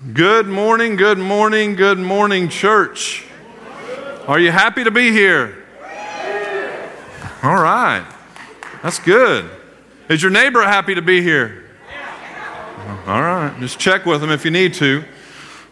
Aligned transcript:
Good 0.00 0.46
morning, 0.46 0.96
good 0.96 1.18
morning, 1.18 1.74
good 1.74 1.98
morning, 1.98 2.48
church. 2.48 3.26
Are 4.26 4.40
you 4.40 4.50
happy 4.50 4.82
to 4.82 4.90
be 4.90 5.12
here? 5.12 5.62
All 7.42 7.60
right, 7.60 8.10
that's 8.82 8.98
good. 8.98 9.50
Is 10.08 10.22
your 10.22 10.30
neighbor 10.30 10.62
happy 10.62 10.94
to 10.94 11.02
be 11.02 11.20
here? 11.20 11.66
All 13.06 13.20
right, 13.20 13.54
just 13.60 13.78
check 13.78 14.06
with 14.06 14.22
them 14.22 14.30
if 14.30 14.42
you 14.42 14.50
need 14.50 14.72
to. 14.74 15.04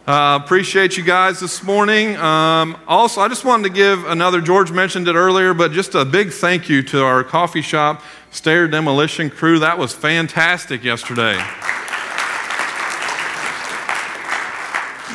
Uh, 0.05 0.39
appreciate 0.43 0.95
you 0.95 1.03
guys 1.03 1.39
this 1.39 1.63
morning. 1.63 2.15
Um, 2.17 2.77
also, 2.87 3.21
I 3.21 3.29
just 3.29 3.45
wanted 3.45 3.63
to 3.63 3.73
give 3.73 4.05
another, 4.05 4.41
George 4.41 4.71
mentioned 4.71 5.07
it 5.07 5.15
earlier, 5.15 5.55
but 5.55 5.71
just 5.71 5.95
a 5.95 6.05
big 6.05 6.31
thank 6.31 6.69
you 6.69 6.83
to 6.83 7.03
our 7.03 7.23
coffee 7.23 7.63
shop, 7.63 8.03
Stair 8.29 8.67
Demolition 8.67 9.31
Crew. 9.31 9.57
That 9.57 9.79
was 9.79 9.91
fantastic 9.91 10.83
yesterday. 10.83 11.43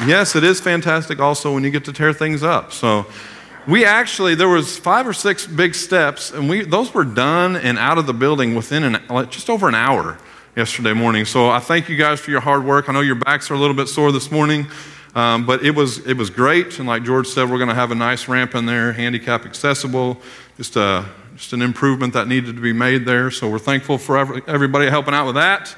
Yes, 0.06 0.34
it 0.34 0.44
is 0.44 0.60
fantastic 0.60 1.20
also 1.20 1.54
when 1.54 1.64
you 1.64 1.70
get 1.70 1.84
to 1.84 1.92
tear 1.92 2.12
things 2.12 2.42
up. 2.42 2.72
So 2.72 3.06
we 3.66 3.84
actually 3.84 4.34
there 4.34 4.48
was 4.48 4.76
five 4.76 5.06
or 5.06 5.12
six 5.12 5.46
big 5.46 5.74
steps 5.74 6.30
and 6.32 6.48
we 6.48 6.64
those 6.64 6.92
were 6.92 7.04
done 7.04 7.56
and 7.56 7.78
out 7.78 7.96
of 7.96 8.06
the 8.06 8.12
building 8.12 8.54
within 8.54 8.82
an 8.82 9.30
just 9.30 9.48
over 9.48 9.68
an 9.68 9.74
hour 9.74 10.18
yesterday 10.56 10.92
morning. 10.92 11.24
So 11.24 11.48
I 11.48 11.60
thank 11.60 11.88
you 11.88 11.96
guys 11.96 12.20
for 12.20 12.30
your 12.30 12.40
hard 12.40 12.64
work. 12.64 12.88
I 12.88 12.92
know 12.92 13.00
your 13.00 13.14
backs 13.14 13.50
are 13.50 13.54
a 13.54 13.58
little 13.58 13.76
bit 13.76 13.88
sore 13.88 14.12
this 14.12 14.30
morning. 14.30 14.66
Um, 15.14 15.46
but 15.46 15.64
it 15.64 15.70
was, 15.70 16.04
it 16.08 16.16
was 16.16 16.28
great, 16.28 16.80
and 16.80 16.88
like 16.88 17.04
George 17.04 17.28
said, 17.28 17.48
we're 17.48 17.58
going 17.58 17.68
to 17.68 17.74
have 17.76 17.92
a 17.92 17.94
nice 17.94 18.26
ramp 18.26 18.56
in 18.56 18.66
there, 18.66 18.92
handicap 18.92 19.46
accessible, 19.46 20.20
just, 20.56 20.74
a, 20.74 21.04
just 21.36 21.52
an 21.52 21.62
improvement 21.62 22.14
that 22.14 22.26
needed 22.26 22.56
to 22.56 22.60
be 22.60 22.72
made 22.72 23.04
there. 23.04 23.30
So 23.30 23.48
we're 23.48 23.60
thankful 23.60 23.96
for 23.96 24.18
every, 24.18 24.42
everybody 24.48 24.90
helping 24.90 25.14
out 25.14 25.26
with 25.26 25.36
that. 25.36 25.76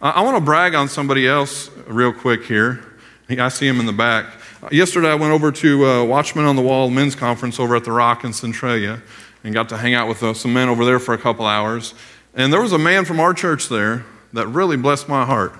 Uh, 0.00 0.12
I 0.14 0.22
want 0.22 0.36
to 0.36 0.40
brag 0.40 0.76
on 0.76 0.88
somebody 0.88 1.26
else 1.26 1.68
real 1.88 2.12
quick 2.12 2.44
here. 2.44 2.85
I 3.28 3.48
see 3.48 3.66
him 3.66 3.80
in 3.80 3.86
the 3.86 3.92
back. 3.92 4.26
Yesterday, 4.70 5.10
I 5.10 5.16
went 5.16 5.32
over 5.32 5.50
to 5.50 5.84
uh, 5.84 6.04
Watchman 6.04 6.44
on 6.44 6.54
the 6.54 6.62
Wall 6.62 6.88
men's 6.90 7.16
conference 7.16 7.58
over 7.58 7.74
at 7.74 7.84
the 7.84 7.90
Rock 7.90 8.22
in 8.22 8.32
Centralia 8.32 9.02
and 9.42 9.52
got 9.52 9.68
to 9.70 9.76
hang 9.76 9.94
out 9.94 10.06
with 10.06 10.22
uh, 10.22 10.32
some 10.32 10.52
men 10.52 10.68
over 10.68 10.84
there 10.84 11.00
for 11.00 11.12
a 11.12 11.18
couple 11.18 11.44
hours. 11.44 11.94
And 12.34 12.52
there 12.52 12.60
was 12.60 12.72
a 12.72 12.78
man 12.78 13.04
from 13.04 13.18
our 13.18 13.34
church 13.34 13.68
there 13.68 14.04
that 14.32 14.46
really 14.46 14.76
blessed 14.76 15.08
my 15.08 15.24
heart. 15.24 15.58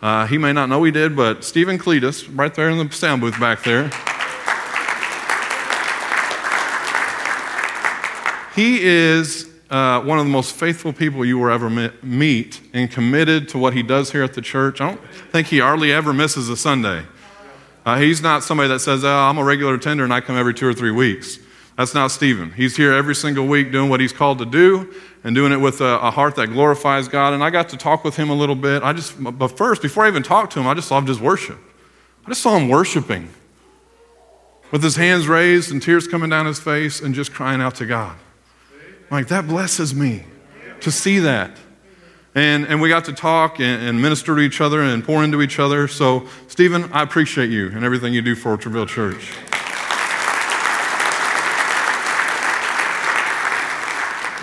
Uh, 0.00 0.28
he 0.28 0.38
may 0.38 0.52
not 0.52 0.68
know 0.68 0.84
he 0.84 0.92
did, 0.92 1.16
but 1.16 1.42
Stephen 1.42 1.76
Cletus, 1.76 2.28
right 2.38 2.54
there 2.54 2.70
in 2.70 2.78
the 2.78 2.94
sound 2.94 3.20
booth 3.20 3.38
back 3.40 3.64
there. 3.64 3.90
he 8.54 8.80
is 8.80 9.50
uh, 9.70 10.00
one 10.00 10.18
of 10.18 10.24
the 10.24 10.30
most 10.30 10.54
faithful 10.56 10.92
people 10.92 11.24
you 11.24 11.38
will 11.38 11.50
ever 11.50 11.68
meet 12.02 12.60
and 12.72 12.90
committed 12.90 13.48
to 13.50 13.58
what 13.58 13.74
he 13.74 13.82
does 13.82 14.12
here 14.12 14.22
at 14.22 14.34
the 14.34 14.40
church. 14.40 14.80
I 14.80 14.90
don't 14.90 15.00
think 15.30 15.48
he 15.48 15.58
hardly 15.58 15.92
ever 15.92 16.12
misses 16.12 16.48
a 16.48 16.56
Sunday. 16.56 17.04
Uh, 17.84 17.98
he's 17.98 18.22
not 18.22 18.42
somebody 18.42 18.68
that 18.68 18.80
says, 18.80 19.04
oh, 19.04 19.08
I'm 19.08 19.38
a 19.38 19.44
regular 19.44 19.74
attender 19.74 20.04
and 20.04 20.12
I 20.12 20.20
come 20.20 20.36
every 20.36 20.54
two 20.54 20.66
or 20.66 20.74
three 20.74 20.90
weeks. 20.90 21.38
That's 21.76 21.94
not 21.94 22.10
Stephen. 22.10 22.52
He's 22.52 22.76
here 22.76 22.92
every 22.92 23.14
single 23.14 23.46
week 23.46 23.70
doing 23.70 23.88
what 23.88 24.00
he's 24.00 24.12
called 24.12 24.38
to 24.40 24.46
do 24.46 24.92
and 25.22 25.34
doing 25.34 25.52
it 25.52 25.58
with 25.58 25.80
a, 25.80 25.98
a, 26.00 26.10
heart 26.10 26.34
that 26.36 26.48
glorifies 26.48 27.06
God. 27.06 27.34
And 27.34 27.44
I 27.44 27.50
got 27.50 27.68
to 27.68 27.76
talk 27.76 28.02
with 28.02 28.16
him 28.16 28.30
a 28.30 28.34
little 28.34 28.56
bit. 28.56 28.82
I 28.82 28.92
just, 28.92 29.14
but 29.22 29.48
first, 29.56 29.80
before 29.80 30.04
I 30.04 30.08
even 30.08 30.22
talked 30.22 30.52
to 30.54 30.60
him, 30.60 30.66
I 30.66 30.74
just 30.74 30.90
loved 30.90 31.08
his 31.08 31.20
worship. 31.20 31.58
I 32.26 32.30
just 32.30 32.42
saw 32.42 32.56
him 32.56 32.68
worshiping 32.68 33.28
with 34.70 34.82
his 34.82 34.96
hands 34.96 35.28
raised 35.28 35.70
and 35.70 35.80
tears 35.80 36.08
coming 36.08 36.30
down 36.30 36.46
his 36.46 36.58
face 36.58 37.00
and 37.00 37.14
just 37.14 37.32
crying 37.32 37.60
out 37.60 37.76
to 37.76 37.86
God. 37.86 38.16
Like, 39.10 39.28
that 39.28 39.46
blesses 39.46 39.94
me 39.94 40.24
to 40.80 40.90
see 40.90 41.20
that. 41.20 41.56
And, 42.34 42.66
and 42.66 42.80
we 42.80 42.88
got 42.88 43.06
to 43.06 43.12
talk 43.12 43.58
and, 43.58 43.82
and 43.82 44.00
minister 44.00 44.36
to 44.36 44.40
each 44.40 44.60
other 44.60 44.82
and 44.82 45.02
pour 45.02 45.24
into 45.24 45.40
each 45.42 45.58
other. 45.58 45.88
So, 45.88 46.28
Stephen, 46.46 46.90
I 46.92 47.02
appreciate 47.02 47.50
you 47.50 47.68
and 47.68 47.84
everything 47.84 48.12
you 48.12 48.22
do 48.22 48.34
for 48.34 48.56
Orchardville 48.56 48.86
Church. 48.86 49.32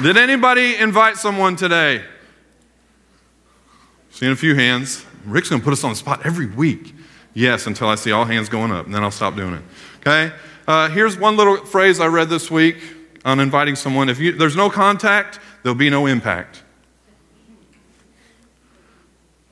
Did 0.01 0.17
anybody 0.17 0.75
invite 0.75 1.15
someone 1.17 1.55
today? 1.55 2.03
Seeing 4.09 4.31
a 4.31 4.35
few 4.35 4.55
hands. 4.55 5.05
Rick's 5.25 5.49
going 5.49 5.61
to 5.61 5.63
put 5.63 5.73
us 5.73 5.83
on 5.83 5.91
the 5.91 5.95
spot 5.95 6.25
every 6.25 6.47
week. 6.47 6.93
Yes, 7.33 7.67
until 7.67 7.87
I 7.87 7.95
see 7.95 8.11
all 8.11 8.25
hands 8.25 8.49
going 8.49 8.71
up, 8.71 8.85
and 8.85 8.95
then 8.95 9.03
I'll 9.03 9.11
stop 9.11 9.35
doing 9.35 9.53
it. 9.53 9.61
Okay? 9.99 10.33
Uh, 10.67 10.89
here's 10.89 11.17
one 11.17 11.37
little 11.37 11.57
phrase 11.57 11.99
I 11.99 12.07
read 12.07 12.29
this 12.29 12.49
week 12.49 12.77
on 13.25 13.39
inviting 13.39 13.75
someone. 13.75 14.07
If 14.07 14.19
you, 14.19 14.31
there's 14.31 14.55
no 14.55 14.69
contact, 14.69 15.39
there'll 15.63 15.75
be 15.75 15.89
no 15.89 16.05
impact. 16.05 16.61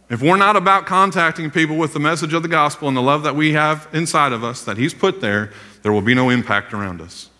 If 0.09 0.22
we're 0.22 0.38
not 0.38 0.56
about 0.56 0.85
contacting 0.85 1.50
people 1.50 1.75
with 1.75 1.94
the 1.94 2.00
message 2.00 2.34
of 2.34 2.44
the 2.44 2.47
gospel 2.47 2.88
and 2.88 2.95
the 2.95 3.01
love 3.01 3.23
that 3.23 3.35
we 3.35 3.53
have 3.53 3.89
inside 3.94 4.31
of 4.31 4.44
us 4.44 4.63
that 4.66 4.78
He's 4.78 4.94
put 4.94 5.22
there, 5.22 5.51
there 5.81 5.91
will 5.91 6.03
be 6.03 6.13
no 6.13 6.29
impact 6.29 6.72
around 6.72 7.01
us. 7.01 7.31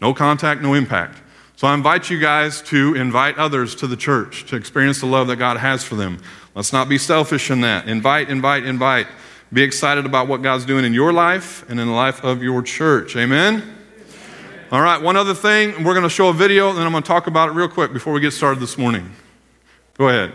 No 0.00 0.14
contact, 0.14 0.62
no 0.62 0.72
impact. 0.72 1.20
So 1.56 1.68
I 1.68 1.74
invite 1.74 2.08
you 2.08 2.18
guys 2.18 2.62
to 2.62 2.94
invite 2.94 3.36
others 3.36 3.74
to 3.76 3.86
the 3.86 3.96
church 3.96 4.46
to 4.46 4.56
experience 4.56 5.00
the 5.00 5.06
love 5.06 5.26
that 5.26 5.36
God 5.36 5.58
has 5.58 5.84
for 5.84 5.96
them. 5.96 6.22
Let's 6.54 6.72
not 6.72 6.88
be 6.88 6.96
selfish 6.96 7.50
in 7.50 7.60
that. 7.60 7.86
Invite, 7.86 8.30
invite, 8.30 8.64
invite. 8.64 9.06
Be 9.52 9.62
excited 9.62 10.06
about 10.06 10.28
what 10.28 10.40
God's 10.40 10.64
doing 10.64 10.86
in 10.86 10.94
your 10.94 11.12
life 11.12 11.68
and 11.68 11.78
in 11.78 11.86
the 11.86 11.92
life 11.92 12.24
of 12.24 12.42
your 12.42 12.62
church. 12.62 13.16
Amen? 13.16 13.79
All 14.72 14.80
right, 14.80 15.02
one 15.02 15.16
other 15.16 15.34
thing. 15.34 15.74
and 15.74 15.84
We're 15.84 15.94
going 15.94 16.04
to 16.04 16.08
show 16.08 16.28
a 16.28 16.32
video, 16.32 16.68
and 16.68 16.78
then 16.78 16.86
I'm 16.86 16.92
going 16.92 17.02
to 17.02 17.06
talk 17.08 17.26
about 17.26 17.48
it 17.48 17.52
real 17.52 17.66
quick 17.66 17.92
before 17.92 18.12
we 18.12 18.20
get 18.20 18.30
started 18.30 18.60
this 18.60 18.78
morning. 18.78 19.10
Go 19.98 20.08
ahead. 20.08 20.32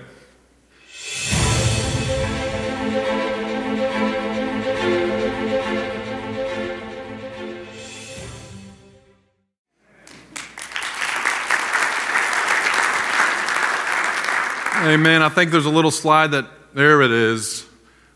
Amen. 14.84 15.22
I 15.22 15.29
think 15.29 15.52
there's 15.52 15.66
a 15.66 15.69
little 15.69 15.91
slide 15.91 16.31
that, 16.31 16.46
there 16.73 17.02
it 17.02 17.12
is. 17.12 17.66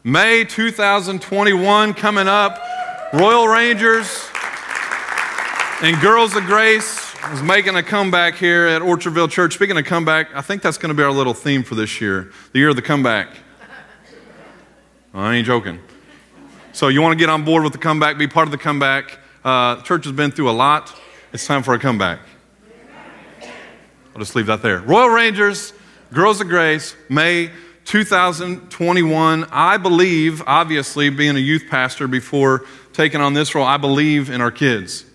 May 0.03 0.43
2021 0.43 1.93
coming 1.93 2.27
up. 2.27 2.61
Royal 3.13 3.47
Rangers 3.47 4.29
and 5.81 5.99
Girls 6.01 6.35
of 6.35 6.43
Grace 6.43 7.15
is 7.31 7.41
making 7.41 7.77
a 7.77 7.83
comeback 7.83 8.35
here 8.35 8.67
at 8.67 8.81
Orchardville 8.81 9.29
Church. 9.29 9.53
Speaking 9.53 9.77
of 9.77 9.85
comeback, 9.85 10.27
I 10.35 10.41
think 10.41 10.61
that's 10.61 10.77
going 10.77 10.89
to 10.89 10.93
be 10.93 11.03
our 11.03 11.11
little 11.11 11.33
theme 11.33 11.63
for 11.63 11.75
this 11.75 12.01
year 12.01 12.33
the 12.51 12.59
year 12.59 12.69
of 12.69 12.75
the 12.75 12.81
comeback. 12.81 13.29
I 15.13 15.35
ain't 15.35 15.47
joking. 15.47 15.79
So, 16.73 16.89
you 16.89 17.01
want 17.01 17.13
to 17.13 17.17
get 17.17 17.29
on 17.29 17.45
board 17.45 17.63
with 17.63 17.71
the 17.71 17.79
comeback, 17.79 18.17
be 18.17 18.27
part 18.27 18.47
of 18.47 18.51
the 18.51 18.57
comeback. 18.57 19.19
Uh, 19.43 19.75
the 19.75 19.81
church 19.83 20.03
has 20.03 20.13
been 20.13 20.31
through 20.31 20.49
a 20.49 20.51
lot. 20.51 20.93
It's 21.31 21.47
time 21.47 21.63
for 21.63 21.73
a 21.73 21.79
comeback. 21.79 22.19
I'll 23.41 24.19
just 24.19 24.35
leave 24.35 24.47
that 24.47 24.61
there. 24.61 24.79
Royal 24.79 25.09
Rangers, 25.09 25.71
Girls 26.11 26.41
of 26.41 26.49
Grace, 26.49 26.95
May 27.07 27.51
2021. 27.85 29.45
I 29.49 29.77
believe, 29.77 30.43
obviously, 30.45 31.09
being 31.09 31.37
a 31.37 31.39
youth 31.39 31.63
pastor 31.69 32.07
before 32.07 32.65
taking 32.91 33.21
on 33.21 33.33
this 33.33 33.55
role, 33.55 33.65
I 33.65 33.77
believe 33.77 34.29
in 34.29 34.41
our 34.41 34.51
kids. 34.51 35.05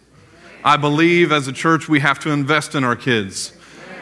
I 0.67 0.79
believe 0.79 1.31
as 1.31 1.47
a 1.47 1.53
church 1.53 1.91
we 1.91 2.01
have 2.01 2.19
to 2.21 2.31
invest 2.31 2.75
in 2.75 2.85
our 2.85 2.97
kids. 2.97 3.53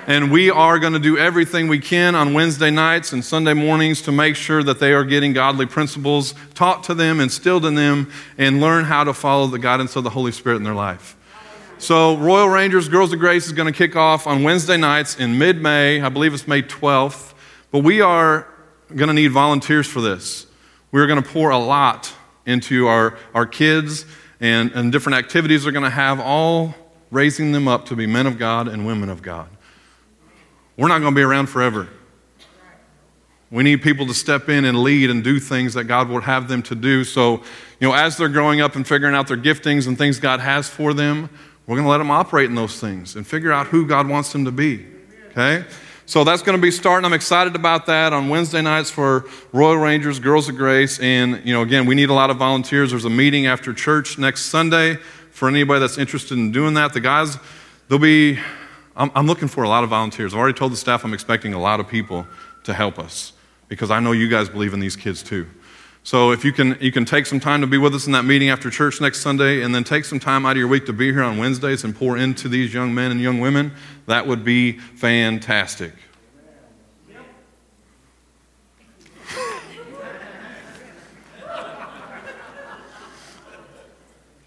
And 0.07 0.31
we 0.31 0.49
are 0.49 0.79
going 0.79 0.93
to 0.93 1.01
do 1.01 1.19
everything 1.19 1.67
we 1.67 1.81
can 1.81 2.15
on 2.15 2.35
Wednesday 2.35 2.71
nights 2.71 3.13
and 3.13 3.25
Sunday 3.25 3.53
mornings 3.53 4.01
to 4.03 4.13
make 4.13 4.37
sure 4.37 4.63
that 4.63 4.79
they 4.79 4.93
are 4.93 5.05
getting 5.05 5.33
godly 5.33 5.67
principles 5.67 6.35
taught 6.55 6.85
to 6.85 6.95
them, 6.95 7.19
instilled 7.19 7.65
in 7.65 7.75
them, 7.75 8.13
and 8.39 8.61
learn 8.61 8.85
how 8.85 9.03
to 9.03 9.13
follow 9.13 9.49
the 9.49 9.59
guidance 9.59 9.97
of 9.97 10.05
the 10.05 10.11
Holy 10.11 10.31
Spirit 10.31 10.57
in 10.57 10.63
their 10.63 10.75
life. 10.75 11.17
So, 11.79 12.17
Royal 12.17 12.49
Rangers 12.49 12.89
Girls 12.89 13.13
of 13.13 13.19
Grace 13.19 13.47
is 13.47 13.53
going 13.53 13.73
to 13.73 13.77
kick 13.77 13.97
off 13.97 14.29
on 14.29 14.45
Wednesday 14.45 14.77
nights 14.77 15.19
in 15.19 15.39
mid 15.39 15.61
May. 15.61 16.01
I 16.01 16.11
believe 16.11 16.33
it's 16.33 16.47
May 16.47 16.63
12th. 16.63 17.35
But 17.73 17.81
we 17.81 18.01
are 18.01 18.47
going 18.95 19.09
to 19.09 19.15
need 19.15 19.33
volunteers 19.33 19.89
for 19.89 20.01
this. 20.01 20.47
We're 20.93 21.09
going 21.09 21.21
to 21.21 21.29
pour 21.29 21.51
a 21.51 21.59
lot 21.59 22.13
into 22.47 22.87
our, 22.87 23.19
our 23.35 23.47
kids 23.47 24.05
and, 24.43 24.73
and 24.73 24.93
different 24.93 25.17
activities 25.17 25.63
they're 25.63 25.73
going 25.73 25.85
to 25.85 25.91
have, 25.91 26.21
all 26.21 26.75
raising 27.11 27.53
them 27.53 27.69
up 27.69 27.87
to 27.87 27.97
be 27.97 28.07
men 28.07 28.27
of 28.27 28.39
God 28.39 28.69
and 28.69 28.85
women 28.85 29.09
of 29.09 29.23
God. 29.23 29.49
We're 30.77 30.89
not 30.89 30.99
going 30.99 31.15
to 31.15 31.17
be 31.17 31.23
around 31.23 31.47
forever. 31.47 31.89
We 33.51 33.63
need 33.63 33.83
people 33.83 34.07
to 34.07 34.15
step 34.15 34.49
in 34.49 34.65
and 34.65 34.83
lead 34.83 35.11
and 35.11 35.23
do 35.23 35.39
things 35.39 35.75
that 35.75 35.85
God 35.85 36.09
would 36.09 36.25
have 36.25 36.49
them 36.49 36.63
to 36.65 36.75
do. 36.75 37.05
So, 37.05 37.43
you 37.79 37.89
know, 37.89 37.93
as 37.93 38.17
they're 38.17 38.29
growing 38.29 38.61
up 38.61 38.75
and 38.75 38.87
figuring 38.87 39.15
out 39.15 39.29
their 39.29 39.37
giftings 39.37 39.87
and 39.87 39.97
things 39.97 40.19
God 40.19 40.41
has 40.41 40.69
for 40.69 40.93
them, 40.93 41.31
we're 41.67 41.77
going 41.77 41.85
to 41.85 41.91
let 41.91 41.99
them 41.99 42.11
operate 42.11 42.47
in 42.47 42.57
those 42.57 42.81
things 42.81 43.15
and 43.15 43.27
figure 43.27 43.53
out 43.53 43.69
who 43.69 43.87
God 43.87 44.09
wants 44.09 44.33
them 44.33 44.45
to 44.47 44.51
be. 44.51 44.87
Okay? 45.31 45.65
So 46.05 46.25
that's 46.25 46.43
going 46.43 46.59
to 46.59 46.63
be 46.63 46.71
starting. 46.71 47.05
I'm 47.05 47.13
excited 47.13 47.55
about 47.55 47.87
that 47.87 48.13
on 48.13 48.29
Wednesday 48.29 48.61
nights 48.61 48.91
for 48.91 49.25
Royal 49.53 49.77
Rangers, 49.77 50.19
Girls 50.19 50.49
of 50.49 50.57
Grace. 50.57 50.99
And, 51.01 51.41
you 51.47 51.53
know, 51.53 51.63
again, 51.63 51.87
we 51.87 51.95
need 51.95 52.11
a 52.11 52.15
lot 52.15 52.31
of 52.31 52.39
volunteers. 52.39 52.91
There's 52.91 53.05
a 53.05 53.11
meeting 53.11 53.47
after 53.47 53.73
church 53.73 54.19
next 54.19 54.47
Sunday 54.47 54.97
for 55.31 55.49
anybody 55.49 55.81
that's 55.81 55.99
interested 55.99 56.37
in 56.37 56.51
doing 56.51 56.75
that. 56.75 56.93
The 56.93 57.01
guys, 57.01 57.39
they'll 57.89 57.99
be, 57.99 58.39
I'm, 58.97 59.11
I'm 59.15 59.27
looking 59.27 59.49
for 59.49 59.63
a 59.63 59.69
lot 59.69 59.85
of 59.85 59.91
volunteers. 59.91 60.35
I've 60.35 60.41
already 60.41 60.59
told 60.59 60.73
the 60.73 60.77
staff 60.77 61.05
I'm 61.05 61.15
expecting 61.15 61.55
a 61.55 61.61
lot 61.61 61.79
of 61.81 61.89
people 61.89 62.27
to 62.65 62.75
help 62.75 62.99
us 62.99 63.33
because 63.69 63.91
I 63.91 64.01
know 64.01 64.13
you 64.13 64.29
guys 64.29 64.49
believe 64.49 64.75
in 64.75 64.81
these 64.81 64.97
kids 64.97 65.23
too. 65.23 65.47
So 66.05 66.33
if 66.33 66.45
you 66.45 66.53
can, 66.53 66.77
you 66.81 66.91
can 66.91 67.05
take 67.05 67.27
some 67.27 67.39
time 67.39 67.61
to 67.61 67.67
be 67.67 67.79
with 67.79 67.95
us 67.95 68.07
in 68.07 68.13
that 68.13 68.25
meeting 68.25 68.51
after 68.51 68.71
church 68.71 69.01
next 69.01 69.21
Sunday, 69.21 69.63
and 69.63 69.73
then 69.73 69.85
take 69.85 70.05
some 70.05 70.19
time 70.19 70.45
out 70.45 70.53
of 70.53 70.57
your 70.57 70.67
week 70.67 70.87
to 70.87 70.93
be 70.93 71.13
here 71.13 71.23
on 71.23 71.39
Wednesdays 71.39 71.85
and 71.85 71.95
pour 71.95 72.17
into 72.17 72.49
these 72.49 72.75
young 72.75 72.93
men 72.93 73.13
and 73.13 73.21
young 73.21 73.39
women, 73.39 73.73
that 74.07 74.27
would 74.27 74.45
be 74.45 74.73
fantastic. 74.73 75.93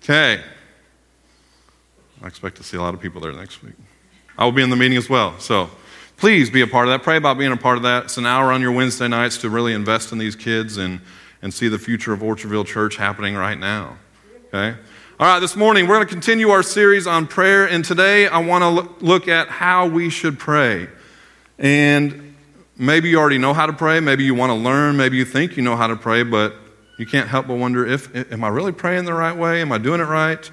Okay. 0.04 0.44
I 2.22 2.28
expect 2.28 2.58
to 2.58 2.64
see 2.64 2.78
a 2.78 2.82
lot 2.82 2.94
of 2.94 3.00
people 3.00 3.22
there 3.22 3.32
next 3.32 3.64
week. 3.64 3.74
I 4.38 4.44
will 4.44 4.52
be 4.52 4.62
in 4.62 4.70
the 4.70 4.76
meeting 4.76 4.98
as 4.98 5.10
well. 5.10 5.40
So 5.40 5.72
please 6.18 6.50
be 6.50 6.62
a 6.62 6.68
part 6.68 6.88
of 6.88 6.92
that. 6.92 7.02
Pray 7.02 7.18
about 7.18 7.40
being 7.40 7.52
a 7.52 7.58
part 7.58 7.78
of 7.78 7.84
that. 7.84 8.04
It's 8.04 8.18
an 8.18 8.26
hour 8.26 8.52
on 8.52 8.62
your 8.62 8.72
Wednesday 8.72 9.08
nights 9.08 9.38
to 9.40 9.50
really 9.50 9.74
invest 9.74 10.12
in 10.12 10.18
these 10.18 10.36
kids 10.36 10.78
and, 10.78 11.00
and 11.46 11.54
see 11.54 11.68
the 11.68 11.78
future 11.78 12.12
of 12.12 12.22
Orchardville 12.22 12.66
Church 12.66 12.96
happening 12.96 13.36
right 13.36 13.60
now. 13.60 14.00
Okay? 14.48 14.76
All 15.20 15.28
right, 15.28 15.40
this 15.40 15.56
morning 15.56 15.88
we're 15.88 15.94
going 15.98 16.08
to 16.08 16.12
continue 16.12 16.50
our 16.50 16.64
series 16.64 17.06
on 17.06 17.28
prayer, 17.28 17.70
and 17.70 17.86
today 17.86 18.28
I 18.28 18.40
want 18.40 18.64
to 18.64 19.06
look 19.06 19.28
at 19.28 19.48
how 19.50 19.86
we 19.86 20.10
should 20.10 20.40
pray. 20.40 20.88
And 21.60 22.36
maybe 22.76 23.10
you 23.10 23.20
already 23.20 23.38
know 23.38 23.54
how 23.54 23.68
to 23.68 23.74
pray, 23.74 24.00
maybe 24.00 24.24
you 24.24 24.34
want 24.34 24.50
to 24.50 24.56
learn, 24.56 24.98
maybe 24.98 25.18
you 25.18 25.24
think 25.24 25.56
you 25.56 25.62
know 25.62 25.76
how 25.76 25.86
to 25.86 25.96
pray, 25.96 26.24
but 26.24 26.56
you 26.98 27.06
can't 27.06 27.30
help 27.30 27.46
but 27.46 27.58
wonder 27.58 27.86
if 27.86 28.10
am 28.34 28.44
I 28.44 28.48
really 28.48 28.72
praying 28.72 29.06
the 29.06 29.14
right 29.14 29.38
way? 29.38 29.62
Am 29.62 29.72
I 29.72 29.78
doing 29.78 30.02
it 30.02 30.06
right? 30.06 30.50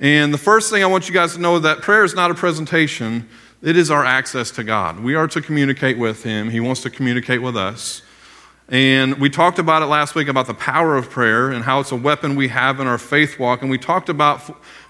And 0.00 0.34
the 0.34 0.38
first 0.38 0.70
thing 0.70 0.82
I 0.82 0.86
want 0.86 1.08
you 1.08 1.14
guys 1.14 1.32
to 1.32 1.40
know 1.40 1.56
is 1.56 1.62
that 1.62 1.80
prayer 1.80 2.04
is 2.04 2.14
not 2.14 2.30
a 2.30 2.34
presentation, 2.34 3.26
it 3.62 3.74
is 3.74 3.90
our 3.90 4.04
access 4.04 4.50
to 4.50 4.64
God. 4.64 5.00
We 5.00 5.14
are 5.14 5.28
to 5.28 5.40
communicate 5.40 5.96
with 5.96 6.24
Him, 6.24 6.50
He 6.50 6.60
wants 6.60 6.82
to 6.82 6.90
communicate 6.90 7.40
with 7.40 7.56
us. 7.56 8.02
And 8.68 9.20
we 9.20 9.30
talked 9.30 9.60
about 9.60 9.82
it 9.82 9.86
last 9.86 10.16
week 10.16 10.26
about 10.26 10.48
the 10.48 10.54
power 10.54 10.96
of 10.96 11.08
prayer 11.08 11.50
and 11.50 11.64
how 11.64 11.78
it's 11.78 11.92
a 11.92 11.96
weapon 11.96 12.34
we 12.34 12.48
have 12.48 12.80
in 12.80 12.88
our 12.88 12.98
faith 12.98 13.38
walk. 13.38 13.62
And 13.62 13.70
we 13.70 13.78
talked 13.78 14.08
about, 14.08 14.42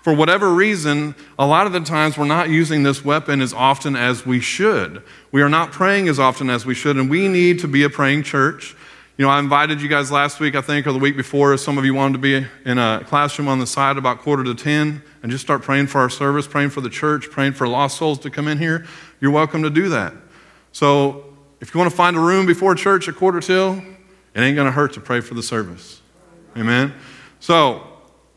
for 0.02 0.14
whatever 0.14 0.54
reason, 0.54 1.14
a 1.38 1.46
lot 1.46 1.66
of 1.66 1.74
the 1.74 1.80
times 1.80 2.16
we're 2.16 2.24
not 2.24 2.48
using 2.48 2.84
this 2.84 3.04
weapon 3.04 3.42
as 3.42 3.52
often 3.52 3.94
as 3.94 4.24
we 4.24 4.40
should. 4.40 5.02
We 5.30 5.42
are 5.42 5.50
not 5.50 5.72
praying 5.72 6.08
as 6.08 6.18
often 6.18 6.48
as 6.48 6.64
we 6.64 6.72
should, 6.74 6.96
and 6.96 7.10
we 7.10 7.28
need 7.28 7.58
to 7.60 7.68
be 7.68 7.82
a 7.82 7.90
praying 7.90 8.22
church. 8.22 8.74
You 9.18 9.26
know, 9.26 9.30
I 9.30 9.38
invited 9.38 9.82
you 9.82 9.88
guys 9.88 10.10
last 10.10 10.40
week, 10.40 10.54
I 10.54 10.62
think, 10.62 10.86
or 10.86 10.92
the 10.92 10.98
week 10.98 11.16
before. 11.16 11.52
if 11.52 11.60
Some 11.60 11.76
of 11.76 11.84
you 11.84 11.92
wanted 11.92 12.14
to 12.14 12.18
be 12.18 12.46
in 12.64 12.78
a 12.78 13.02
classroom 13.06 13.48
on 13.48 13.58
the 13.58 13.66
side 13.66 13.98
about 13.98 14.20
quarter 14.20 14.44
to 14.44 14.54
10 14.54 15.02
and 15.22 15.30
just 15.30 15.44
start 15.44 15.60
praying 15.60 15.88
for 15.88 16.00
our 16.00 16.10
service, 16.10 16.46
praying 16.46 16.70
for 16.70 16.80
the 16.80 16.90
church, 16.90 17.30
praying 17.30 17.52
for 17.52 17.68
lost 17.68 17.98
souls 17.98 18.18
to 18.20 18.30
come 18.30 18.48
in 18.48 18.56
here. 18.56 18.86
You're 19.20 19.30
welcome 19.30 19.62
to 19.64 19.70
do 19.70 19.90
that. 19.90 20.14
So, 20.72 21.25
if 21.60 21.74
you 21.74 21.78
want 21.78 21.90
to 21.90 21.96
find 21.96 22.16
a 22.16 22.20
room 22.20 22.46
before 22.46 22.74
church 22.74 23.08
at 23.08 23.16
quarter 23.16 23.40
till, 23.40 23.74
it 24.34 24.40
ain't 24.40 24.54
going 24.54 24.66
to 24.66 24.72
hurt 24.72 24.92
to 24.94 25.00
pray 25.00 25.20
for 25.20 25.34
the 25.34 25.42
service. 25.42 26.02
Amen? 26.56 26.92
So, 27.40 27.86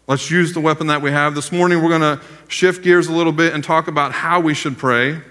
let's 0.07 0.31
use 0.31 0.53
the 0.53 0.59
weapon 0.59 0.87
that 0.87 1.01
we 1.01 1.11
have. 1.11 1.35
This 1.35 1.51
morning, 1.51 1.81
we're 1.81 1.97
going 1.97 2.17
to 2.17 2.21
shift 2.47 2.83
gears 2.83 3.07
a 3.07 3.11
little 3.11 3.31
bit 3.31 3.53
and 3.53 3.63
talk 3.63 3.87
about 3.87 4.11
how 4.11 4.39
we 4.39 4.53
should 4.53 4.77
pray. 4.77 5.21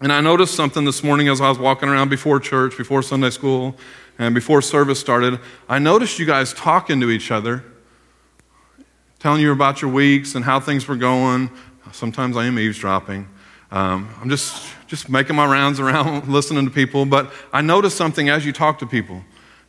And 0.00 0.12
I 0.12 0.20
noticed 0.20 0.54
something 0.54 0.84
this 0.84 1.02
morning 1.02 1.28
as 1.28 1.40
I 1.40 1.48
was 1.48 1.58
walking 1.58 1.88
around 1.88 2.10
before 2.10 2.38
church, 2.38 2.76
before 2.76 3.02
Sunday 3.02 3.30
school 3.30 3.74
and 4.18 4.34
before 4.34 4.60
service 4.60 5.00
started, 5.00 5.40
I 5.68 5.78
noticed 5.78 6.18
you 6.18 6.26
guys 6.26 6.52
talking 6.52 7.00
to 7.00 7.10
each 7.10 7.30
other, 7.30 7.64
telling 9.18 9.40
you 9.40 9.52
about 9.52 9.80
your 9.80 9.90
weeks 9.90 10.34
and 10.34 10.44
how 10.44 10.60
things 10.60 10.86
were 10.86 10.96
going. 10.96 11.50
Sometimes 11.92 12.36
I 12.36 12.44
am 12.44 12.58
eavesdropping. 12.58 13.26
Um, 13.70 14.14
I'm 14.20 14.28
just, 14.28 14.70
just 14.86 15.08
making 15.08 15.36
my 15.36 15.46
rounds 15.46 15.80
around, 15.80 16.28
listening 16.32 16.64
to 16.64 16.70
people. 16.70 17.06
But 17.06 17.32
I 17.52 17.60
noticed 17.60 17.96
something 17.96 18.28
as 18.28 18.46
you 18.46 18.52
talk 18.52 18.78
to 18.80 18.86
people. 18.86 19.22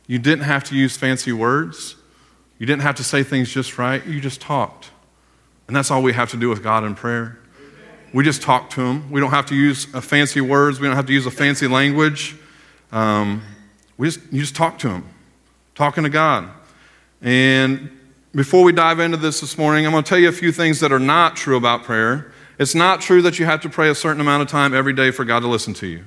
You 0.06 0.18
didn't 0.18 0.44
have 0.44 0.64
to 0.64 0.74
use 0.74 0.96
fancy 0.96 1.32
words, 1.32 1.96
you 2.58 2.66
didn't 2.66 2.82
have 2.82 2.96
to 2.96 3.04
say 3.04 3.22
things 3.22 3.50
just 3.50 3.78
right. 3.78 4.04
You 4.06 4.20
just 4.20 4.40
talked. 4.40 4.90
And 5.66 5.76
that's 5.76 5.90
all 5.90 6.02
we 6.02 6.14
have 6.14 6.30
to 6.30 6.36
do 6.36 6.48
with 6.48 6.62
God 6.62 6.82
in 6.82 6.94
prayer. 6.94 7.38
We 8.12 8.24
just 8.24 8.40
talk 8.40 8.70
to 8.70 8.80
Him. 8.80 9.10
We 9.10 9.20
don't 9.20 9.30
have 9.30 9.46
to 9.46 9.54
use 9.54 9.84
fancy 9.84 10.40
words, 10.40 10.80
we 10.80 10.86
don't 10.86 10.96
have 10.96 11.06
to 11.06 11.12
use 11.12 11.26
a 11.26 11.30
fancy 11.30 11.68
language. 11.68 12.36
Um, 12.90 13.42
we 13.98 14.08
just, 14.08 14.20
you 14.32 14.40
just 14.40 14.56
talk 14.56 14.78
to 14.78 14.88
Him, 14.88 15.04
talking 15.74 16.04
to 16.04 16.10
God. 16.10 16.48
And 17.20 17.90
before 18.34 18.62
we 18.62 18.72
dive 18.72 19.00
into 19.00 19.16
this 19.16 19.40
this 19.40 19.58
morning, 19.58 19.84
I'm 19.84 19.92
going 19.92 20.04
to 20.04 20.08
tell 20.08 20.18
you 20.18 20.28
a 20.28 20.32
few 20.32 20.52
things 20.52 20.80
that 20.80 20.92
are 20.92 20.98
not 20.98 21.36
true 21.36 21.56
about 21.56 21.82
prayer. 21.82 22.32
It's 22.58 22.74
not 22.74 23.00
true 23.00 23.22
that 23.22 23.38
you 23.38 23.46
have 23.46 23.60
to 23.62 23.68
pray 23.68 23.88
a 23.88 23.94
certain 23.94 24.20
amount 24.20 24.42
of 24.42 24.48
time 24.48 24.74
every 24.74 24.92
day 24.92 25.10
for 25.10 25.24
God 25.24 25.40
to 25.40 25.48
listen 25.48 25.74
to 25.74 25.86
you. 25.86 26.04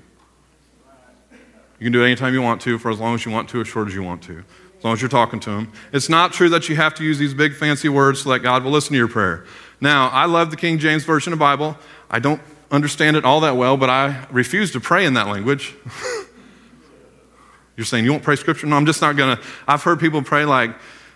You 1.79 1.85
can 1.85 1.93
do 1.93 2.03
it 2.03 2.05
anytime 2.05 2.33
you 2.33 2.41
want 2.41 2.61
to, 2.61 2.77
for 2.77 2.91
as 2.91 2.99
long 2.99 3.15
as 3.15 3.25
you 3.25 3.31
want 3.31 3.49
to, 3.49 3.61
as 3.61 3.67
short 3.67 3.87
as 3.87 3.95
you 3.95 4.03
want 4.03 4.21
to, 4.23 4.43
as 4.77 4.83
long 4.83 4.93
as 4.93 5.01
you're 5.01 5.09
talking 5.09 5.39
to 5.39 5.49
Him. 5.49 5.71
It's 5.91 6.09
not 6.09 6.33
true 6.33 6.49
that 6.49 6.69
you 6.69 6.75
have 6.75 6.93
to 6.95 7.03
use 7.03 7.17
these 7.17 7.33
big 7.33 7.55
fancy 7.55 7.89
words 7.89 8.21
so 8.21 8.29
that 8.29 8.39
God 8.39 8.63
will 8.63 8.71
listen 8.71 8.91
to 8.91 8.97
your 8.97 9.07
prayer. 9.07 9.45
Now, 9.79 10.09
I 10.09 10.25
love 10.25 10.51
the 10.51 10.57
King 10.57 10.77
James 10.77 11.05
Version 11.05 11.33
of 11.33 11.39
the 11.39 11.43
Bible. 11.43 11.77
I 12.09 12.19
don't 12.19 12.41
understand 12.69 13.17
it 13.17 13.25
all 13.25 13.39
that 13.39 13.57
well, 13.57 13.77
but 13.77 13.89
I 13.89 14.27
refuse 14.29 14.71
to 14.73 14.79
pray 14.79 15.05
in 15.05 15.15
that 15.15 15.27
language. 15.27 15.73
You're 17.77 17.85
saying 17.85 18.05
you 18.05 18.11
won't 18.11 18.23
pray 18.23 18.35
scripture? 18.35 18.67
No, 18.67 18.75
I'm 18.75 18.85
just 18.85 19.01
not 19.01 19.15
gonna. 19.15 19.39
I've 19.67 19.81
heard 19.81 19.99
people 19.99 20.21
pray 20.21 20.45
like, 20.45 20.75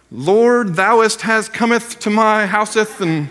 Lord, 0.10 0.76
thouest 0.76 1.22
has 1.22 1.48
cometh 1.48 2.00
to 2.00 2.10
my 2.10 2.48
houseth, 2.48 3.02
and 3.02 3.30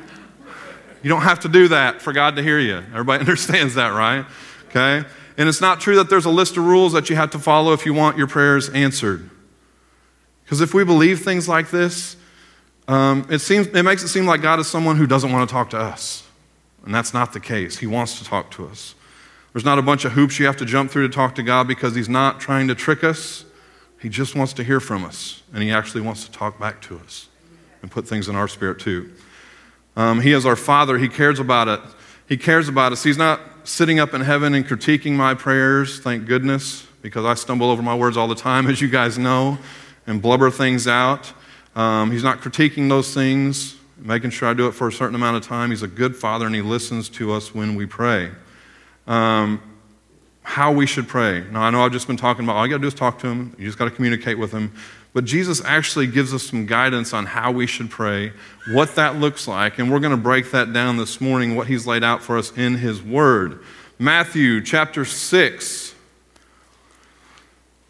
you 1.05 1.11
don't 1.11 1.23
have 1.23 1.41
to 1.41 1.49
do 1.49 1.69
that 1.69 2.01
for 2.01 2.15
God 2.15 2.37
to 2.37 2.43
hear 2.43 2.59
you. 2.59 2.79
Everybody 2.79 3.21
understands 3.21 3.75
that, 3.75 3.89
right? 3.89 4.25
Okay? 4.69 5.07
And 5.37 5.49
it's 5.49 5.61
not 5.61 5.79
true 5.79 5.97
that 5.97 6.09
there's 6.09 6.25
a 6.25 6.31
list 6.31 6.57
of 6.57 6.65
rules 6.65 6.95
that 6.95 7.11
you 7.11 7.17
have 7.17 7.31
to 7.33 7.39
follow 7.39 7.75
if 7.75 7.85
you 7.85 7.93
want 7.93 8.17
your 8.17 8.27
prayers 8.27 8.71
answered. 8.71 9.29
Because 10.45 10.63
if 10.63 10.73
we 10.73 10.83
believe 10.83 11.21
things 11.21 11.47
like 11.47 11.71
this, 11.71 12.17
um, 12.89 13.27
it, 13.31 13.41
seems, 13.41 13.67
it 13.67 13.83
makes 13.83 14.03
it 14.03 14.09
seem 14.09 14.25
like 14.25 14.41
God 14.41 14.59
is 14.61 14.67
someone 14.67 14.97
who 14.97 15.07
doesn't 15.07 15.31
want 15.31 15.49
to 15.49 15.53
talk 15.53 15.71
to 15.71 15.79
us. 15.79 16.27
And 16.85 16.95
that's 16.95 17.13
not 17.13 17.35
the 17.35 17.41
case. 17.41 17.79
He 17.79 17.87
wants 17.87 18.19
to 18.19 18.25
talk 18.25 18.51
to 18.53 18.67
us. 18.67 18.95
There's 19.53 19.65
not 19.65 19.79
a 19.79 19.83
bunch 19.83 20.07
of 20.07 20.13
hoops 20.13 20.39
you 20.39 20.47
have 20.47 20.57
to 20.57 20.65
jump 20.65 20.91
through 20.91 21.07
to 21.07 21.15
talk 21.15 21.35
to 21.35 21.43
God 21.43 21.69
because 21.69 21.95
He's 21.95 22.09
not 22.09 22.41
trying 22.41 22.69
to 22.69 22.75
trick 22.75 23.05
us. 23.05 23.45
He 24.01 24.09
just 24.09 24.35
wants 24.35 24.53
to 24.55 24.65
hear 24.65 24.81
from 24.81 25.05
us, 25.05 25.43
and 25.53 25.63
He 25.63 25.71
actually 25.71 26.01
wants 26.01 26.25
to 26.25 26.33
talk 26.33 26.59
back 26.59 26.83
to 26.83 26.99
us 26.99 27.29
and 27.81 27.91
put 27.91 28.09
things 28.09 28.29
in 28.29 28.37
our 28.37 28.49
spirit 28.49 28.81
too. 28.81 29.13
Um, 29.97 30.21
he 30.21 30.33
is 30.33 30.45
our 30.45 30.57
Father. 30.57 30.99
He 30.99 31.09
cares 31.09 31.39
about 31.39 31.69
it. 31.69 31.81
He 32.29 32.37
cares 32.37 32.69
about 32.69 32.93
us. 32.93 33.03
He's 33.03 33.19
not 33.19 33.41
sitting 33.65 33.99
up 33.99 34.15
in 34.15 34.21
heaven 34.21 34.55
and 34.55 34.67
critiquing 34.67 35.13
my 35.13 35.35
prayers, 35.35 36.01
thank 36.01 36.27
goodness, 36.27 36.87
because 37.03 37.25
I 37.25 37.35
stumble 37.35 37.71
over 37.71 37.83
my 37.83 37.95
words 37.95 38.17
all 38.17 38.29
the 38.29 38.35
time, 38.35 38.67
as 38.71 38.81
you 38.81 38.89
guys 38.89 39.19
know, 39.19 39.59
and 40.07 40.21
blubber 40.21 40.51
things 40.51 40.87
out. 40.89 41.33
Um, 41.77 42.11
he's 42.11 42.23
not 42.23 42.41
critiquing 42.41 42.89
those 42.89 43.13
things, 43.13 43.77
making 43.99 44.31
sure 44.31 44.49
I 44.49 44.55
do 44.55 44.69
it 44.69 44.73
for 44.73 44.89
a 44.89 44.93
certain 44.93 45.15
amount 45.15 45.37
of 45.37 45.43
time. 45.43 45.71
He's 45.71 45.83
a 45.83 45.89
good 45.89 46.17
Father, 46.17 46.47
and 46.47 46.55
He 46.55 46.63
listens 46.63 47.09
to 47.11 47.33
us 47.33 47.55
when 47.55 47.75
we 47.75 47.87
pray 47.87 48.31
um, 49.07 49.61
how 50.43 50.73
we 50.73 50.87
should 50.87 51.09
pray. 51.09 51.45
Now, 51.51 51.63
I 51.63 51.71
know 51.71 51.85
I've 51.85 51.93
just 51.93 52.07
been 52.07 52.17
talking 52.17 52.45
about 52.45 52.57
all 52.57 52.67
you 52.67 52.71
got 52.71 52.77
to 52.79 52.83
do 52.83 52.89
is 52.89 52.95
talk 52.95 53.19
to 53.21 53.27
him, 53.27 53.55
you 53.59 53.67
just 53.67 53.79
got 53.79 53.87
to 53.87 53.91
communicate 53.91 54.39
with 54.39 54.53
him. 54.53 54.73
But 55.15 55.25
Jesus 55.25 55.65
actually 55.65 56.09
gives 56.09 56.35
us 56.35 56.43
some 56.43 56.67
guidance 56.67 57.15
on 57.15 57.25
how 57.25 57.53
we 57.53 57.69
should 57.69 57.89
pray, 57.89 58.33
what 58.73 58.97
that 58.97 59.17
looks 59.17 59.47
like, 59.47 59.79
and 59.79 59.91
we're 59.91 60.01
going 60.01 60.11
to 60.11 60.17
break 60.17 60.51
that 60.51 60.73
down 60.73 60.97
this 60.97 61.21
morning, 61.21 61.55
what 61.55 61.69
he's 61.69 61.87
laid 61.87 62.03
out 62.03 62.21
for 62.21 62.37
us 62.37 62.53
in 62.59 62.75
his 62.75 63.01
word. 63.01 63.61
Matthew 63.97 64.61
chapter 64.61 65.05
6. 65.05 65.95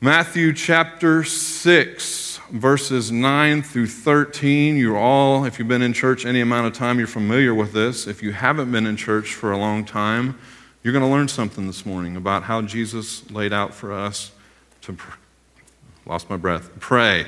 Matthew 0.03 0.53
chapter 0.53 1.25
6, 1.25 2.41
verses 2.51 3.11
9 3.11 3.63
through 3.63 3.87
13. 3.87 4.77
You're 4.77 4.99
all, 4.99 5.47
if 5.47 5.59
you've 5.59 5.67
been 5.67 5.81
in 5.81 5.95
church 5.95 6.27
any 6.27 6.43
amount 6.43 6.67
of 6.67 6.75
time, 6.75 6.99
you're 6.99 7.09
familiar 7.09 7.55
with 7.55 7.73
this. 7.73 8.07
If 8.07 8.23
you 8.23 8.33
haven't 8.33 8.71
been 8.71 8.87
in 8.87 8.99
church 8.99 9.33
for 9.33 9.51
a 9.51 9.57
long 9.57 9.83
time, 9.87 10.39
you're 10.83 10.93
going 10.93 11.05
to 11.05 11.11
learn 11.11 11.29
something 11.29 11.67
this 11.67 11.87
morning 11.87 12.17
about 12.19 12.43
how 12.43 12.61
Jesus 12.61 13.31
laid 13.31 13.55
out 13.55 13.73
for 13.73 13.95
us 13.95 14.33
to, 14.83 14.93
pr- 14.93 15.17
lost 16.07 16.29
my 16.29 16.37
breath, 16.37 16.71
pray. 16.81 17.27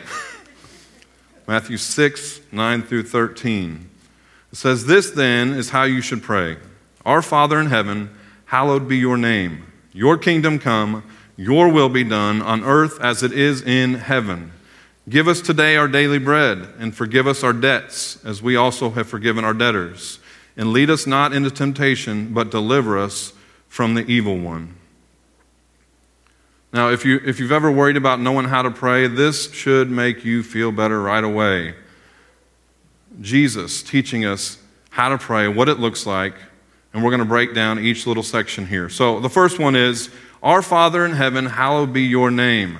Matthew 1.47 1.77
6, 1.77 2.41
9 2.53 2.83
through 2.83 3.05
13. 3.05 3.89
It 4.53 4.57
says, 4.57 4.87
This 4.87 5.11
then 5.11 5.51
is 5.51 5.71
how 5.71 5.85
you 5.85 6.01
should 6.01 6.23
pray 6.23 6.57
Our 7.05 7.23
Father 7.23 7.61
in 7.61 7.67
heaven, 7.67 8.11
hallowed 8.47 8.89
be 8.89 8.97
your 8.97 9.17
name. 9.17 9.65
Your 9.93 10.19
kingdom 10.19 10.59
come, 10.59 11.05
your 11.37 11.71
will 11.71 11.89
be 11.89 12.05
done 12.05 12.43
on 12.43 12.65
earth 12.65 13.01
as 13.01 13.23
it 13.23 13.33
is 13.33 13.63
in 13.63 13.95
heaven. 13.95 14.53
Give 15.09 15.29
us 15.29 15.41
today 15.41 15.77
our 15.77 15.89
daily 15.89 16.19
bread, 16.19 16.69
and 16.79 16.95
forgive 16.95 17.27
us 17.27 17.45
our 17.45 17.53
debts, 17.53 18.23
as 18.25 18.43
we 18.43 18.57
also 18.57 18.91
have 18.91 19.09
forgiven 19.09 19.45
our 19.45 19.55
debtors. 19.55 20.19
And 20.57 20.73
lead 20.73 20.91
us 20.91 21.07
not 21.07 21.33
into 21.33 21.51
temptation, 21.51 22.35
but 22.35 22.51
deliver 22.51 22.99
us 22.99 23.33
from 23.69 23.95
the 23.95 24.05
evil 24.07 24.39
one. 24.39 24.76
Now, 26.73 26.91
if, 26.91 27.05
you, 27.05 27.21
if 27.25 27.41
you've 27.41 27.53
ever 27.53 27.71
worried 27.71 27.97
about 27.97 28.21
knowing 28.21 28.47
how 28.47 28.63
to 28.63 28.71
pray, 28.71 29.07
this 29.07 29.53
should 29.53 29.91
make 29.91 30.25
you 30.25 30.43
feel 30.43 30.73
better 30.73 31.01
right 31.01 31.23
away. 31.23 31.75
Jesus 33.21 33.83
teaching 33.83 34.25
us 34.25 34.59
how 34.91 35.09
to 35.09 35.19
pray, 35.19 35.49
what 35.49 35.69
it 35.69 35.79
looks 35.79 36.07
like, 36.07 36.35
and 36.93 37.03
we're 37.03 37.11
going 37.11 37.21
to 37.21 37.25
break 37.25 37.55
down 37.55 37.79
each 37.79 38.07
little 38.07 38.23
section 38.23 38.67
here. 38.67 38.89
So, 38.89 39.21
the 39.21 39.31
first 39.31 39.59
one 39.59 39.77
is 39.77 40.11
Our 40.43 40.63
Father 40.63 41.05
in 41.05 41.13
heaven, 41.13 41.47
hallowed 41.47 41.93
be 41.93 42.03
your 42.03 42.31
name. 42.31 42.79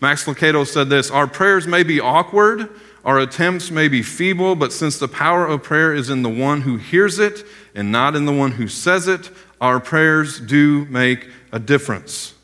Max 0.00 0.24
Lucado 0.24 0.66
said 0.66 0.88
this 0.88 1.10
Our 1.10 1.26
prayers 1.26 1.66
may 1.66 1.82
be 1.82 2.00
awkward, 2.00 2.68
our 3.04 3.18
attempts 3.18 3.70
may 3.70 3.88
be 3.88 4.02
feeble, 4.02 4.54
but 4.54 4.72
since 4.72 4.98
the 4.98 5.08
power 5.08 5.46
of 5.46 5.62
prayer 5.62 5.94
is 5.94 6.10
in 6.10 6.22
the 6.22 6.28
one 6.28 6.62
who 6.62 6.76
hears 6.76 7.18
it 7.18 7.44
and 7.74 7.90
not 7.92 8.16
in 8.16 8.26
the 8.26 8.32
one 8.32 8.52
who 8.52 8.68
says 8.68 9.08
it, 9.08 9.30
our 9.60 9.80
prayers 9.80 10.40
do 10.40 10.84
make 10.86 11.28
a 11.52 11.58
difference. 11.58 12.34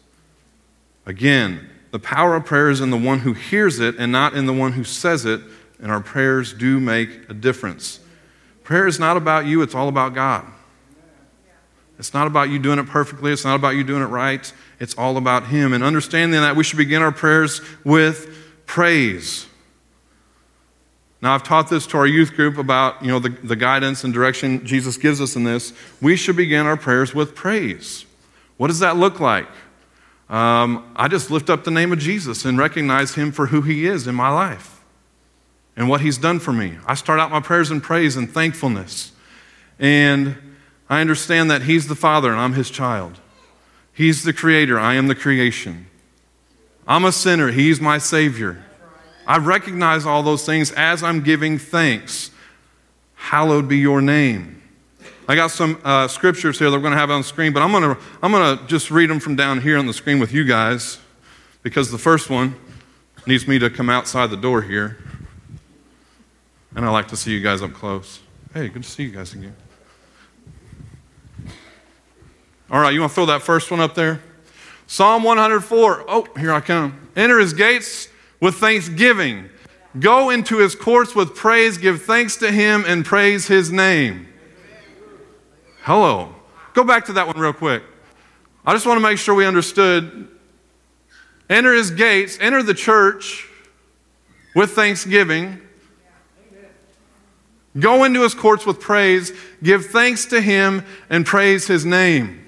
Again, 1.06 1.70
the 1.92 1.98
power 2.00 2.34
of 2.34 2.44
prayer 2.44 2.68
is 2.68 2.80
in 2.80 2.90
the 2.90 2.96
one 2.96 3.20
who 3.20 3.32
hears 3.32 3.78
it 3.78 3.94
and 3.96 4.12
not 4.12 4.34
in 4.34 4.46
the 4.46 4.52
one 4.52 4.72
who 4.72 4.84
says 4.84 5.24
it, 5.24 5.40
and 5.80 5.90
our 5.90 6.00
prayers 6.00 6.52
do 6.52 6.80
make 6.80 7.30
a 7.30 7.34
difference. 7.34 8.00
Prayer 8.64 8.86
is 8.86 8.98
not 8.98 9.16
about 9.16 9.46
you, 9.46 9.62
it's 9.62 9.74
all 9.74 9.88
about 9.88 10.14
God. 10.14 10.44
It's 11.98 12.12
not 12.12 12.26
about 12.26 12.50
you 12.50 12.58
doing 12.58 12.78
it 12.78 12.86
perfectly, 12.86 13.32
it's 13.32 13.44
not 13.44 13.54
about 13.54 13.70
you 13.70 13.84
doing 13.84 14.02
it 14.02 14.06
right. 14.06 14.52
It's 14.78 14.94
all 14.98 15.16
about 15.16 15.46
Him. 15.46 15.72
And 15.72 15.82
understanding 15.82 16.40
that 16.40 16.56
we 16.56 16.64
should 16.64 16.76
begin 16.76 17.00
our 17.00 17.12
prayers 17.12 17.62
with 17.84 18.28
praise. 18.66 19.46
Now, 21.22 21.34
I've 21.34 21.42
taught 21.42 21.70
this 21.70 21.86
to 21.88 21.96
our 21.96 22.06
youth 22.06 22.34
group 22.34 22.58
about 22.58 23.02
you 23.02 23.08
know, 23.08 23.18
the, 23.18 23.30
the 23.30 23.56
guidance 23.56 24.04
and 24.04 24.12
direction 24.12 24.66
Jesus 24.66 24.98
gives 24.98 25.20
us 25.20 25.34
in 25.34 25.44
this. 25.44 25.72
We 26.02 26.16
should 26.16 26.36
begin 26.36 26.66
our 26.66 26.76
prayers 26.76 27.14
with 27.14 27.34
praise. 27.34 28.04
What 28.58 28.68
does 28.68 28.80
that 28.80 28.96
look 28.96 29.18
like? 29.18 29.48
Um, 30.28 30.92
I 30.96 31.08
just 31.08 31.30
lift 31.30 31.50
up 31.50 31.64
the 31.64 31.70
name 31.70 31.92
of 31.92 31.98
Jesus 31.98 32.44
and 32.44 32.58
recognize 32.58 33.14
Him 33.14 33.30
for 33.30 33.46
who 33.46 33.62
He 33.62 33.86
is 33.86 34.06
in 34.06 34.14
my 34.14 34.28
life 34.28 34.82
and 35.76 35.88
what 35.88 36.00
He's 36.00 36.18
done 36.18 36.40
for 36.40 36.52
me. 36.52 36.78
I 36.86 36.94
start 36.94 37.20
out 37.20 37.30
my 37.30 37.40
prayers 37.40 37.70
in 37.70 37.80
praise 37.80 38.16
and 38.16 38.28
thankfulness. 38.30 39.12
And 39.78 40.36
I 40.88 41.00
understand 41.00 41.50
that 41.50 41.62
He's 41.62 41.86
the 41.86 41.94
Father 41.94 42.30
and 42.30 42.40
I'm 42.40 42.54
His 42.54 42.70
child. 42.70 43.20
He's 43.92 44.24
the 44.24 44.32
Creator, 44.32 44.78
I 44.78 44.94
am 44.94 45.06
the 45.06 45.14
creation. 45.14 45.86
I'm 46.88 47.04
a 47.04 47.12
sinner, 47.12 47.52
He's 47.52 47.80
my 47.80 47.98
Savior. 47.98 48.64
I 49.26 49.38
recognize 49.38 50.06
all 50.06 50.22
those 50.22 50.46
things 50.46 50.70
as 50.72 51.02
I'm 51.02 51.22
giving 51.22 51.58
thanks. 51.58 52.30
Hallowed 53.14 53.68
be 53.68 53.78
your 53.78 54.00
name. 54.00 54.55
I 55.28 55.34
got 55.34 55.50
some 55.50 55.80
uh, 55.82 56.06
scriptures 56.06 56.58
here 56.58 56.70
that 56.70 56.76
we're 56.76 56.82
going 56.82 56.92
to 56.92 56.98
have 56.98 57.10
on 57.10 57.24
screen, 57.24 57.52
but 57.52 57.60
I'm 57.60 57.72
going 57.72 57.82
to 57.82 58.00
I'm 58.22 58.30
going 58.30 58.58
to 58.58 58.64
just 58.66 58.90
read 58.92 59.10
them 59.10 59.18
from 59.18 59.34
down 59.34 59.60
here 59.60 59.76
on 59.76 59.86
the 59.86 59.92
screen 59.92 60.20
with 60.20 60.32
you 60.32 60.44
guys 60.44 60.98
because 61.62 61.90
the 61.90 61.98
first 61.98 62.30
one 62.30 62.54
needs 63.26 63.48
me 63.48 63.58
to 63.58 63.68
come 63.68 63.90
outside 63.90 64.30
the 64.30 64.36
door 64.36 64.62
here. 64.62 64.98
And 66.76 66.84
I 66.84 66.90
like 66.90 67.08
to 67.08 67.16
see 67.16 67.32
you 67.32 67.40
guys 67.40 67.60
up 67.60 67.72
close. 67.72 68.20
Hey, 68.54 68.68
good 68.68 68.84
to 68.84 68.88
see 68.88 69.02
you 69.02 69.10
guys 69.10 69.34
again. 69.34 69.56
All 72.70 72.80
right, 72.80 72.94
you 72.94 73.00
want 73.00 73.10
to 73.10 73.14
throw 73.14 73.26
that 73.26 73.42
first 73.42 73.70
one 73.70 73.80
up 73.80 73.94
there? 73.94 74.20
Psalm 74.86 75.24
104. 75.24 76.04
Oh, 76.06 76.26
here 76.38 76.52
I 76.52 76.60
come. 76.60 77.08
Enter 77.16 77.40
his 77.40 77.52
gates 77.52 78.08
with 78.40 78.56
thanksgiving. 78.56 79.48
Go 79.98 80.30
into 80.30 80.58
his 80.58 80.76
courts 80.76 81.14
with 81.14 81.34
praise. 81.34 81.78
Give 81.78 82.00
thanks 82.00 82.36
to 82.36 82.52
him 82.52 82.84
and 82.86 83.04
praise 83.04 83.48
his 83.48 83.72
name. 83.72 84.28
Hello. 85.86 86.34
Go 86.74 86.82
back 86.82 87.04
to 87.04 87.12
that 87.12 87.28
one 87.28 87.38
real 87.38 87.52
quick. 87.52 87.80
I 88.66 88.72
just 88.72 88.86
want 88.86 88.96
to 88.96 89.02
make 89.02 89.18
sure 89.18 89.36
we 89.36 89.46
understood. 89.46 90.26
Enter 91.48 91.74
his 91.74 91.92
gates, 91.92 92.36
enter 92.40 92.60
the 92.60 92.74
church 92.74 93.48
with 94.56 94.72
thanksgiving. 94.72 95.60
Go 97.78 98.02
into 98.02 98.24
his 98.24 98.34
courts 98.34 98.66
with 98.66 98.80
praise. 98.80 99.30
Give 99.62 99.86
thanks 99.86 100.24
to 100.26 100.40
him 100.40 100.84
and 101.08 101.24
praise 101.24 101.68
his 101.68 101.86
name. 101.86 102.44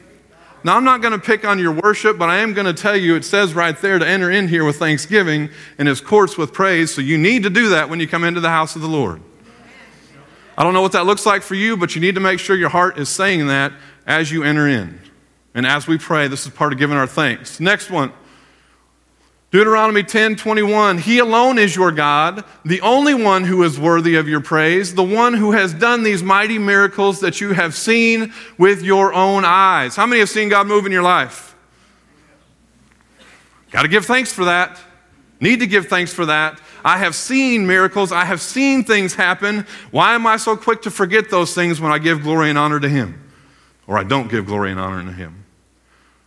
Now, 0.64 0.76
I'm 0.76 0.82
not 0.82 1.00
going 1.00 1.12
to 1.12 1.24
pick 1.24 1.44
on 1.44 1.60
your 1.60 1.70
worship, 1.70 2.18
but 2.18 2.28
I 2.28 2.38
am 2.38 2.54
going 2.54 2.66
to 2.66 2.74
tell 2.74 2.96
you 2.96 3.14
it 3.14 3.24
says 3.24 3.54
right 3.54 3.80
there 3.80 4.00
to 4.00 4.08
enter 4.08 4.32
in 4.32 4.48
here 4.48 4.64
with 4.64 4.80
thanksgiving 4.80 5.50
and 5.78 5.86
his 5.86 6.00
courts 6.00 6.36
with 6.36 6.52
praise. 6.52 6.92
So 6.92 7.02
you 7.02 7.16
need 7.16 7.44
to 7.44 7.50
do 7.50 7.68
that 7.68 7.88
when 7.88 8.00
you 8.00 8.08
come 8.08 8.24
into 8.24 8.40
the 8.40 8.50
house 8.50 8.74
of 8.74 8.82
the 8.82 8.88
Lord. 8.88 9.22
I 10.58 10.64
don't 10.64 10.74
know 10.74 10.82
what 10.82 10.90
that 10.92 11.06
looks 11.06 11.24
like 11.24 11.42
for 11.42 11.54
you, 11.54 11.76
but 11.76 11.94
you 11.94 12.00
need 12.00 12.16
to 12.16 12.20
make 12.20 12.40
sure 12.40 12.56
your 12.56 12.68
heart 12.68 12.98
is 12.98 13.08
saying 13.08 13.46
that 13.46 13.72
as 14.08 14.32
you 14.32 14.42
enter 14.42 14.66
in. 14.66 15.00
And 15.54 15.64
as 15.64 15.86
we 15.86 15.98
pray, 15.98 16.26
this 16.26 16.46
is 16.46 16.52
part 16.52 16.72
of 16.72 16.80
giving 16.80 16.96
our 16.96 17.06
thanks. 17.06 17.60
Next 17.60 17.90
one. 17.90 18.12
Deuteronomy 19.52 20.02
10 20.02 20.34
21. 20.34 20.98
He 20.98 21.20
alone 21.20 21.60
is 21.60 21.76
your 21.76 21.92
God, 21.92 22.44
the 22.64 22.80
only 22.80 23.14
one 23.14 23.44
who 23.44 23.62
is 23.62 23.78
worthy 23.78 24.16
of 24.16 24.28
your 24.28 24.40
praise, 24.40 24.96
the 24.96 25.04
one 25.04 25.32
who 25.32 25.52
has 25.52 25.72
done 25.72 26.02
these 26.02 26.24
mighty 26.24 26.58
miracles 26.58 27.20
that 27.20 27.40
you 27.40 27.52
have 27.52 27.72
seen 27.72 28.34
with 28.58 28.82
your 28.82 29.14
own 29.14 29.44
eyes. 29.46 29.94
How 29.94 30.06
many 30.06 30.18
have 30.18 30.28
seen 30.28 30.48
God 30.48 30.66
move 30.66 30.86
in 30.86 30.92
your 30.92 31.04
life? 31.04 31.54
Got 33.70 33.82
to 33.82 33.88
give 33.88 34.06
thanks 34.06 34.32
for 34.32 34.46
that. 34.46 34.76
Need 35.40 35.60
to 35.60 35.66
give 35.66 35.86
thanks 35.86 36.12
for 36.12 36.26
that. 36.26 36.60
I 36.84 36.98
have 36.98 37.14
seen 37.14 37.66
miracles. 37.66 38.10
I 38.10 38.24
have 38.24 38.40
seen 38.40 38.84
things 38.84 39.14
happen. 39.14 39.66
Why 39.90 40.14
am 40.14 40.26
I 40.26 40.36
so 40.36 40.56
quick 40.56 40.82
to 40.82 40.90
forget 40.90 41.30
those 41.30 41.54
things 41.54 41.80
when 41.80 41.92
I 41.92 41.98
give 41.98 42.22
glory 42.22 42.50
and 42.50 42.58
honor 42.58 42.80
to 42.80 42.88
Him? 42.88 43.30
Or 43.86 43.98
I 43.98 44.02
don't 44.02 44.28
give 44.28 44.46
glory 44.46 44.70
and 44.70 44.80
honor 44.80 45.04
to 45.04 45.12
Him? 45.12 45.44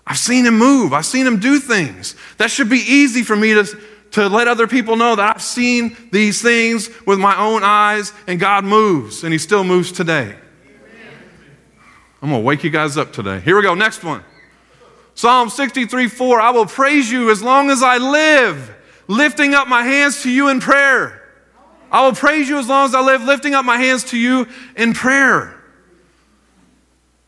I've 0.05 0.17
seen 0.17 0.45
him 0.45 0.57
move. 0.57 0.93
I've 0.93 1.05
seen 1.05 1.25
him 1.25 1.39
do 1.39 1.59
things. 1.59 2.15
That 2.37 2.51
should 2.51 2.69
be 2.69 2.79
easy 2.79 3.23
for 3.23 3.35
me 3.35 3.53
to, 3.53 3.79
to 4.11 4.27
let 4.27 4.47
other 4.47 4.67
people 4.67 4.95
know 4.95 5.15
that 5.15 5.35
I've 5.35 5.41
seen 5.41 5.95
these 6.11 6.41
things 6.41 6.89
with 7.05 7.19
my 7.19 7.37
own 7.37 7.63
eyes 7.63 8.11
and 8.27 8.39
God 8.39 8.65
moves 8.65 9.23
and 9.23 9.31
he 9.31 9.39
still 9.39 9.63
moves 9.63 9.91
today. 9.91 10.35
I'm 12.21 12.29
going 12.29 12.41
to 12.41 12.45
wake 12.45 12.63
you 12.63 12.69
guys 12.69 12.97
up 12.97 13.13
today. 13.13 13.39
Here 13.39 13.55
we 13.55 13.61
go. 13.61 13.73
Next 13.73 14.03
one. 14.03 14.23
Psalm 15.15 15.49
63 15.49 16.07
4. 16.07 16.41
I 16.41 16.51
will 16.51 16.65
praise 16.65 17.09
you 17.11 17.31
as 17.31 17.41
long 17.41 17.69
as 17.69 17.81
I 17.81 17.97
live, 17.97 18.75
lifting 19.11 19.53
up 19.53 19.67
my 19.67 19.83
hands 19.83 20.23
to 20.23 20.31
you 20.31 20.47
in 20.47 20.61
prayer. 20.61 21.21
I 21.91 22.05
will 22.05 22.15
praise 22.15 22.47
you 22.47 22.57
as 22.57 22.69
long 22.69 22.85
as 22.85 22.95
I 22.95 23.01
live, 23.01 23.21
lifting 23.21 23.53
up 23.53 23.65
my 23.65 23.77
hands 23.77 24.05
to 24.05 24.17
you 24.17 24.47
in 24.77 24.93
prayer. 24.93 25.61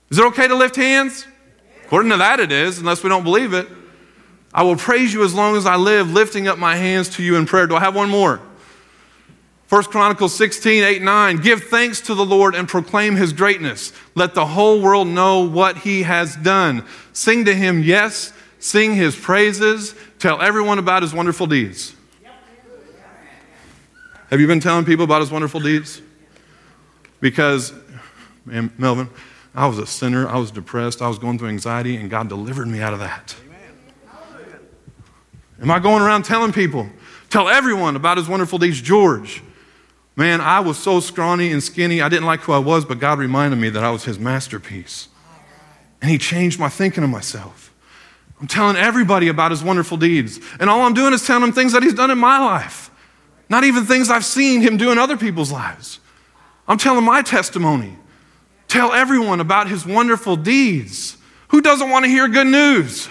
Is 0.09 0.17
it 0.17 0.25
okay 0.27 0.47
to 0.47 0.55
lift 0.55 0.77
hands? 0.77 1.27
According 1.83 2.11
to 2.11 2.17
that, 2.17 2.39
it 2.39 2.51
is, 2.51 2.79
unless 2.79 3.03
we 3.03 3.09
don't 3.09 3.25
believe 3.25 3.53
it. 3.53 3.67
I 4.53 4.63
will 4.63 4.77
praise 4.77 5.13
you 5.13 5.25
as 5.25 5.33
long 5.33 5.57
as 5.57 5.65
I 5.65 5.75
live, 5.75 6.09
lifting 6.11 6.47
up 6.47 6.57
my 6.57 6.77
hands 6.77 7.09
to 7.17 7.23
you 7.23 7.35
in 7.35 7.45
prayer. 7.45 7.67
Do 7.67 7.75
I 7.75 7.81
have 7.81 7.95
one 7.95 8.09
more? 8.09 8.39
1 9.67 9.83
Chronicles 9.85 10.33
16, 10.35 10.83
8, 10.83 11.01
9. 11.01 11.37
Give 11.37 11.63
thanks 11.63 11.99
to 12.01 12.15
the 12.15 12.25
Lord 12.25 12.55
and 12.55 12.67
proclaim 12.67 13.15
his 13.15 13.33
greatness. 13.33 13.91
Let 14.15 14.35
the 14.35 14.45
whole 14.45 14.81
world 14.81 15.07
know 15.07 15.39
what 15.39 15.79
he 15.79 16.03
has 16.03 16.35
done. 16.37 16.85
Sing 17.11 17.43
to 17.45 17.53
him, 17.53 17.81
yes, 17.81 18.31
sing 18.59 18.93
his 18.93 19.15
praises. 19.15 19.95
Tell 20.23 20.41
everyone 20.41 20.79
about 20.79 21.01
his 21.01 21.13
wonderful 21.13 21.47
deeds. 21.47 21.93
Have 24.29 24.39
you 24.39 24.47
been 24.47 24.61
telling 24.61 24.85
people 24.85 25.03
about 25.03 25.19
his 25.19 25.29
wonderful 25.29 25.59
deeds? 25.59 26.01
Because, 27.19 27.73
man, 28.45 28.71
Melvin, 28.77 29.09
I 29.53 29.67
was 29.67 29.79
a 29.79 29.85
sinner. 29.85 30.25
I 30.29 30.37
was 30.37 30.49
depressed. 30.49 31.01
I 31.01 31.09
was 31.09 31.19
going 31.19 31.37
through 31.37 31.49
anxiety, 31.49 31.97
and 31.97 32.09
God 32.09 32.29
delivered 32.29 32.69
me 32.69 32.79
out 32.79 32.93
of 32.93 32.99
that. 32.99 33.35
Am 35.61 35.69
I 35.69 35.79
going 35.79 36.01
around 36.01 36.23
telling 36.23 36.53
people? 36.53 36.87
Tell 37.29 37.49
everyone 37.49 37.97
about 37.97 38.15
his 38.15 38.29
wonderful 38.29 38.59
deeds. 38.59 38.79
George, 38.79 39.43
man, 40.15 40.39
I 40.39 40.61
was 40.61 40.77
so 40.77 41.01
scrawny 41.01 41.51
and 41.51 41.61
skinny. 41.61 42.01
I 42.01 42.07
didn't 42.07 42.27
like 42.27 42.39
who 42.39 42.53
I 42.53 42.59
was, 42.59 42.85
but 42.85 42.97
God 42.97 43.19
reminded 43.19 43.57
me 43.57 43.67
that 43.71 43.83
I 43.83 43.91
was 43.91 44.05
his 44.05 44.17
masterpiece. 44.17 45.09
And 46.01 46.09
he 46.09 46.17
changed 46.17 46.61
my 46.61 46.69
thinking 46.69 47.03
of 47.03 47.09
myself. 47.09 47.62
I'm 48.39 48.47
telling 48.47 48.75
everybody 48.75 49.27
about 49.29 49.51
his 49.51 49.63
wonderful 49.63 49.97
deeds. 49.97 50.39
And 50.59 50.69
all 50.69 50.81
I'm 50.81 50.93
doing 50.93 51.13
is 51.13 51.25
telling 51.25 51.41
them 51.41 51.53
things 51.53 51.73
that 51.73 51.83
he's 51.83 51.93
done 51.93 52.11
in 52.11 52.17
my 52.17 52.39
life, 52.39 52.91
not 53.49 53.63
even 53.63 53.85
things 53.85 54.09
I've 54.09 54.25
seen 54.25 54.61
him 54.61 54.77
do 54.77 54.91
in 54.91 54.97
other 54.97 55.17
people's 55.17 55.51
lives. 55.51 55.99
I'm 56.67 56.77
telling 56.77 57.03
my 57.03 57.21
testimony. 57.21 57.97
Tell 58.67 58.91
everyone 58.93 59.39
about 59.39 59.69
his 59.69 59.85
wonderful 59.85 60.35
deeds. 60.35 61.17
Who 61.49 61.61
doesn't 61.61 61.89
want 61.89 62.05
to 62.05 62.09
hear 62.09 62.27
good 62.27 62.47
news? 62.47 63.05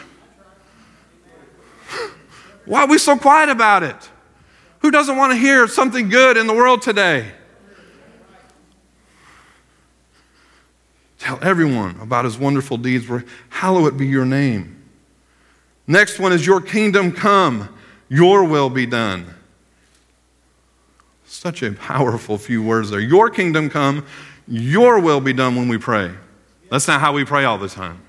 Why 2.64 2.82
are 2.82 2.88
we 2.88 2.98
so 2.98 3.16
quiet 3.16 3.48
about 3.48 3.82
it? 3.82 4.10
Who 4.80 4.90
doesn't 4.90 5.16
want 5.16 5.32
to 5.32 5.38
hear 5.38 5.68
something 5.68 6.08
good 6.08 6.36
in 6.36 6.48
the 6.48 6.54
world 6.54 6.82
today? 6.82 7.30
Tell 11.20 11.38
everyone 11.40 12.00
about 12.00 12.24
his 12.24 12.36
wonderful 12.36 12.76
deeds. 12.76 13.06
Hallowed 13.48 13.96
be 13.96 14.08
your 14.08 14.24
name. 14.24 14.81
Next 15.86 16.18
one 16.18 16.32
is 16.32 16.46
Your 16.46 16.60
kingdom 16.60 17.12
come, 17.12 17.68
your 18.08 18.44
will 18.44 18.70
be 18.70 18.86
done. 18.86 19.34
Such 21.24 21.62
a 21.62 21.72
powerful 21.72 22.38
few 22.38 22.62
words 22.62 22.90
there. 22.90 23.00
Your 23.00 23.30
kingdom 23.30 23.70
come, 23.70 24.06
your 24.46 25.00
will 25.00 25.20
be 25.20 25.32
done 25.32 25.56
when 25.56 25.68
we 25.68 25.78
pray. 25.78 26.12
That's 26.70 26.86
not 26.86 27.00
how 27.00 27.12
we 27.12 27.24
pray 27.24 27.44
all 27.44 27.58
the 27.58 27.68
time. 27.68 28.00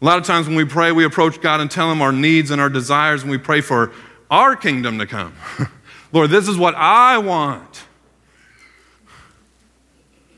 A 0.00 0.04
lot 0.04 0.18
of 0.18 0.24
times 0.24 0.46
when 0.46 0.56
we 0.56 0.64
pray, 0.64 0.92
we 0.92 1.04
approach 1.04 1.40
God 1.40 1.60
and 1.60 1.70
tell 1.70 1.90
Him 1.90 2.00
our 2.00 2.12
needs 2.12 2.50
and 2.50 2.60
our 2.60 2.70
desires, 2.70 3.22
and 3.22 3.30
we 3.30 3.38
pray 3.38 3.60
for 3.60 3.92
our 4.30 4.54
kingdom 4.56 4.98
to 4.98 5.06
come. 5.06 5.34
Lord, 6.12 6.30
this 6.30 6.48
is 6.48 6.56
what 6.56 6.74
I 6.76 7.18
want. 7.18 7.84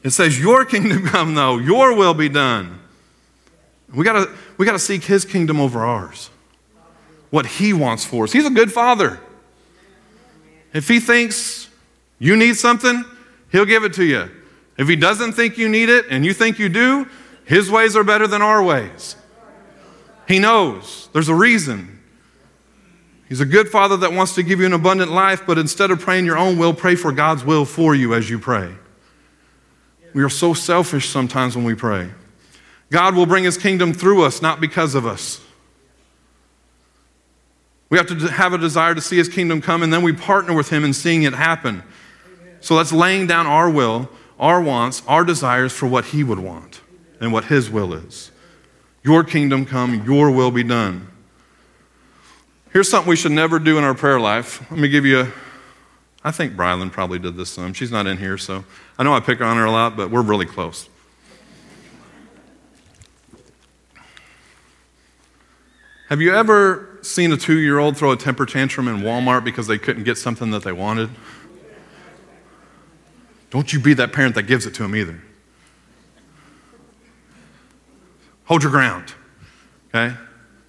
It 0.02 0.10
says, 0.10 0.40
Your 0.40 0.64
kingdom 0.64 1.04
come, 1.06 1.34
though, 1.34 1.58
your 1.58 1.94
will 1.94 2.14
be 2.14 2.28
done. 2.28 2.79
We 3.94 4.04
gotta, 4.04 4.30
we 4.56 4.66
gotta 4.66 4.78
seek 4.78 5.04
His 5.04 5.24
kingdom 5.24 5.60
over 5.60 5.84
ours. 5.84 6.30
what 7.30 7.46
He 7.46 7.72
wants 7.72 8.04
for 8.04 8.24
us. 8.24 8.32
He's 8.32 8.46
a 8.46 8.50
good 8.50 8.72
Father. 8.72 9.20
If 10.72 10.88
He 10.88 11.00
thinks 11.00 11.68
you 12.18 12.36
need 12.36 12.56
something, 12.56 13.04
He'll 13.52 13.64
give 13.64 13.84
it 13.84 13.94
to 13.94 14.04
you. 14.04 14.30
If 14.78 14.88
He 14.88 14.96
doesn't 14.96 15.32
think 15.32 15.58
you 15.58 15.68
need 15.68 15.88
it 15.88 16.06
and 16.10 16.24
you 16.24 16.32
think 16.32 16.58
you 16.58 16.68
do, 16.68 17.08
His 17.44 17.70
ways 17.70 17.96
are 17.96 18.04
better 18.04 18.26
than 18.26 18.42
our 18.42 18.62
ways. 18.62 19.16
He 20.28 20.38
knows. 20.38 21.08
There's 21.12 21.28
a 21.28 21.34
reason. 21.34 21.98
He's 23.28 23.40
a 23.40 23.46
good 23.46 23.68
Father 23.68 23.96
that 23.98 24.12
wants 24.12 24.34
to 24.36 24.42
give 24.42 24.60
you 24.60 24.66
an 24.66 24.72
abundant 24.72 25.10
life, 25.10 25.42
but 25.46 25.58
instead 25.58 25.90
of 25.90 26.00
praying 26.00 26.26
your 26.26 26.38
own 26.38 26.58
will, 26.58 26.74
pray 26.74 26.96
for 26.96 27.12
God's 27.12 27.44
will 27.44 27.64
for 27.64 27.94
you 27.94 28.14
as 28.14 28.28
you 28.28 28.38
pray. 28.38 28.74
We 30.14 30.22
are 30.24 30.28
so 30.28 30.54
selfish 30.54 31.08
sometimes 31.08 31.54
when 31.54 31.64
we 31.64 31.74
pray. 31.74 32.10
God 32.90 33.14
will 33.14 33.26
bring 33.26 33.44
His 33.44 33.56
kingdom 33.56 33.92
through 33.92 34.24
us, 34.24 34.42
not 34.42 34.60
because 34.60 34.94
of 34.94 35.06
us. 35.06 35.40
We 37.88 37.98
have 37.98 38.06
to 38.06 38.14
have 38.28 38.52
a 38.52 38.58
desire 38.58 38.94
to 38.94 39.00
see 39.00 39.16
His 39.16 39.28
kingdom 39.28 39.60
come, 39.60 39.82
and 39.82 39.92
then 39.92 40.02
we 40.02 40.12
partner 40.12 40.54
with 40.54 40.70
Him 40.70 40.84
in 40.84 40.92
seeing 40.92 41.22
it 41.22 41.32
happen. 41.32 41.82
So 42.60 42.76
that's 42.76 42.92
laying 42.92 43.26
down 43.26 43.46
our 43.46 43.70
will, 43.70 44.08
our 44.38 44.60
wants, 44.60 45.02
our 45.06 45.24
desires 45.24 45.72
for 45.72 45.86
what 45.86 46.06
He 46.06 46.22
would 46.22 46.38
want 46.38 46.80
and 47.20 47.32
what 47.32 47.44
His 47.44 47.70
will 47.70 47.92
is. 47.94 48.30
Your 49.02 49.24
kingdom 49.24 49.64
come, 49.64 50.04
your 50.04 50.30
will 50.30 50.50
be 50.50 50.62
done. 50.62 51.08
Here's 52.72 52.88
something 52.88 53.08
we 53.08 53.16
should 53.16 53.32
never 53.32 53.58
do 53.58 53.78
in 53.78 53.84
our 53.84 53.94
prayer 53.94 54.20
life. 54.20 54.68
Let 54.70 54.78
me 54.78 54.88
give 54.88 55.04
you 55.04 55.20
a. 55.20 55.32
I 56.22 56.30
think 56.30 56.54
Brylan 56.54 56.92
probably 56.92 57.18
did 57.18 57.36
this 57.36 57.50
some. 57.50 57.72
She's 57.72 57.90
not 57.90 58.06
in 58.06 58.18
here, 58.18 58.36
so 58.36 58.64
I 58.98 59.02
know 59.02 59.14
I 59.14 59.20
pick 59.20 59.40
on 59.40 59.56
her 59.56 59.64
a 59.64 59.70
lot, 59.70 59.96
but 59.96 60.10
we're 60.10 60.22
really 60.22 60.44
close. 60.44 60.88
Have 66.10 66.20
you 66.20 66.34
ever 66.34 66.98
seen 67.02 67.32
a 67.32 67.36
two 67.36 67.58
year 67.58 67.78
old 67.78 67.96
throw 67.96 68.10
a 68.10 68.16
temper 68.16 68.44
tantrum 68.44 68.88
in 68.88 68.96
Walmart 68.96 69.44
because 69.44 69.68
they 69.68 69.78
couldn't 69.78 70.02
get 70.02 70.18
something 70.18 70.50
that 70.50 70.64
they 70.64 70.72
wanted? 70.72 71.08
Don't 73.50 73.72
you 73.72 73.78
be 73.78 73.94
that 73.94 74.12
parent 74.12 74.34
that 74.34 74.42
gives 74.42 74.66
it 74.66 74.74
to 74.74 74.82
them 74.82 74.96
either. 74.96 75.22
Hold 78.46 78.64
your 78.64 78.72
ground, 78.72 79.14
okay? 79.94 80.16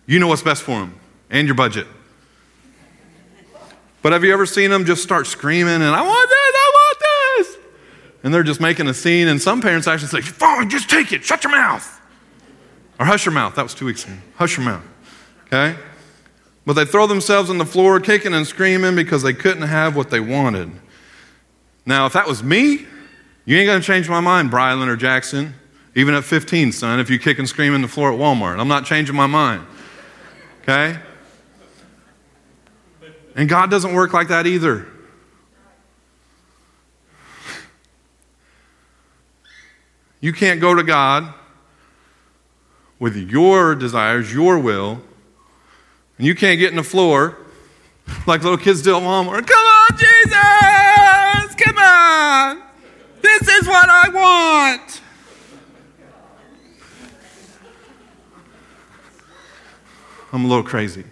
You 0.06 0.20
know 0.20 0.28
what's 0.28 0.44
best 0.44 0.62
for 0.62 0.80
them 0.80 1.00
and 1.32 1.48
your 1.48 1.56
budget. 1.56 1.88
But 4.04 4.14
have 4.14 4.24
you 4.24 4.34
ever 4.34 4.46
seen 4.46 4.70
them 4.70 4.86
just 4.86 5.02
start 5.02 5.26
screaming 5.26 5.74
and 5.74 5.84
I 5.84 6.02
want 6.02 6.30
this, 6.30 6.38
I 6.38 6.72
want 6.74 6.98
this? 7.00 7.58
And 8.24 8.32
they're 8.32 8.44
just 8.44 8.62
making 8.62 8.88
a 8.88 8.94
scene, 8.94 9.28
and 9.28 9.42
some 9.42 9.62
parents 9.62 9.88
actually 9.88 10.10
say, 10.10 10.22
Fine, 10.22 10.70
just 10.70 10.88
take 10.88 11.12
it, 11.12 11.24
shut 11.24 11.44
your 11.44 11.52
mouth. 11.52 12.00
Or 13.00 13.08
hush 13.08 13.26
your 13.26 13.34
mouth. 13.34 13.56
That 13.56 13.64
was 13.64 13.74
two 13.74 13.88
weeks 13.88 14.06
ago. 14.06 14.14
Hush 14.36 14.58
your 14.58 14.66
mouth. 14.66 14.84
Okay? 15.52 15.78
But 16.66 16.74
they 16.74 16.86
throw 16.86 17.08
themselves 17.08 17.50
on 17.50 17.58
the 17.58 17.66
floor, 17.66 18.00
kicking 18.00 18.34
and 18.34 18.48
screaming 18.48 18.96
because 18.96 19.24
they 19.24 19.34
couldn't 19.34 19.64
have 19.64 19.96
what 19.96 20.10
they 20.10 20.20
wanted. 20.20 20.72
Now, 21.86 22.06
if 22.06 22.14
that 22.14 22.28
was 22.28 22.42
me, 22.42 22.86
you 23.46 23.58
ain't 23.58 23.68
gonna 23.68 23.82
change 23.82 24.08
my 24.08 24.20
mind, 24.20 24.52
Brylan 24.52 24.88
or 24.88 24.96
Jackson. 24.96 25.56
Even 25.94 26.14
at 26.14 26.24
15, 26.24 26.72
son, 26.72 27.02
if 27.02 27.10
you 27.10 27.20
kick 27.20 27.38
and 27.38 27.50
scream 27.50 27.74
in 27.74 27.82
the 27.82 27.88
floor 27.88 28.14
at 28.14 28.20
Walmart. 28.20 28.60
I'm 28.60 28.70
not 28.70 28.86
changing 28.86 29.16
my 29.16 29.28
mind. 29.28 29.66
Okay? 30.62 30.98
And 33.36 33.50
God 33.50 33.70
doesn't 33.70 33.94
work 33.94 34.14
like 34.14 34.30
that 34.30 34.48
either. 34.48 34.88
You 40.22 40.32
can't 40.32 40.62
go 40.62 40.76
to 40.76 40.84
God 40.84 41.34
with 43.00 43.18
your 43.18 43.76
desires, 43.76 44.32
your 44.32 44.60
will, 44.60 45.02
and 46.22 46.28
you 46.28 46.36
can't 46.36 46.60
get 46.60 46.70
in 46.70 46.76
the 46.76 46.84
floor 46.84 47.36
like 48.28 48.44
little 48.44 48.56
kids 48.56 48.84
do 48.84 48.96
at 48.96 49.02
Walmart. 49.02 49.48
Come 49.48 49.58
on, 49.58 49.98
Jesus! 49.98 51.56
Come 51.56 51.78
on! 51.80 52.62
This 53.24 53.48
is 53.48 53.68
what 53.68 53.90
I 53.90 54.08
want! 54.14 55.02
I'm 60.32 60.46
a 60.46 60.48
little 60.48 60.64
crazy. 60.64 61.06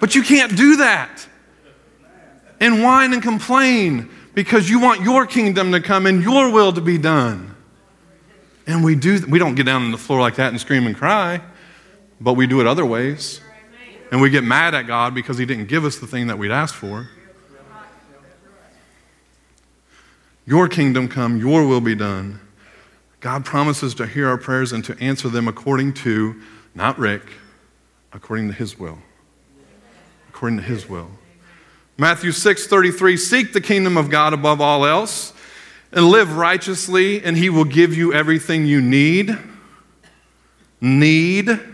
But 0.00 0.16
you 0.16 0.24
can't 0.24 0.56
do 0.56 0.78
that 0.78 1.24
and 2.58 2.82
whine 2.82 3.12
and 3.12 3.22
complain 3.22 4.10
because 4.34 4.68
you 4.68 4.80
want 4.80 5.02
your 5.02 5.24
kingdom 5.24 5.70
to 5.70 5.80
come 5.80 6.06
and 6.06 6.20
your 6.20 6.50
will 6.50 6.72
to 6.72 6.80
be 6.80 6.98
done. 6.98 7.54
And 8.66 8.82
we 8.82 8.96
do 8.96 9.24
we 9.28 9.38
don't 9.38 9.54
get 9.54 9.66
down 9.66 9.84
on 9.84 9.92
the 9.92 9.98
floor 9.98 10.18
like 10.18 10.34
that 10.34 10.48
and 10.48 10.60
scream 10.60 10.88
and 10.88 10.96
cry, 10.96 11.40
but 12.20 12.34
we 12.34 12.46
do 12.46 12.60
it 12.60 12.66
other 12.66 12.84
ways. 12.84 13.40
And 14.10 14.20
we 14.20 14.30
get 14.30 14.44
mad 14.44 14.74
at 14.74 14.86
God 14.86 15.14
because 15.14 15.38
he 15.38 15.46
didn't 15.46 15.66
give 15.66 15.84
us 15.84 15.96
the 15.96 16.06
thing 16.06 16.28
that 16.28 16.38
we'd 16.38 16.50
asked 16.50 16.74
for. 16.74 17.08
Your 20.46 20.68
kingdom 20.68 21.08
come, 21.08 21.38
your 21.38 21.66
will 21.66 21.80
be 21.80 21.94
done. 21.94 22.40
God 23.20 23.44
promises 23.44 23.94
to 23.94 24.06
hear 24.06 24.28
our 24.28 24.36
prayers 24.36 24.72
and 24.72 24.84
to 24.84 24.96
answer 25.00 25.28
them 25.28 25.48
according 25.48 25.94
to 25.94 26.40
not 26.74 26.98
Rick, 26.98 27.22
according 28.12 28.48
to 28.48 28.54
his 28.54 28.78
will. 28.78 28.98
According 30.28 30.58
to 30.58 30.64
his 30.64 30.88
will. 30.88 31.08
Matthew 31.96 32.32
6 32.32 32.66
33 32.66 33.16
Seek 33.16 33.52
the 33.52 33.60
kingdom 33.60 33.96
of 33.96 34.10
God 34.10 34.34
above 34.34 34.60
all 34.60 34.84
else 34.84 35.32
and 35.92 36.06
live 36.08 36.36
righteously, 36.36 37.24
and 37.24 37.36
he 37.36 37.48
will 37.48 37.64
give 37.64 37.96
you 37.96 38.12
everything 38.12 38.66
you 38.66 38.82
need. 38.82 39.38
Need. 40.80 41.73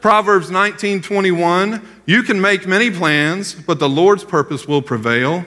Proverbs 0.00 0.50
19 0.50 1.02
21 1.02 1.86
You 2.06 2.22
can 2.22 2.40
make 2.40 2.66
many 2.66 2.90
plans, 2.90 3.54
but 3.54 3.78
the 3.78 3.88
Lord's 3.88 4.24
purpose 4.24 4.66
will 4.66 4.82
prevail. 4.82 5.44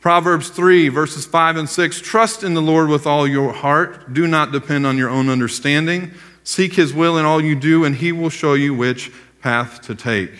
Proverbs 0.00 0.48
3, 0.48 0.88
verses 0.88 1.24
5 1.24 1.56
and 1.56 1.68
6 1.68 2.00
Trust 2.00 2.42
in 2.42 2.54
the 2.54 2.60
Lord 2.60 2.88
with 2.88 3.06
all 3.06 3.26
your 3.26 3.52
heart. 3.52 4.12
Do 4.12 4.26
not 4.26 4.50
depend 4.52 4.84
on 4.84 4.98
your 4.98 5.08
own 5.08 5.28
understanding. 5.28 6.12
Seek 6.44 6.74
his 6.74 6.92
will 6.92 7.16
in 7.18 7.24
all 7.24 7.40
you 7.40 7.54
do, 7.54 7.84
and 7.84 7.94
he 7.94 8.10
will 8.10 8.28
show 8.28 8.54
you 8.54 8.74
which 8.74 9.12
path 9.40 9.80
to 9.82 9.94
take. 9.94 10.32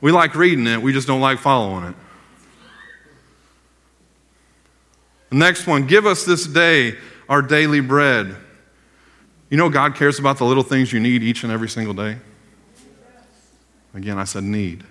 We 0.00 0.10
like 0.10 0.34
reading 0.34 0.66
it, 0.66 0.82
we 0.82 0.92
just 0.92 1.06
don't 1.06 1.20
like 1.20 1.38
following 1.38 1.90
it. 1.90 1.94
The 5.28 5.36
next 5.36 5.66
one 5.66 5.86
give 5.86 6.06
us 6.06 6.24
this 6.24 6.46
day 6.46 6.96
our 7.28 7.40
daily 7.40 7.80
bread. 7.80 8.36
You 9.52 9.58
know, 9.58 9.68
God 9.68 9.94
cares 9.96 10.18
about 10.18 10.38
the 10.38 10.46
little 10.46 10.62
things 10.62 10.94
you 10.94 10.98
need 10.98 11.22
each 11.22 11.44
and 11.44 11.52
every 11.52 11.68
single 11.68 11.92
day. 11.92 12.16
Again, 13.92 14.18
I 14.18 14.24
said 14.24 14.44
need. 14.44 14.82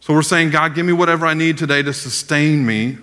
So 0.00 0.14
we're 0.14 0.22
saying, 0.22 0.48
God, 0.48 0.74
give 0.74 0.86
me 0.86 0.94
whatever 0.94 1.26
I 1.26 1.34
need 1.34 1.58
today 1.58 1.82
to 1.82 1.92
sustain 1.92 2.64
me. 2.64 2.96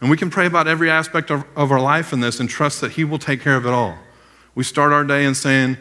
And 0.00 0.08
we 0.08 0.16
can 0.16 0.30
pray 0.30 0.46
about 0.46 0.68
every 0.68 0.90
aspect 0.90 1.30
of, 1.30 1.44
of 1.54 1.70
our 1.70 1.82
life 1.82 2.14
in 2.14 2.20
this 2.20 2.40
and 2.40 2.48
trust 2.48 2.80
that 2.80 2.92
He 2.92 3.04
will 3.04 3.18
take 3.18 3.42
care 3.42 3.56
of 3.56 3.66
it 3.66 3.72
all. 3.74 3.98
We 4.54 4.64
start 4.64 4.90
our 4.90 5.04
day 5.04 5.26
in 5.26 5.34
saying, 5.34 5.76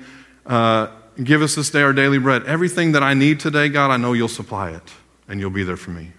uh, 0.45 0.89
Give 1.23 1.41
us 1.41 1.55
this 1.55 1.69
day 1.69 1.81
our 1.81 1.93
daily 1.93 2.17
bread. 2.17 2.43
Everything 2.43 2.91
that 2.91 3.03
I 3.03 3.13
need 3.13 3.39
today, 3.39 3.69
God, 3.69 3.89
I 3.89 3.95
know 3.95 4.11
you'll 4.11 4.27
supply 4.27 4.71
it 4.71 4.93
and 5.29 5.39
you'll 5.39 5.49
be 5.49 5.63
there 5.63 5.77
for 5.77 5.91
me. 5.91 6.11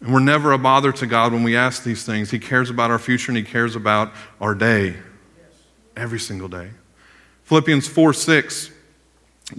And 0.00 0.14
we're 0.14 0.20
never 0.20 0.52
a 0.52 0.58
bother 0.58 0.92
to 0.92 1.06
God 1.08 1.32
when 1.32 1.42
we 1.42 1.56
ask 1.56 1.82
these 1.82 2.04
things. 2.04 2.30
He 2.30 2.38
cares 2.38 2.70
about 2.70 2.92
our 2.92 3.00
future 3.00 3.32
and 3.32 3.36
He 3.36 3.42
cares 3.42 3.74
about 3.74 4.12
our 4.40 4.54
day 4.54 4.94
every 5.96 6.20
single 6.20 6.48
day. 6.48 6.70
Philippians 7.44 7.86
4 7.88 8.12
6. 8.12 8.70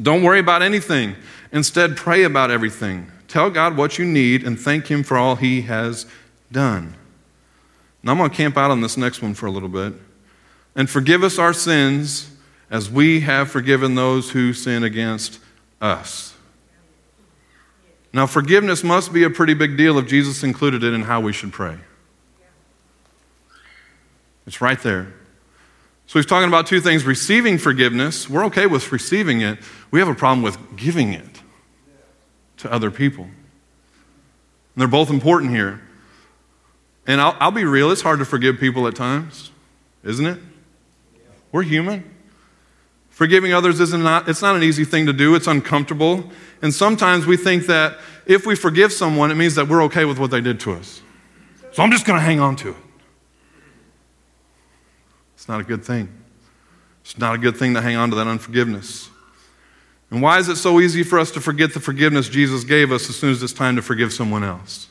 Don't 0.02 0.24
worry 0.24 0.40
about 0.40 0.62
anything. 0.62 1.16
Instead, 1.52 1.96
pray 1.96 2.24
about 2.24 2.52
everything. 2.52 3.12
Tell 3.28 3.50
God 3.50 3.78
what 3.78 3.98
you 4.00 4.06
need 4.06 4.44
and 4.44 4.60
thank 4.60 4.88
Him 4.88 5.04
for 5.04 5.18
all 5.18 5.36
He 5.36 5.62
has 5.62 6.06
done. 6.52 6.96
Now, 8.02 8.12
I'm 8.12 8.18
going 8.18 8.30
to 8.30 8.36
camp 8.36 8.58
out 8.58 8.72
on 8.72 8.82
this 8.82 8.98
next 8.98 9.22
one 9.22 9.34
for 9.34 9.46
a 9.46 9.52
little 9.52 9.70
bit 9.70 9.94
and 10.76 10.90
forgive 10.90 11.24
us 11.24 11.40
our 11.40 11.54
sins 11.54 12.32
as 12.70 12.90
we 12.90 13.22
have 13.22 13.50
forgiven 13.50 13.96
those 13.96 14.32
who 14.32 14.54
sin 14.54 14.84
against 14.84 15.40
us. 15.82 16.34
Now, 18.12 18.26
forgiveness 18.26 18.84
must 18.84 19.12
be 19.12 19.24
a 19.24 19.30
pretty 19.30 19.54
big 19.54 19.76
deal 19.78 19.98
if 20.00 20.08
Jesus 20.08 20.44
included 20.44 20.84
it 20.84 20.94
in 20.94 21.02
how 21.02 21.20
we 21.20 21.34
should 21.34 21.52
pray. 21.52 21.78
It's 24.48 24.62
right 24.62 24.80
there. 24.82 25.14
So 26.08 26.20
he's 26.20 26.26
talking 26.26 26.48
about 26.48 26.68
two 26.68 26.80
things 26.80 27.04
receiving 27.04 27.58
forgiveness. 27.58 28.30
We're 28.30 28.46
okay 28.46 28.68
with 28.68 28.92
receiving 28.92 29.42
it, 29.42 29.60
we 29.92 30.00
have 30.00 30.08
a 30.08 30.16
problem 30.16 30.44
with 30.44 30.58
giving 30.76 31.14
it 31.14 31.42
to 32.58 32.72
other 32.72 32.92
people. 32.92 33.24
And 33.24 33.32
they're 34.82 34.88
both 34.88 35.10
important 35.10 35.52
here. 35.52 35.82
And 37.08 37.22
I'll, 37.22 37.36
I'll 37.40 37.52
be 37.52 37.66
real, 37.66 37.92
it's 37.92 38.02
hard 38.02 38.20
to 38.20 38.26
forgive 38.26 38.60
people 38.60 38.88
at 38.88 38.96
times, 38.96 39.52
isn't 40.04 40.26
it? 40.26 40.40
We're 41.52 41.64
human. 41.64 42.04
Forgiving 43.10 43.54
others 43.54 43.80
is 43.80 43.94
not, 43.94 44.28
it's 44.28 44.42
not 44.42 44.56
an 44.56 44.64
easy 44.64 44.84
thing 44.84 45.06
to 45.06 45.14
do, 45.14 45.36
it's 45.36 45.48
uncomfortable. 45.48 46.30
And 46.62 46.74
sometimes 46.74 47.26
we 47.26 47.38
think 47.38 47.68
that 47.68 47.98
if 48.26 48.46
we 48.46 48.56
forgive 48.56 48.92
someone, 48.92 49.32
it 49.32 49.36
means 49.36 49.56
that 49.56 49.68
we're 49.68 49.84
okay 49.84 50.04
with 50.04 50.20
what 50.20 50.32
they 50.32 50.42
did 50.42 50.60
to 50.62 50.74
us. 50.74 51.02
So 51.72 51.84
I'm 51.84 51.92
just 51.92 52.06
going 52.06 52.20
to 52.20 52.26
hang 52.26 52.40
on 52.40 52.56
to 52.58 52.72
it. 52.72 52.76
It's 55.46 55.50
not 55.50 55.62
a 55.62 55.64
good 55.64 55.86
thing. 55.86 56.10
It's 57.02 57.20
not 57.20 57.36
a 57.36 57.38
good 57.38 57.56
thing 57.56 57.76
to 57.76 57.82
hang 57.82 57.96
on 57.98 58.10
to 58.10 58.16
that 58.16 58.26
unforgiveness. 58.26 59.12
And 60.10 60.20
why 60.20 60.40
is 60.40 60.50
it 60.50 60.56
so 60.56 60.80
easy 60.80 61.04
for 61.04 61.20
us 61.20 61.30
to 61.34 61.40
forget 61.40 61.72
the 61.72 61.80
forgiveness 61.80 62.28
Jesus 62.28 62.64
gave 62.64 62.92
us 62.92 63.08
as 63.12 63.16
soon 63.16 63.30
as 63.30 63.44
it's 63.44 63.54
time 63.54 63.76
to 63.76 63.84
forgive 63.84 64.12
someone 64.12 64.44
else? 64.44 64.88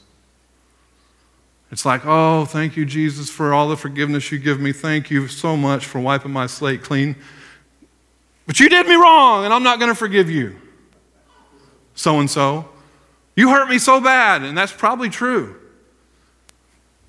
It's 1.72 1.84
like, 1.84 2.02
oh, 2.04 2.44
thank 2.44 2.76
you, 2.76 2.86
Jesus, 2.86 3.30
for 3.30 3.52
all 3.52 3.68
the 3.68 3.76
forgiveness 3.76 4.30
you 4.30 4.38
give 4.38 4.60
me. 4.60 4.70
Thank 4.70 5.10
you 5.10 5.26
so 5.26 5.56
much 5.56 5.86
for 5.86 5.98
wiping 6.00 6.30
my 6.30 6.46
slate 6.46 6.84
clean. 6.84 7.16
But 8.46 8.60
you 8.60 8.68
did 8.68 8.86
me 8.86 8.94
wrong, 8.94 9.44
and 9.44 9.52
I'm 9.52 9.64
not 9.64 9.80
going 9.80 9.90
to 9.90 9.96
forgive 9.96 10.30
you. 10.30 10.54
So 11.96 12.20
and 12.20 12.30
so. 12.30 12.68
You 13.34 13.50
hurt 13.50 13.68
me 13.68 13.80
so 13.80 14.00
bad, 14.00 14.42
and 14.42 14.56
that's 14.56 14.70
probably 14.70 15.08
true. 15.08 15.56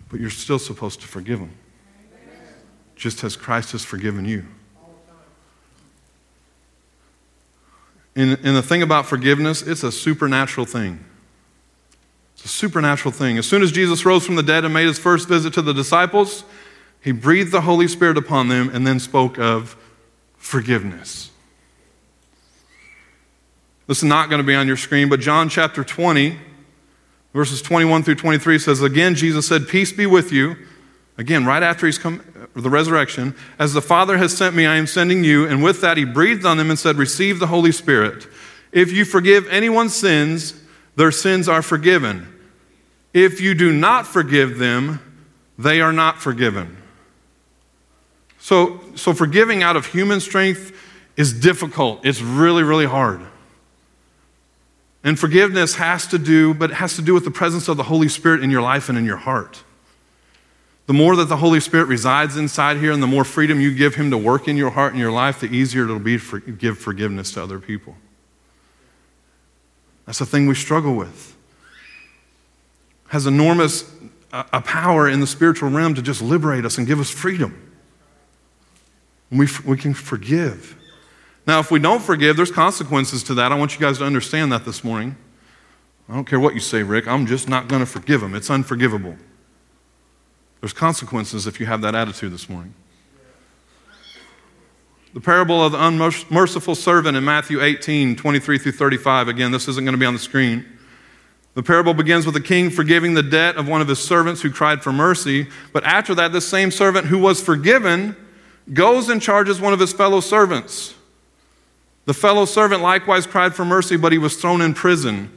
But 0.09 0.19
you're 0.19 0.31
still 0.31 0.57
supposed 0.57 1.01
to 1.01 1.07
forgive 1.07 1.37
them, 1.37 1.51
just 2.95 3.23
as 3.23 3.35
Christ 3.35 3.73
has 3.73 3.83
forgiven 3.83 4.25
you. 4.25 4.45
And, 8.15 8.39
and 8.43 8.55
the 8.55 8.61
thing 8.61 8.81
about 8.81 9.05
forgiveness, 9.05 9.61
it's 9.61 9.83
a 9.83 9.91
supernatural 9.91 10.65
thing. 10.65 11.03
It's 12.35 12.45
a 12.45 12.47
supernatural 12.47 13.11
thing. 13.11 13.37
As 13.37 13.45
soon 13.45 13.61
as 13.61 13.71
Jesus 13.71 14.05
rose 14.05 14.25
from 14.25 14.35
the 14.35 14.43
dead 14.43 14.63
and 14.63 14.73
made 14.73 14.87
his 14.87 14.99
first 14.99 15.27
visit 15.27 15.53
to 15.53 15.61
the 15.61 15.73
disciples, 15.73 16.45
he 17.01 17.11
breathed 17.11 17.51
the 17.51 17.61
Holy 17.61 17.87
Spirit 17.87 18.17
upon 18.17 18.47
them 18.47 18.69
and 18.73 18.87
then 18.87 18.99
spoke 18.99 19.37
of 19.37 19.75
forgiveness. 20.37 21.31
This 23.87 23.99
is 23.99 24.03
not 24.03 24.29
going 24.29 24.39
to 24.39 24.47
be 24.47 24.55
on 24.55 24.65
your 24.65 24.77
screen, 24.77 25.09
but 25.09 25.19
John 25.19 25.47
chapter 25.49 25.83
20, 25.83 26.37
verses 27.33 27.61
21 27.61 28.03
through 28.03 28.15
23 28.15 28.57
says, 28.57 28.81
Again, 28.81 29.13
Jesus 29.13 29.47
said, 29.47 29.67
Peace 29.67 29.91
be 29.91 30.05
with 30.05 30.31
you. 30.31 30.55
Again, 31.17 31.45
right 31.45 31.63
after 31.63 31.85
he's 31.85 31.97
come, 31.97 32.21
uh, 32.35 32.59
the 32.59 32.69
resurrection, 32.69 33.35
as 33.57 33.73
the 33.73 33.81
Father 33.81 34.17
has 34.17 34.35
sent 34.35 34.55
me, 34.55 34.65
I 34.65 34.75
am 34.75 34.87
sending 34.87 35.23
you. 35.23 35.47
And 35.47 35.63
with 35.63 35.81
that, 35.81 35.97
he 35.97 36.03
breathed 36.03 36.45
on 36.45 36.57
them 36.57 36.69
and 36.69 36.77
said, 36.77 36.97
Receive 36.97 37.39
the 37.39 37.47
Holy 37.47 37.71
Spirit. 37.71 38.27
If 38.71 38.91
you 38.91 39.05
forgive 39.05 39.47
anyone's 39.47 39.95
sins, 39.95 40.61
their 40.95 41.11
sins 41.11 41.47
are 41.47 41.61
forgiven. 41.61 42.27
If 43.13 43.39
you 43.39 43.53
do 43.53 43.71
not 43.71 44.05
forgive 44.05 44.57
them, 44.57 44.99
they 45.57 45.79
are 45.79 45.93
not 45.93 46.21
forgiven. 46.21 46.77
So, 48.39 48.81
so 48.95 49.13
forgiving 49.13 49.63
out 49.63 49.77
of 49.77 49.87
human 49.87 50.19
strength 50.19 50.73
is 51.15 51.33
difficult. 51.33 52.05
It's 52.05 52.21
really, 52.21 52.63
really 52.63 52.85
hard. 52.85 53.21
And 55.03 55.17
forgiveness 55.17 55.75
has 55.75 56.07
to 56.07 56.17
do, 56.17 56.53
but 56.53 56.71
it 56.71 56.75
has 56.75 56.95
to 56.97 57.01
do 57.01 57.13
with 57.13 57.23
the 57.23 57.31
presence 57.31 57.67
of 57.67 57.77
the 57.77 57.83
Holy 57.83 58.09
Spirit 58.09 58.43
in 58.43 58.49
your 58.49 58.61
life 58.61 58.89
and 58.89 58.97
in 58.97 59.05
your 59.05 59.17
heart. 59.17 59.63
The 60.87 60.93
more 60.93 61.15
that 61.15 61.25
the 61.25 61.37
Holy 61.37 61.59
Spirit 61.59 61.87
resides 61.87 62.37
inside 62.37 62.77
here 62.77 62.91
and 62.91 63.01
the 63.01 63.07
more 63.07 63.23
freedom 63.23 63.59
you 63.59 63.73
give 63.73 63.95
Him 63.95 64.11
to 64.11 64.17
work 64.17 64.47
in 64.47 64.55
your 64.55 64.69
heart 64.69 64.91
and 64.91 64.99
your 64.99 65.11
life, 65.11 65.39
the 65.39 65.47
easier 65.47 65.85
it'll 65.85 65.99
be 65.99 66.19
to 66.19 66.39
give 66.39 66.77
forgiveness 66.77 67.31
to 67.31 67.43
other 67.43 67.59
people. 67.59 67.95
That's 70.05 70.19
the 70.19 70.25
thing 70.25 70.45
we 70.45 70.53
struggle 70.53 70.95
with. 70.95 71.35
Has 73.07 73.25
enormous 73.25 73.91
uh, 74.31 74.43
a 74.53 74.61
power 74.61 75.09
in 75.09 75.21
the 75.21 75.27
spiritual 75.27 75.69
realm 75.69 75.95
to 75.95 76.01
just 76.01 76.21
liberate 76.21 76.65
us 76.65 76.77
and 76.77 76.85
give 76.85 76.99
us 76.99 77.09
freedom. 77.09 77.73
we, 79.31 79.47
we 79.65 79.77
can 79.77 79.93
forgive. 79.93 80.77
Now, 81.47 81.59
if 81.59 81.71
we 81.71 81.79
don't 81.79 82.01
forgive, 82.01 82.35
there's 82.37 82.51
consequences 82.51 83.23
to 83.23 83.33
that. 83.35 83.51
I 83.51 83.55
want 83.55 83.73
you 83.73 83.79
guys 83.79 83.99
to 83.99 84.03
understand 84.03 84.51
that 84.51 84.65
this 84.65 84.83
morning. 84.83 85.15
I 86.07 86.13
don't 86.13 86.25
care 86.25 86.39
what 86.39 86.53
you 86.53 86.59
say, 86.59 86.83
Rick. 86.83 87.07
I'm 87.07 87.25
just 87.25 87.49
not 87.49 87.67
going 87.67 87.79
to 87.79 87.85
forgive 87.85 88.21
them. 88.21 88.35
It's 88.35 88.49
unforgivable. 88.49 89.15
There's 90.65 90.73
consequences 90.73 91.45
if 91.45 91.59
you 91.59 91.67
have 91.67 91.81
that 91.81 91.93
attitude 91.93 92.33
this 92.33 92.49
morning. 92.49 92.73
The 95.13 95.21
parable 95.21 95.63
of 95.63 95.73
the 95.73 95.85
unmerciful 95.85 96.73
servant 96.73 97.15
in 97.15 97.23
Matthew 97.23 97.61
18, 97.61 98.15
23 98.15 98.57
through 98.57 98.71
35. 98.71 99.27
Again, 99.27 99.51
this 99.51 99.67
isn't 99.67 99.85
going 99.85 99.93
to 99.93 99.99
be 99.99 100.07
on 100.07 100.13
the 100.15 100.19
screen. 100.19 100.65
The 101.53 101.61
parable 101.61 101.93
begins 101.93 102.25
with 102.25 102.33
the 102.33 102.41
king 102.41 102.71
forgiving 102.71 103.13
the 103.13 103.21
debt 103.21 103.57
of 103.57 103.67
one 103.67 103.79
of 103.79 103.87
his 103.87 103.99
servants 103.99 104.41
who 104.41 104.49
cried 104.49 104.81
for 104.81 104.91
mercy. 104.91 105.49
But 105.71 105.83
after 105.83 106.15
that, 106.15 106.31
this 106.31 106.47
same 106.47 106.71
servant 106.71 107.05
who 107.05 107.19
was 107.19 107.39
forgiven 107.39 108.15
goes 108.73 109.07
and 109.07 109.21
charges 109.21 109.61
one 109.61 109.71
of 109.71 109.79
his 109.79 109.93
fellow 109.93 110.19
servants. 110.19 110.95
The 112.05 112.15
fellow 112.15 112.45
servant 112.45 112.81
likewise 112.81 113.27
cried 113.27 113.53
for 113.53 113.65
mercy, 113.65 113.97
but 113.97 114.11
he 114.11 114.17
was 114.17 114.35
thrown 114.35 114.61
in 114.61 114.73
prison 114.73 115.31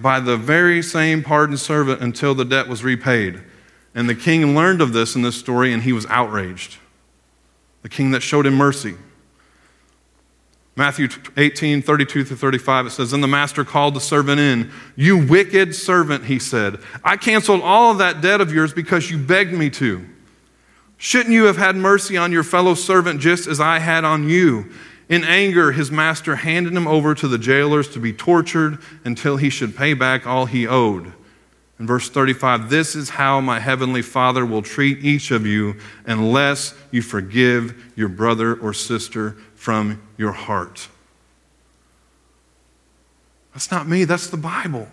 by 0.00 0.18
the 0.18 0.36
very 0.36 0.82
same 0.82 1.22
pardoned 1.22 1.60
servant 1.60 2.00
until 2.00 2.34
the 2.34 2.44
debt 2.44 2.66
was 2.66 2.82
repaid. 2.82 3.42
And 3.94 4.08
the 4.08 4.14
king 4.14 4.54
learned 4.54 4.80
of 4.80 4.92
this 4.92 5.14
in 5.14 5.22
this 5.22 5.38
story, 5.38 5.72
and 5.72 5.82
he 5.82 5.92
was 5.92 6.06
outraged. 6.06 6.78
The 7.82 7.88
king 7.88 8.12
that 8.12 8.20
showed 8.20 8.46
him 8.46 8.54
mercy. 8.54 8.94
Matthew 10.74 11.08
18, 11.36 11.82
32 11.82 12.24
through 12.24 12.36
35, 12.36 12.86
it 12.86 12.90
says, 12.90 13.10
Then 13.10 13.20
the 13.20 13.28
master 13.28 13.64
called 13.64 13.94
the 13.94 14.00
servant 14.00 14.40
in. 14.40 14.70
You 14.96 15.18
wicked 15.26 15.74
servant, 15.74 16.24
he 16.24 16.38
said. 16.38 16.78
I 17.04 17.18
canceled 17.18 17.60
all 17.60 17.90
of 17.90 17.98
that 17.98 18.22
debt 18.22 18.40
of 18.40 18.52
yours 18.52 18.72
because 18.72 19.10
you 19.10 19.18
begged 19.18 19.52
me 19.52 19.68
to. 19.70 20.06
Shouldn't 20.96 21.34
you 21.34 21.44
have 21.44 21.58
had 21.58 21.76
mercy 21.76 22.16
on 22.16 22.32
your 22.32 22.44
fellow 22.44 22.74
servant 22.74 23.20
just 23.20 23.46
as 23.46 23.60
I 23.60 23.80
had 23.80 24.04
on 24.04 24.28
you? 24.28 24.72
In 25.08 25.24
anger, 25.24 25.72
his 25.72 25.90
master 25.90 26.36
handed 26.36 26.72
him 26.72 26.86
over 26.86 27.14
to 27.16 27.28
the 27.28 27.36
jailers 27.36 27.88
to 27.90 27.98
be 27.98 28.14
tortured 28.14 28.78
until 29.04 29.36
he 29.36 29.50
should 29.50 29.76
pay 29.76 29.92
back 29.92 30.26
all 30.26 30.46
he 30.46 30.66
owed. 30.66 31.12
In 31.82 31.88
verse 31.88 32.08
35, 32.08 32.70
this 32.70 32.94
is 32.94 33.10
how 33.10 33.40
my 33.40 33.58
heavenly 33.58 34.02
Father 34.02 34.46
will 34.46 34.62
treat 34.62 35.04
each 35.04 35.32
of 35.32 35.44
you 35.44 35.74
unless 36.06 36.76
you 36.92 37.02
forgive 37.02 37.92
your 37.96 38.08
brother 38.08 38.54
or 38.54 38.72
sister 38.72 39.32
from 39.56 40.00
your 40.16 40.30
heart. 40.30 40.86
That's 43.52 43.72
not 43.72 43.88
me, 43.88 44.04
that's 44.04 44.28
the 44.28 44.36
Bible. 44.36 44.86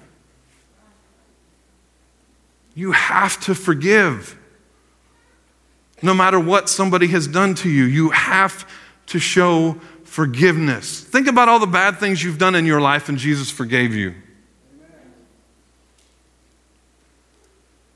You 2.74 2.94
have 2.94 3.40
to 3.42 3.54
forgive. 3.54 4.36
No 6.02 6.16
matter 6.16 6.40
what 6.40 6.70
somebody 6.70 7.06
has 7.10 7.28
done 7.28 7.54
to 7.54 7.70
you, 7.70 7.84
you 7.84 8.10
have 8.10 8.68
to 9.06 9.20
show 9.20 9.74
forgiveness. 10.06 11.02
Think 11.02 11.28
about 11.28 11.50
all 11.50 11.60
the 11.60 11.68
bad 11.68 12.00
things 12.00 12.24
you've 12.24 12.40
done 12.40 12.56
in 12.56 12.66
your 12.66 12.82
life 12.82 13.10
and 13.10 13.20
Jesus 13.20 13.52
forgave 13.52 13.94
you. 13.94 14.16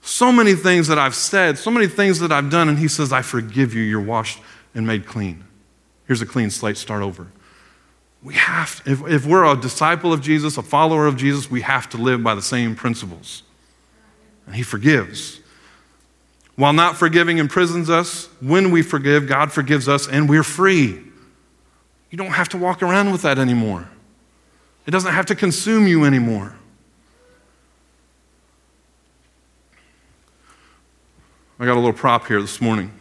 So 0.06 0.34
many 0.34 0.54
things 0.54 0.90
that 0.90 1.00
I've 1.00 1.16
said, 1.16 1.58
so 1.58 1.72
many 1.72 1.88
things 1.88 2.20
that 2.20 2.30
I've 2.30 2.50
done, 2.50 2.68
and 2.68 2.78
He 2.78 2.90
says, 2.90 3.14
I 3.14 3.22
forgive 3.22 3.74
you. 3.74 3.82
You're 3.82 4.02
washed 4.02 4.40
and 4.76 4.86
made 4.86 5.06
clean. 5.06 5.46
Here's 6.08 6.22
a 6.22 6.26
clean 6.26 6.50
slate, 6.50 6.76
start 6.76 7.02
over. 7.02 7.28
We 8.22 8.34
have, 8.34 8.84
to, 8.84 8.92
if, 8.92 9.08
if 9.08 9.26
we're 9.26 9.46
a 9.46 9.56
disciple 9.56 10.12
of 10.12 10.22
Jesus, 10.22 10.58
a 10.58 10.62
follower 10.62 11.08
of 11.08 11.16
Jesus, 11.16 11.50
we 11.50 11.62
have 11.62 11.90
to 11.92 11.98
live 11.98 12.22
by 12.22 12.36
the 12.36 12.42
same 12.42 12.76
principles. 12.76 13.44
And 14.46 14.56
He 14.56 14.62
forgives. 14.62 15.40
While 16.58 16.74
not 16.74 16.98
forgiving 16.98 17.38
imprisons 17.38 17.90
us, 17.90 18.28
when 18.42 18.72
we 18.72 18.82
forgive, 18.82 19.26
God 19.26 19.54
forgives 19.54 19.88
us 19.88 20.08
and 20.08 20.30
we're 20.30 20.44
free. 20.44 21.02
You 22.10 22.18
don't 22.18 22.32
have 22.32 22.50
to 22.50 22.58
walk 22.58 22.84
around 22.84 23.14
with 23.14 23.22
that 23.22 23.40
anymore. 23.40 23.90
It 24.86 24.92
doesn't 24.92 25.14
have 25.14 25.28
to 25.28 25.36
consume 25.36 25.88
you 25.88 26.04
anymore. 26.04 26.58
I 31.64 31.66
got 31.66 31.76
a 31.76 31.80
little 31.80 31.94
prop 31.94 32.28
here 32.28 32.42
this 32.42 32.60
morning. 32.60 32.92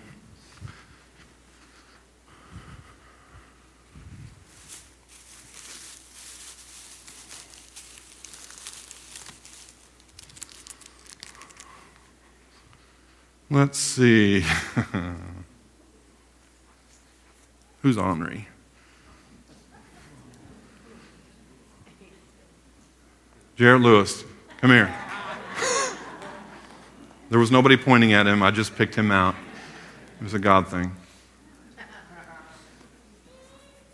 Let's 13.51 13.81
see. 13.81 14.43
Who's 17.83 17.99
Henri? 17.99 18.47
Jared 23.57 23.83
Lewis, 23.83 24.23
come 24.61 24.71
here. 24.71 25.12
There 27.33 27.39
was 27.39 27.51
nobody 27.51 27.79
pointing 27.79 28.13
at 28.13 28.27
him. 28.27 28.43
I 28.43 28.51
just 28.51 28.77
picked 28.77 28.95
him 28.95 29.11
out. 29.11 29.35
It 30.21 30.23
was 30.23 30.35
a 30.35 30.39
God 30.39 30.69
thing. 30.69 30.95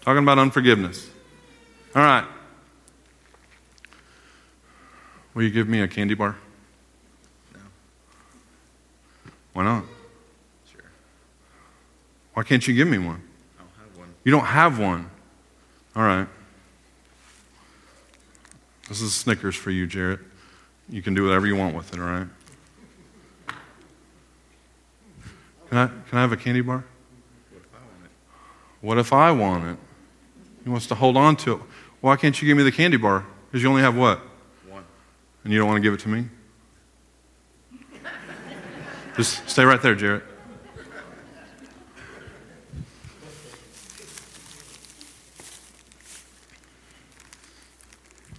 Talking 0.00 0.24
about 0.24 0.40
unforgiveness. 0.40 1.08
All 1.94 2.02
right. 2.02 2.24
Will 5.34 5.44
you 5.44 5.50
give 5.50 5.68
me 5.68 5.82
a 5.82 5.86
candy 5.86 6.14
bar? 6.14 6.34
No. 7.54 7.60
Why 9.52 9.62
not? 9.62 9.84
Sure. 10.72 10.82
Why 12.34 12.42
can't 12.42 12.66
you 12.66 12.74
give 12.74 12.88
me 12.88 12.98
one? 12.98 13.22
I 13.56 13.62
don't 13.62 13.70
have 13.78 13.98
one. 13.98 14.14
You 14.24 14.32
don't 14.32 14.46
have 14.46 14.80
one. 14.80 15.10
All 15.94 16.02
right. 16.02 16.26
This 18.88 19.00
is 19.00 19.14
Snickers 19.14 19.54
for 19.54 19.70
you, 19.70 19.86
Jarrett. 19.86 20.18
You 20.88 21.02
can 21.02 21.14
do 21.14 21.22
whatever 21.22 21.46
you 21.46 21.54
want 21.54 21.76
with 21.76 21.94
it, 21.94 22.00
all 22.00 22.06
right? 22.06 22.26
Can 25.68 25.78
I, 25.78 25.86
can 25.86 26.18
I 26.18 26.20
have 26.22 26.32
a 26.32 26.36
candy 26.36 26.62
bar? 26.62 26.84
What 27.50 27.60
if 27.60 27.74
I 27.74 27.78
want 27.78 28.04
it? 28.04 28.10
What 28.80 28.98
if 28.98 29.12
I 29.12 29.30
want 29.32 29.64
it? 29.64 29.76
He 30.64 30.70
wants 30.70 30.86
to 30.86 30.94
hold 30.94 31.16
on 31.16 31.36
to 31.36 31.54
it. 31.54 31.60
Why 32.00 32.16
can't 32.16 32.40
you 32.40 32.46
give 32.46 32.56
me 32.56 32.62
the 32.62 32.72
candy 32.72 32.96
bar? 32.96 33.26
Because 33.46 33.62
you 33.62 33.68
only 33.68 33.82
have 33.82 33.96
what? 33.96 34.20
One. 34.68 34.84
And 35.44 35.52
you 35.52 35.58
don't 35.58 35.68
want 35.68 35.78
to 35.78 35.82
give 35.82 35.94
it 35.94 36.00
to 36.00 36.08
me? 36.08 36.26
Just 39.16 39.48
stay 39.48 39.64
right 39.64 39.82
there, 39.82 39.94
Jarrett. 39.94 40.22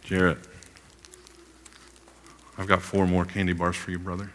Jarrett, 0.03 0.39
I've 2.57 2.65
got 2.65 2.81
four 2.81 3.05
more 3.05 3.25
candy 3.25 3.53
bars 3.53 3.75
for 3.75 3.91
you, 3.91 3.99
brother. 3.99 4.31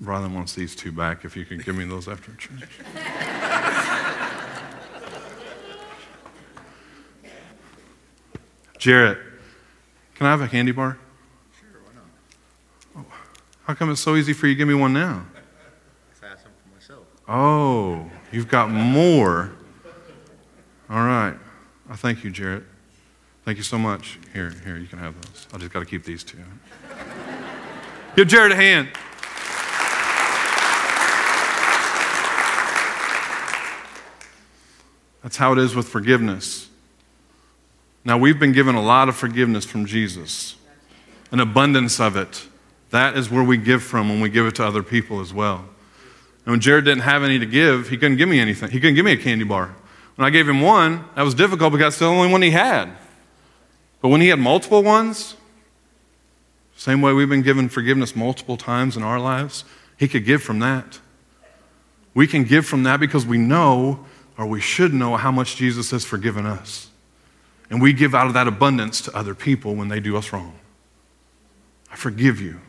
Brian 0.00 0.34
wants 0.34 0.54
these 0.54 0.74
two 0.74 0.92
back 0.92 1.24
if 1.24 1.36
you 1.36 1.44
could 1.44 1.64
give 1.64 1.76
me 1.76 1.84
those 1.84 2.08
after 2.08 2.32
church. 2.34 2.80
Jarrett, 8.78 9.18
can 10.14 10.26
I 10.26 10.30
have 10.30 10.42
a 10.42 10.48
candy 10.48 10.72
bar? 10.72 10.98
Sure, 11.58 11.80
why 11.84 11.92
not? 11.94 13.06
Oh, 13.08 13.14
how 13.64 13.74
come 13.74 13.90
it's 13.90 14.00
so 14.00 14.14
easy 14.16 14.32
for 14.32 14.46
you 14.46 14.54
give 14.54 14.68
me 14.68 14.74
one 14.74 14.92
now? 14.92 15.24
I 16.22 16.26
asked 16.26 16.42
them 16.42 16.52
for 16.62 16.74
myself. 16.74 17.06
Oh, 17.26 18.10
you've 18.30 18.48
got 18.48 18.70
more. 18.70 19.52
All 20.90 21.06
right. 21.06 21.34
I 21.88 21.96
thank 21.96 22.24
you, 22.24 22.30
Jarrett. 22.30 22.64
Thank 23.44 23.56
you 23.58 23.64
so 23.64 23.78
much. 23.78 24.18
Here, 24.32 24.50
here, 24.64 24.76
you 24.76 24.86
can 24.86 24.98
have 24.98 25.14
those. 25.14 25.46
I 25.52 25.58
just 25.58 25.72
got 25.72 25.80
to 25.80 25.86
keep 25.86 26.04
these 26.04 26.24
two. 26.24 26.38
Give 28.16 28.28
Jarrett 28.28 28.52
a 28.52 28.56
hand. 28.56 28.88
That's 35.24 35.38
how 35.38 35.52
it 35.52 35.58
is 35.58 35.74
with 35.74 35.88
forgiveness. 35.88 36.68
Now, 38.04 38.18
we've 38.18 38.38
been 38.38 38.52
given 38.52 38.74
a 38.74 38.82
lot 38.82 39.08
of 39.08 39.16
forgiveness 39.16 39.64
from 39.64 39.86
Jesus, 39.86 40.54
an 41.32 41.40
abundance 41.40 41.98
of 41.98 42.16
it. 42.16 42.46
That 42.90 43.16
is 43.16 43.30
where 43.30 43.42
we 43.42 43.56
give 43.56 43.82
from 43.82 44.10
when 44.10 44.20
we 44.20 44.28
give 44.28 44.46
it 44.46 44.54
to 44.56 44.64
other 44.64 44.82
people 44.82 45.20
as 45.20 45.32
well. 45.32 45.64
And 46.44 46.52
when 46.52 46.60
Jared 46.60 46.84
didn't 46.84 47.04
have 47.04 47.24
any 47.24 47.38
to 47.38 47.46
give, 47.46 47.88
he 47.88 47.96
couldn't 47.96 48.18
give 48.18 48.28
me 48.28 48.38
anything. 48.38 48.70
He 48.70 48.78
couldn't 48.78 48.96
give 48.96 49.06
me 49.06 49.12
a 49.12 49.16
candy 49.16 49.44
bar. 49.44 49.74
When 50.16 50.26
I 50.26 50.30
gave 50.30 50.46
him 50.46 50.60
one, 50.60 51.06
that 51.16 51.22
was 51.22 51.34
difficult 51.34 51.72
because 51.72 51.94
it's 51.94 52.00
the 52.00 52.06
only 52.06 52.30
one 52.30 52.42
he 52.42 52.50
had. 52.50 52.90
But 54.02 54.10
when 54.10 54.20
he 54.20 54.28
had 54.28 54.38
multiple 54.38 54.82
ones, 54.82 55.36
same 56.76 57.00
way 57.00 57.14
we've 57.14 57.30
been 57.30 57.40
given 57.40 57.70
forgiveness 57.70 58.14
multiple 58.14 58.58
times 58.58 58.94
in 58.94 59.02
our 59.02 59.18
lives, 59.18 59.64
he 59.96 60.06
could 60.06 60.26
give 60.26 60.42
from 60.42 60.58
that. 60.58 61.00
We 62.12 62.26
can 62.26 62.44
give 62.44 62.66
from 62.66 62.82
that 62.82 63.00
because 63.00 63.24
we 63.24 63.38
know, 63.38 64.04
or 64.36 64.46
we 64.46 64.60
should 64.60 64.92
know, 64.92 65.16
how 65.16 65.30
much 65.30 65.56
Jesus 65.56 65.90
has 65.90 66.04
forgiven 66.04 66.46
us. 66.46 66.88
And 67.70 67.80
we 67.80 67.92
give 67.92 68.14
out 68.14 68.26
of 68.26 68.34
that 68.34 68.46
abundance 68.46 69.00
to 69.02 69.16
other 69.16 69.34
people 69.34 69.74
when 69.74 69.88
they 69.88 70.00
do 70.00 70.16
us 70.16 70.32
wrong. 70.32 70.54
I 71.90 71.96
forgive 71.96 72.40
you 72.40 72.60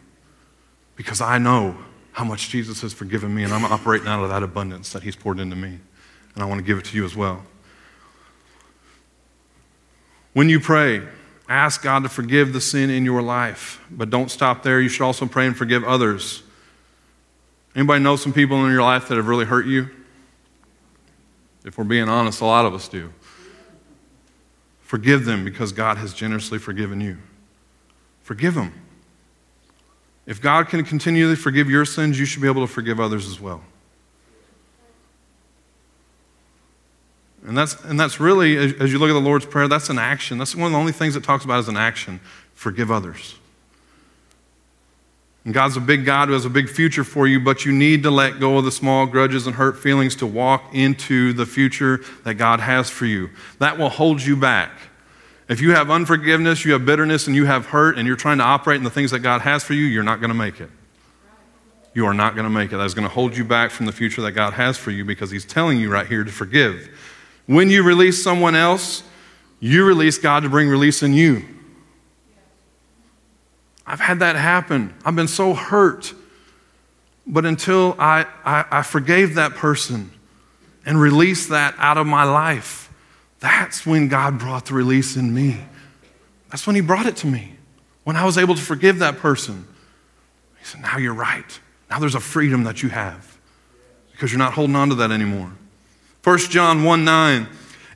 because 0.96 1.22
I 1.22 1.38
know 1.38 1.78
how 2.12 2.24
much 2.24 2.50
Jesus 2.50 2.82
has 2.82 2.94
forgiven 2.94 3.34
me, 3.36 3.44
and 3.44 3.52
I'm 3.52 3.66
operating 3.66 4.08
out 4.08 4.24
of 4.24 4.30
that 4.30 4.42
abundance 4.42 4.94
that 4.94 5.04
He's 5.04 5.16
poured 5.16 5.40
into 5.40 5.56
me. 5.56 5.80
And 6.34 6.44
I 6.44 6.46
want 6.46 6.60
to 6.60 6.66
give 6.66 6.78
it 6.78 6.86
to 6.86 6.96
you 6.96 7.04
as 7.04 7.16
well. 7.16 7.44
When 10.34 10.48
you 10.48 10.60
pray, 10.60 11.02
ask 11.50 11.82
God 11.82 12.04
to 12.04 12.10
forgive 12.10 12.54
the 12.54 12.62
sin 12.62 12.90
in 12.90 13.06
your 13.06 13.22
life, 13.22 13.82
but 13.90 14.10
don't 14.10 14.30
stop 14.30 14.64
there. 14.64 14.80
You 14.80 14.90
should 14.90 15.04
also 15.04 15.26
pray 15.26 15.48
and 15.48 15.56
forgive 15.56 15.84
others. 15.84 16.44
Anybody 17.76 18.04
know 18.04 18.16
some 18.16 18.34
people 18.34 18.66
in 18.66 18.72
your 18.72 18.82
life 18.82 19.08
that 19.08 19.16
have 19.16 19.28
really 19.28 19.46
hurt 19.46 19.66
you? 19.66 19.90
If 21.66 21.78
we're 21.80 21.84
being 21.84 22.08
honest, 22.08 22.42
a 22.42 22.46
lot 22.46 22.66
of 22.66 22.74
us 22.74 22.88
do. 22.88 23.12
Forgive 24.82 25.26
them 25.26 25.44
because 25.44 25.72
God 25.72 25.98
has 25.98 26.14
generously 26.14 26.60
forgiven 26.60 27.02
you. 27.02 27.18
Forgive 28.22 28.54
them. 28.54 28.72
If 30.28 30.42
God 30.42 30.70
can 30.70 30.84
continually 30.86 31.36
forgive 31.36 31.70
your 31.70 31.84
sins, 31.86 32.20
you 32.20 32.26
should 32.26 32.42
be 32.42 32.48
able 32.48 32.66
to 32.66 32.72
forgive 32.72 33.00
others 33.00 33.28
as 33.28 33.40
well. 33.42 33.62
And 37.48 37.58
that's, 37.58 37.84
and 37.84 38.00
that's 38.00 38.20
really, 38.20 38.58
as, 38.58 38.92
you 38.92 38.98
look 38.98 39.10
at 39.10 39.14
the 39.14 39.20
Lord's 39.20 39.46
Prayer, 39.46 39.68
that's 39.68 39.90
an 39.90 40.00
action. 40.00 40.38
That's 40.38 40.56
one 40.56 40.68
of 40.68 40.72
the 40.72 40.80
only 40.80 40.92
things 40.92 41.16
it 41.16 41.24
talks 41.24 41.46
about 41.46 41.60
as 41.60 41.68
an 41.68 41.78
action. 41.78 42.20
Forgive 42.54 42.90
others. 42.90 43.36
And 45.46 45.54
God's 45.54 45.78
a 45.78 45.82
big 45.82 46.06
God 46.06 46.28
who 46.28 46.34
has 46.34 46.46
a 46.46 46.50
big 46.50 46.68
future 46.68 47.04
for 47.04 47.28
you, 47.28 47.40
but 47.40 47.66
you 47.66 47.72
need 47.72 48.02
to 48.04 48.12
let 48.12 48.40
go 48.40 48.58
of 48.58 48.66
the 48.66 48.72
small 48.72 49.06
grudges 49.06 49.46
and 49.46 49.56
hurt 49.56 49.78
feelings 49.78 50.16
to 50.18 50.26
walk 50.26 50.74
into 50.74 51.34
the 51.34 51.46
future 51.46 52.02
that 52.24 52.34
God 52.34 52.60
has 52.60 52.90
for 52.90 53.06
you. 53.06 53.30
That 53.60 53.78
will 53.78 53.90
hold 53.90 54.24
you 54.24 54.36
back. 54.36 54.72
If 55.48 55.62
you 55.62 55.76
have 55.76 55.92
unforgiveness, 55.92 56.66
you 56.66 56.74
have 56.74 56.84
bitterness, 56.84 57.28
and 57.28 57.36
you 57.36 57.46
have 57.46 57.68
hurt, 57.68 58.00
and 58.00 58.08
you're 58.08 58.16
trying 58.16 58.40
to 58.40 58.44
operate 58.44 58.78
in 58.78 58.84
the 58.84 58.90
things 58.90 59.12
that 59.12 59.20
God 59.20 59.42
has 59.42 59.64
for 59.64 59.76
you, 59.76 59.86
you're 59.86 60.04
not 60.04 60.20
going 60.20 60.32
to 60.32 60.36
make 60.36 60.60
it. 60.60 60.72
You 61.94 62.08
are 62.08 62.14
not 62.16 62.34
going 62.34 62.46
to 62.46 62.50
make 62.50 62.74
it. 62.74 62.78
That 62.78 62.86
is 62.86 62.96
going 62.96 63.08
to 63.08 63.14
hold 63.14 63.38
you 63.38 63.46
back 63.46 63.70
from 63.70 63.86
the 63.86 63.92
future 63.92 64.24
that 64.24 64.32
God 64.32 64.54
has 64.54 64.78
for 64.78 64.90
you 64.90 65.06
because 65.06 65.30
He's 65.30 65.46
telling 65.46 65.80
you 65.80 65.92
right 65.92 66.08
here 66.08 66.24
to 66.24 66.32
forgive. 66.32 66.90
When 67.46 67.70
you 67.70 67.84
release 67.84 68.22
someone 68.22 68.56
else, 68.56 69.04
you 69.60 69.86
release 69.86 70.18
God 70.18 70.42
to 70.42 70.50
bring 70.50 70.68
release 70.68 71.04
in 71.04 71.14
you. 71.14 71.46
I've 73.88 74.00
had 74.00 74.20
that 74.20 74.36
happen. 74.36 74.94
I've 75.06 75.16
been 75.16 75.28
so 75.28 75.54
hurt. 75.54 76.14
But 77.28 77.46
until 77.46 77.96
I, 77.98 78.26
I, 78.44 78.66
I, 78.70 78.82
forgave 78.84 79.36
that 79.36 79.56
person 79.56 80.12
and 80.86 81.00
released 81.00 81.50
that 81.50 81.74
out 81.80 81.98
of 81.98 82.06
my 82.06 82.24
life, 82.24 82.92
that's 83.40 83.86
when 83.86 84.08
God 84.08 84.38
brought 84.38 84.66
the 84.68 84.76
release 84.76 85.16
in 85.16 85.34
me. 85.34 85.60
That's 86.52 86.68
when 86.68 86.76
He 86.76 86.82
brought 86.82 87.08
it 87.08 87.16
to 87.18 87.28
me. 87.28 87.54
When 88.04 88.16
I 88.16 88.26
was 88.26 88.38
able 88.38 88.54
to 88.54 88.62
forgive 88.62 89.00
that 89.00 89.18
person, 89.18 89.68
He 90.60 90.66
said, 90.66 90.82
Now 90.82 90.98
you're 90.98 91.16
right. 91.16 91.60
Now 91.90 91.98
there's 92.00 92.16
a 92.16 92.20
freedom 92.20 92.64
that 92.66 92.84
you 92.84 92.90
have 92.90 93.38
because 94.12 94.32
you're 94.32 94.40
not 94.40 94.54
holding 94.54 94.76
on 94.76 94.90
to 94.90 94.96
that 94.96 95.12
anymore. 95.12 95.52
1 96.24 96.38
John 96.38 96.84
1 96.84 97.04
9. 97.04 97.48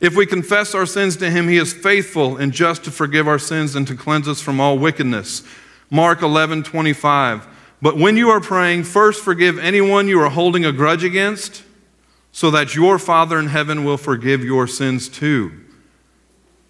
If 0.01 0.15
we 0.15 0.25
confess 0.25 0.73
our 0.73 0.85
sins 0.85 1.17
to 1.17 1.29
him, 1.29 1.47
he 1.49 1.57
is 1.57 1.73
faithful 1.73 2.37
and 2.37 2.53
just 2.53 2.85
to 2.85 2.91
forgive 2.91 3.27
our 3.27 3.39
sins 3.39 3.75
and 3.75 3.85
to 3.87 3.95
cleanse 3.95 4.27
us 4.27 4.39
from 4.41 4.59
all 4.59 4.77
wickedness. 4.77 5.43
Mark 5.89 6.21
11 6.21 6.63
25. 6.63 7.47
But 7.81 7.97
when 7.97 8.17
you 8.17 8.29
are 8.29 8.41
praying, 8.41 8.83
first 8.83 9.23
forgive 9.23 9.57
anyone 9.57 10.07
you 10.07 10.19
are 10.19 10.29
holding 10.29 10.65
a 10.65 10.71
grudge 10.71 11.03
against, 11.03 11.63
so 12.31 12.51
that 12.51 12.75
your 12.75 12.99
Father 12.99 13.39
in 13.39 13.47
heaven 13.47 13.85
will 13.85 13.97
forgive 13.97 14.43
your 14.43 14.67
sins 14.67 15.07
too. 15.07 15.51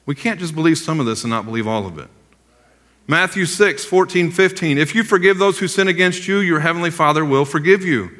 We 0.06 0.16
can't 0.16 0.40
just 0.40 0.56
believe 0.56 0.78
some 0.78 1.00
of 1.00 1.06
this 1.06 1.24
and 1.24 1.32
not 1.32 1.46
believe 1.46 1.68
all 1.68 1.86
of 1.86 1.98
it. 1.98 2.10
Matthew 3.08 3.46
6 3.46 3.86
14 3.86 4.32
15. 4.32 4.78
If 4.78 4.94
you 4.94 5.04
forgive 5.04 5.40
those 5.40 5.60
who 5.60 5.68
sin 5.68 5.88
against 5.88 6.28
you, 6.28 6.38
your 6.38 6.60
heavenly 6.60 6.92
Father 6.92 7.26
will 7.26 7.46
forgive 7.46 7.84
you. 7.84 8.12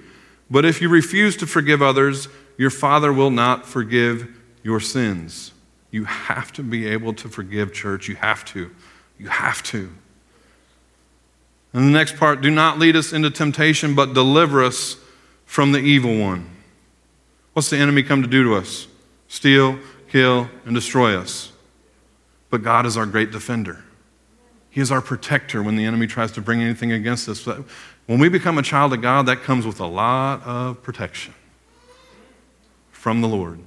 But 0.50 0.66
if 0.66 0.82
you 0.82 0.90
refuse 0.90 1.38
to 1.38 1.48
forgive 1.48 1.82
others, 1.82 2.28
your 2.58 2.72
Father 2.72 3.14
will 3.14 3.30
not 3.30 3.68
forgive 3.68 4.28
your 4.64 4.80
sins. 4.80 5.52
You 5.92 6.06
have 6.06 6.52
to 6.54 6.64
be 6.64 6.88
able 6.88 7.14
to 7.14 7.30
forgive, 7.30 7.72
church. 7.72 8.08
You 8.08 8.16
have 8.16 8.44
to. 8.46 8.72
You 9.18 9.28
have 9.28 9.62
to. 9.64 9.92
And 11.74 11.86
the 11.86 11.92
next 11.92 12.18
part 12.18 12.42
do 12.42 12.50
not 12.50 12.80
lead 12.80 12.96
us 12.96 13.14
into 13.14 13.30
temptation, 13.30 13.94
but 13.96 14.14
deliver 14.14 14.64
us 14.64 14.98
from 15.46 15.72
the 15.72 15.80
evil 15.80 16.18
one. 16.20 16.50
What's 17.54 17.70
the 17.70 17.78
enemy 17.78 18.04
come 18.04 18.22
to 18.22 18.28
do 18.28 18.44
to 18.44 18.56
us? 18.56 18.88
Steal, 19.28 19.80
kill, 20.10 20.50
and 20.66 20.74
destroy 20.74 21.16
us. 21.16 21.52
But 22.50 22.64
God 22.64 22.86
is 22.86 22.98
our 22.98 23.06
great 23.06 23.32
defender. 23.32 23.84
He 24.72 24.82
is 24.82 24.92
our 24.92 25.02
protector 25.02 25.62
when 25.62 25.76
the 25.76 25.86
enemy 25.86 26.08
tries 26.08 26.32
to 26.34 26.42
bring 26.42 26.62
anything 26.62 26.92
against 26.92 27.28
us. 27.30 27.46
When 28.06 28.20
we 28.20 28.30
become 28.30 28.58
a 28.58 28.64
child 28.64 28.94
of 28.94 29.02
God, 29.02 29.26
that 29.28 29.44
comes 29.44 29.66
with 29.66 29.80
a 29.80 29.86
lot 29.86 30.42
of 30.44 30.82
protection 30.82 31.34
from 32.92 33.22
the 33.22 33.28
Lord. 33.28 33.60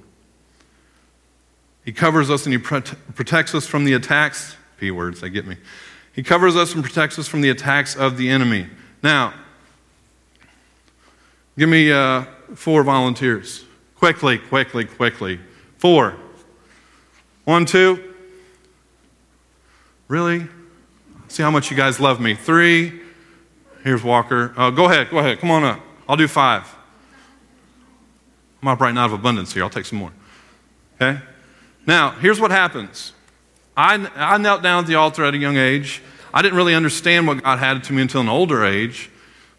He 1.85 1.91
covers 1.91 2.29
us 2.29 2.45
and 2.45 2.53
He 2.53 2.57
protects 2.57 3.53
us 3.53 3.67
from 3.67 3.85
the 3.85 3.93
attacks. 3.93 4.55
P 4.77 4.91
words, 4.91 5.21
they 5.21 5.29
get 5.29 5.45
me. 5.45 5.57
He 6.13 6.23
covers 6.23 6.55
us 6.55 6.73
and 6.73 6.83
protects 6.83 7.19
us 7.19 7.27
from 7.27 7.41
the 7.41 7.49
attacks 7.49 7.95
of 7.95 8.17
the 8.17 8.29
enemy. 8.29 8.67
Now, 9.01 9.33
give 11.57 11.67
me 11.67 11.91
uh, 11.91 12.25
four 12.55 12.83
volunteers. 12.83 13.65
Quickly, 13.95 14.37
quickly, 14.37 14.85
quickly. 14.85 15.39
Four. 15.77 16.15
One, 17.45 17.65
two. 17.65 18.13
Really? 20.07 20.47
See 21.27 21.41
how 21.41 21.51
much 21.51 21.71
you 21.71 21.77
guys 21.77 21.99
love 21.99 22.21
me. 22.21 22.35
Three. 22.35 23.01
Here's 23.83 24.03
Walker. 24.03 24.53
Uh, 24.55 24.69
go 24.69 24.85
ahead, 24.85 25.09
go 25.09 25.17
ahead. 25.17 25.39
Come 25.39 25.51
on 25.51 25.63
up. 25.63 25.79
I'll 26.07 26.15
do 26.15 26.27
five. 26.27 26.73
I'm 28.61 28.67
operating 28.69 28.97
out 28.97 29.07
of 29.07 29.13
abundance 29.13 29.53
here. 29.53 29.63
I'll 29.63 29.69
take 29.69 29.85
some 29.85 29.99
more. 29.99 30.11
Okay? 30.95 31.19
Now, 31.85 32.11
here's 32.11 32.39
what 32.39 32.51
happens. 32.51 33.13
I, 33.75 34.09
I 34.15 34.37
knelt 34.37 34.61
down 34.61 34.83
at 34.83 34.87
the 34.87 34.95
altar 34.95 35.23
at 35.23 35.33
a 35.33 35.37
young 35.37 35.57
age. 35.57 36.01
I 36.33 36.41
didn't 36.41 36.57
really 36.57 36.75
understand 36.75 37.27
what 37.27 37.43
God 37.43 37.59
had 37.59 37.83
to 37.85 37.93
me 37.93 38.01
until 38.01 38.21
an 38.21 38.29
older 38.29 38.65
age. 38.65 39.09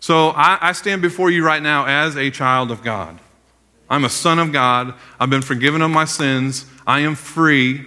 So 0.00 0.30
I, 0.30 0.58
I 0.60 0.72
stand 0.72 1.02
before 1.02 1.30
you 1.30 1.44
right 1.44 1.62
now 1.62 1.86
as 1.86 2.16
a 2.16 2.30
child 2.30 2.70
of 2.70 2.82
God. 2.82 3.18
I'm 3.88 4.04
a 4.04 4.10
son 4.10 4.38
of 4.38 4.52
God. 4.52 4.94
I've 5.20 5.30
been 5.30 5.42
forgiven 5.42 5.82
of 5.82 5.90
my 5.90 6.04
sins. 6.04 6.66
I 6.86 7.00
am 7.00 7.14
free. 7.14 7.86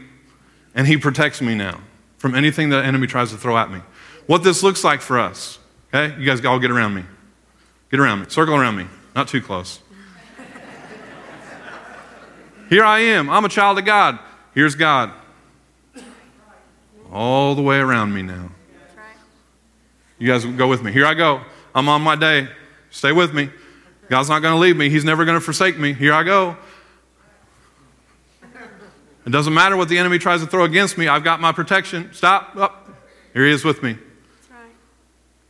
And 0.73 0.87
He 0.87 0.97
protects 0.97 1.41
me 1.41 1.55
now 1.55 1.81
from 2.17 2.35
anything 2.35 2.69
that 2.69 2.81
the 2.81 2.85
enemy 2.85 3.07
tries 3.07 3.31
to 3.31 3.37
throw 3.37 3.57
at 3.57 3.71
me. 3.71 3.81
What 4.25 4.43
this 4.43 4.63
looks 4.63 4.83
like 4.83 5.01
for 5.01 5.19
us, 5.19 5.59
okay? 5.93 6.19
You 6.19 6.25
guys 6.25 6.43
all 6.45 6.59
get 6.59 6.71
around 6.71 6.93
me. 6.93 7.03
Get 7.91 7.99
around 7.99 8.21
me. 8.21 8.25
Circle 8.29 8.55
around 8.55 8.75
me. 8.75 8.85
Not 9.15 9.27
too 9.27 9.41
close. 9.41 9.79
Here 12.69 12.83
I 12.83 12.99
am. 12.99 13.29
I'm 13.29 13.45
a 13.45 13.49
child 13.49 13.79
of 13.79 13.85
God. 13.85 14.19
Here's 14.53 14.75
God. 14.75 15.11
All 17.11 17.55
the 17.55 17.61
way 17.61 17.77
around 17.77 18.13
me 18.13 18.21
now. 18.21 18.51
You 20.19 20.27
guys 20.27 20.45
go 20.45 20.67
with 20.67 20.81
me. 20.81 20.91
Here 20.91 21.05
I 21.05 21.13
go. 21.13 21.41
I'm 21.75 21.87
on 21.89 22.01
my 22.01 22.15
day. 22.15 22.47
Stay 22.89 23.11
with 23.11 23.33
me. 23.33 23.49
God's 24.09 24.29
not 24.29 24.41
going 24.41 24.53
to 24.53 24.59
leave 24.59 24.75
me. 24.75 24.89
He's 24.89 25.03
never 25.03 25.25
going 25.25 25.37
to 25.37 25.43
forsake 25.43 25.77
me. 25.77 25.93
Here 25.93 26.13
I 26.13 26.23
go. 26.23 26.57
It 29.25 29.29
doesn't 29.31 29.53
matter 29.53 29.75
what 29.75 29.89
the 29.89 29.97
enemy 29.97 30.19
tries 30.19 30.41
to 30.41 30.47
throw 30.47 30.63
against 30.63 30.97
me. 30.97 31.07
I've 31.07 31.23
got 31.23 31.41
my 31.41 31.51
protection. 31.51 32.09
Stop. 32.13 32.51
Oh, 32.55 32.73
here 33.33 33.45
he 33.45 33.51
is 33.51 33.65
with 33.65 33.83
me. 33.83 33.97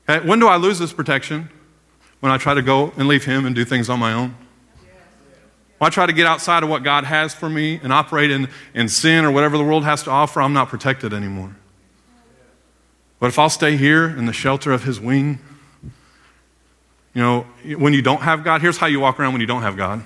Okay, 0.10 0.28
when 0.28 0.40
do 0.40 0.48
I 0.48 0.58
lose 0.58 0.80
this 0.80 0.92
protection? 0.92 1.50
When 2.20 2.32
I 2.32 2.38
try 2.38 2.56
to 2.56 2.64
go 2.64 2.92
and 2.98 3.08
leave 3.08 3.26
him 3.26 3.46
and 3.46 3.56
do 3.56 3.64
things 3.64 3.90
on 3.90 4.00
my 4.00 4.14
own? 4.14 4.36
When 5.78 5.88
I 5.88 5.90
try 5.92 6.06
to 6.06 6.14
get 6.14 6.26
outside 6.26 6.64
of 6.64 6.70
what 6.70 6.84
God 6.84 7.04
has 7.04 7.34
for 7.34 7.50
me 7.50 7.80
and 7.84 7.94
operate 7.94 8.32
in, 8.32 8.50
in 8.74 8.90
sin 8.90 9.26
or 9.26 9.32
whatever 9.32 9.58
the 9.58 9.64
world 9.64 9.84
has 9.84 10.04
to 10.04 10.12
offer, 10.12 10.42
I'm 10.42 10.54
not 10.54 10.70
protected 10.70 11.14
anymore. 11.14 11.56
But 13.20 13.28
if 13.28 13.40
I'll 13.40 13.50
stay 13.50 13.78
here 13.78 14.06
in 14.06 14.26
the 14.26 14.34
shelter 14.34 14.72
of 14.72 14.84
his 14.84 15.00
wing, 15.00 15.40
you 17.14 17.22
know, 17.22 17.42
when 17.78 17.94
you 17.94 18.02
don't 18.02 18.22
have 18.22 18.44
God, 18.44 18.62
here's 18.62 18.78
how 18.78 18.88
you 18.88 19.00
walk 19.00 19.20
around 19.20 19.34
when 19.34 19.42
you 19.42 19.48
don't 19.48 19.64
have 19.64 19.76
God. 19.78 20.04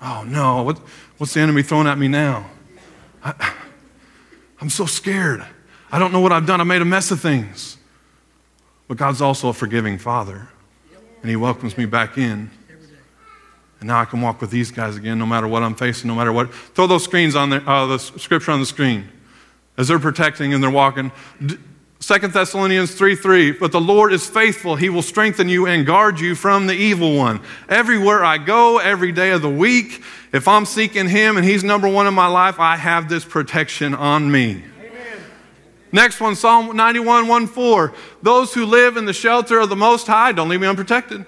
Oh 0.00 0.24
no, 0.26 0.62
what, 0.62 0.78
what's 1.18 1.34
the 1.34 1.40
enemy 1.40 1.62
throwing 1.62 1.86
at 1.86 1.98
me 1.98 2.08
now? 2.08 2.50
I, 3.24 3.54
I'm 4.60 4.70
so 4.70 4.86
scared. 4.86 5.44
I 5.90 5.98
don't 5.98 6.12
know 6.12 6.20
what 6.20 6.32
I've 6.32 6.46
done. 6.46 6.60
I 6.60 6.64
made 6.64 6.82
a 6.82 6.84
mess 6.84 7.10
of 7.10 7.20
things. 7.20 7.76
But 8.88 8.96
God's 8.96 9.20
also 9.20 9.48
a 9.48 9.52
forgiving 9.52 9.98
Father, 9.98 10.48
and 11.20 11.30
He 11.30 11.36
welcomes 11.36 11.78
me 11.78 11.86
back 11.86 12.18
in. 12.18 12.50
And 13.82 13.88
now 13.88 13.98
I 13.98 14.04
can 14.04 14.20
walk 14.20 14.40
with 14.40 14.52
these 14.52 14.70
guys 14.70 14.96
again, 14.96 15.18
no 15.18 15.26
matter 15.26 15.48
what 15.48 15.64
I'm 15.64 15.74
facing, 15.74 16.06
no 16.06 16.14
matter 16.14 16.32
what. 16.32 16.54
Throw 16.54 16.86
those 16.86 17.02
screens 17.02 17.34
on 17.34 17.50
there, 17.50 17.68
uh, 17.68 17.86
the 17.86 17.98
scripture 17.98 18.52
on 18.52 18.60
the 18.60 18.66
screen 18.66 19.08
as 19.76 19.88
they're 19.88 19.98
protecting 19.98 20.54
and 20.54 20.62
they're 20.62 20.70
walking. 20.70 21.10
Second 21.98 22.32
Thessalonians 22.32 22.94
3 22.94 23.16
3, 23.16 23.50
but 23.50 23.72
the 23.72 23.80
Lord 23.80 24.12
is 24.12 24.24
faithful. 24.24 24.76
He 24.76 24.88
will 24.88 25.02
strengthen 25.02 25.48
you 25.48 25.66
and 25.66 25.84
guard 25.84 26.20
you 26.20 26.36
from 26.36 26.68
the 26.68 26.74
evil 26.74 27.16
one. 27.16 27.40
Everywhere 27.68 28.24
I 28.24 28.38
go, 28.38 28.78
every 28.78 29.10
day 29.10 29.32
of 29.32 29.42
the 29.42 29.50
week, 29.50 30.04
if 30.32 30.46
I'm 30.46 30.64
seeking 30.64 31.08
Him 31.08 31.36
and 31.36 31.44
He's 31.44 31.64
number 31.64 31.88
one 31.88 32.06
in 32.06 32.14
my 32.14 32.28
life, 32.28 32.60
I 32.60 32.76
have 32.76 33.08
this 33.08 33.24
protection 33.24 33.96
on 33.96 34.30
me. 34.30 34.62
Next 35.90 36.20
one, 36.20 36.36
Psalm 36.36 36.76
91 36.76 37.26
1 37.26 37.46
4. 37.48 37.92
Those 38.22 38.54
who 38.54 38.64
live 38.64 38.96
in 38.96 39.06
the 39.06 39.12
shelter 39.12 39.58
of 39.58 39.70
the 39.70 39.76
Most 39.76 40.06
High, 40.06 40.30
don't 40.30 40.48
leave 40.48 40.60
me 40.60 40.68
unprotected, 40.68 41.26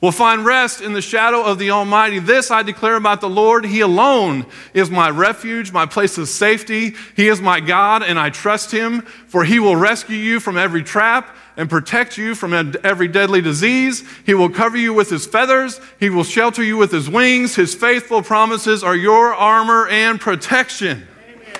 will 0.00 0.12
find 0.12 0.44
rest 0.44 0.80
in 0.80 0.92
the 0.92 1.02
shadow 1.02 1.42
of 1.42 1.58
the 1.58 1.70
Almighty. 1.70 2.18
This 2.18 2.50
I 2.50 2.62
declare 2.62 2.96
about 2.96 3.20
the 3.20 3.28
Lord. 3.28 3.66
He 3.66 3.80
alone 3.80 4.46
is 4.72 4.90
my 4.90 5.10
refuge, 5.10 5.72
my 5.72 5.86
place 5.86 6.16
of 6.16 6.28
safety. 6.28 6.94
He 7.16 7.28
is 7.28 7.40
my 7.40 7.60
God, 7.60 8.02
and 8.02 8.18
I 8.18 8.30
trust 8.30 8.70
Him, 8.70 9.02
for 9.02 9.44
He 9.44 9.58
will 9.58 9.76
rescue 9.76 10.16
you 10.16 10.40
from 10.40 10.56
every 10.56 10.82
trap 10.82 11.36
and 11.56 11.68
protect 11.68 12.16
you 12.16 12.34
from 12.34 12.54
every 12.82 13.08
deadly 13.08 13.42
disease. 13.42 14.02
He 14.24 14.32
will 14.32 14.48
cover 14.48 14.78
you 14.78 14.94
with 14.94 15.10
His 15.10 15.26
feathers, 15.26 15.80
He 15.98 16.08
will 16.08 16.24
shelter 16.24 16.62
you 16.62 16.76
with 16.78 16.92
His 16.92 17.08
wings. 17.10 17.54
His 17.54 17.74
faithful 17.74 18.22
promises 18.22 18.82
are 18.82 18.96
your 18.96 19.34
armor 19.34 19.86
and 19.88 20.18
protection. 20.18 21.06
Amen. 21.28 21.54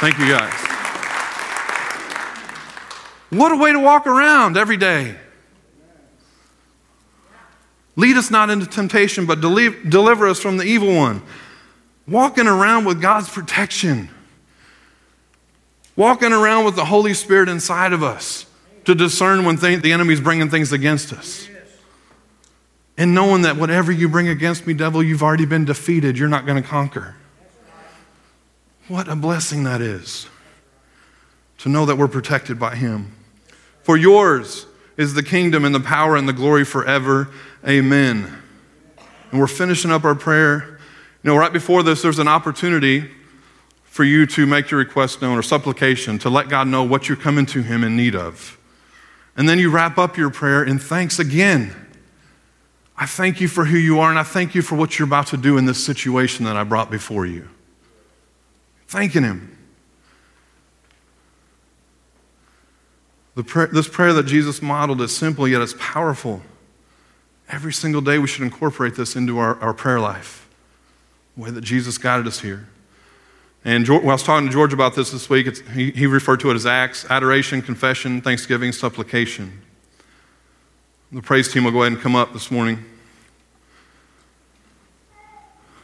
Thank 0.00 0.18
you, 0.20 0.28
guys. 0.28 0.67
What 3.30 3.52
a 3.52 3.56
way 3.56 3.72
to 3.72 3.78
walk 3.78 4.06
around 4.06 4.56
every 4.56 4.76
day. 4.76 5.16
Lead 7.96 8.16
us 8.16 8.30
not 8.30 8.48
into 8.48 8.64
temptation, 8.64 9.26
but 9.26 9.40
deliver 9.40 10.28
us 10.28 10.40
from 10.40 10.56
the 10.56 10.64
evil 10.64 10.94
one. 10.94 11.20
Walking 12.06 12.46
around 12.46 12.84
with 12.84 13.02
God's 13.02 13.28
protection. 13.28 14.08
Walking 15.96 16.32
around 16.32 16.64
with 16.64 16.76
the 16.76 16.84
Holy 16.84 17.12
Spirit 17.12 17.48
inside 17.48 17.92
of 17.92 18.02
us 18.02 18.46
to 18.84 18.94
discern 18.94 19.44
when 19.44 19.58
th- 19.58 19.82
the 19.82 19.92
enemy's 19.92 20.20
bringing 20.20 20.48
things 20.48 20.72
against 20.72 21.12
us. 21.12 21.48
And 22.96 23.14
knowing 23.14 23.42
that 23.42 23.56
whatever 23.56 23.92
you 23.92 24.08
bring 24.08 24.28
against 24.28 24.66
me, 24.66 24.74
devil, 24.74 25.02
you've 25.02 25.22
already 25.22 25.44
been 25.44 25.64
defeated. 25.64 26.16
You're 26.16 26.28
not 26.28 26.46
going 26.46 26.62
to 26.62 26.66
conquer. 26.66 27.16
What 28.86 29.08
a 29.08 29.16
blessing 29.16 29.64
that 29.64 29.80
is 29.80 30.28
to 31.58 31.68
know 31.68 31.84
that 31.84 31.98
we're 31.98 32.08
protected 32.08 32.58
by 32.58 32.76
Him. 32.76 33.12
For 33.88 33.96
yours 33.96 34.66
is 34.98 35.14
the 35.14 35.22
kingdom 35.22 35.64
and 35.64 35.74
the 35.74 35.80
power 35.80 36.14
and 36.14 36.28
the 36.28 36.34
glory 36.34 36.66
forever. 36.66 37.30
Amen. 37.66 38.30
And 39.30 39.40
we're 39.40 39.46
finishing 39.46 39.90
up 39.90 40.04
our 40.04 40.14
prayer. 40.14 40.78
You 41.22 41.30
know, 41.30 41.36
right 41.38 41.50
before 41.50 41.82
this, 41.82 42.02
there's 42.02 42.18
an 42.18 42.28
opportunity 42.28 43.10
for 43.84 44.04
you 44.04 44.26
to 44.26 44.44
make 44.44 44.70
your 44.70 44.78
request 44.78 45.22
known 45.22 45.38
or 45.38 45.42
supplication 45.42 46.18
to 46.18 46.28
let 46.28 46.50
God 46.50 46.68
know 46.68 46.82
what 46.84 47.08
you're 47.08 47.16
coming 47.16 47.46
to 47.46 47.62
Him 47.62 47.82
in 47.82 47.96
need 47.96 48.14
of. 48.14 48.58
And 49.38 49.48
then 49.48 49.58
you 49.58 49.70
wrap 49.70 49.96
up 49.96 50.18
your 50.18 50.28
prayer 50.28 50.62
in 50.62 50.78
thanks 50.78 51.18
again. 51.18 51.74
I 52.94 53.06
thank 53.06 53.40
you 53.40 53.48
for 53.48 53.64
who 53.64 53.78
you 53.78 54.00
are, 54.00 54.10
and 54.10 54.18
I 54.18 54.22
thank 54.22 54.54
you 54.54 54.60
for 54.60 54.74
what 54.74 54.98
you're 54.98 55.08
about 55.08 55.28
to 55.28 55.38
do 55.38 55.56
in 55.56 55.64
this 55.64 55.82
situation 55.82 56.44
that 56.44 56.58
I 56.58 56.64
brought 56.64 56.90
before 56.90 57.24
you. 57.24 57.48
Thanking 58.86 59.22
Him. 59.22 59.57
This 63.44 63.88
prayer 63.88 64.12
that 64.14 64.26
Jesus 64.26 64.60
modeled 64.60 65.00
is 65.00 65.16
simple, 65.16 65.46
yet 65.46 65.62
it's 65.62 65.74
powerful. 65.78 66.42
Every 67.48 67.72
single 67.72 68.00
day, 68.00 68.18
we 68.18 68.26
should 68.26 68.42
incorporate 68.42 68.96
this 68.96 69.14
into 69.14 69.38
our, 69.38 69.54
our 69.60 69.72
prayer 69.72 70.00
life, 70.00 70.48
the 71.36 71.44
way 71.44 71.50
that 71.50 71.60
Jesus 71.60 71.98
guided 71.98 72.26
us 72.26 72.40
here. 72.40 72.66
And 73.64 73.84
George, 73.84 74.02
when 74.02 74.10
I 74.10 74.14
was 74.14 74.24
talking 74.24 74.48
to 74.48 74.52
George 74.52 74.72
about 74.72 74.96
this 74.96 75.12
this 75.12 75.30
week, 75.30 75.56
he, 75.68 75.92
he 75.92 76.06
referred 76.06 76.40
to 76.40 76.50
it 76.50 76.54
as 76.54 76.66
acts 76.66 77.08
adoration, 77.10 77.62
confession, 77.62 78.20
thanksgiving, 78.20 78.72
supplication. 78.72 79.62
The 81.12 81.22
praise 81.22 81.52
team 81.52 81.62
will 81.62 81.70
go 81.70 81.82
ahead 81.82 81.92
and 81.92 82.00
come 82.00 82.16
up 82.16 82.32
this 82.32 82.50
morning. 82.50 82.84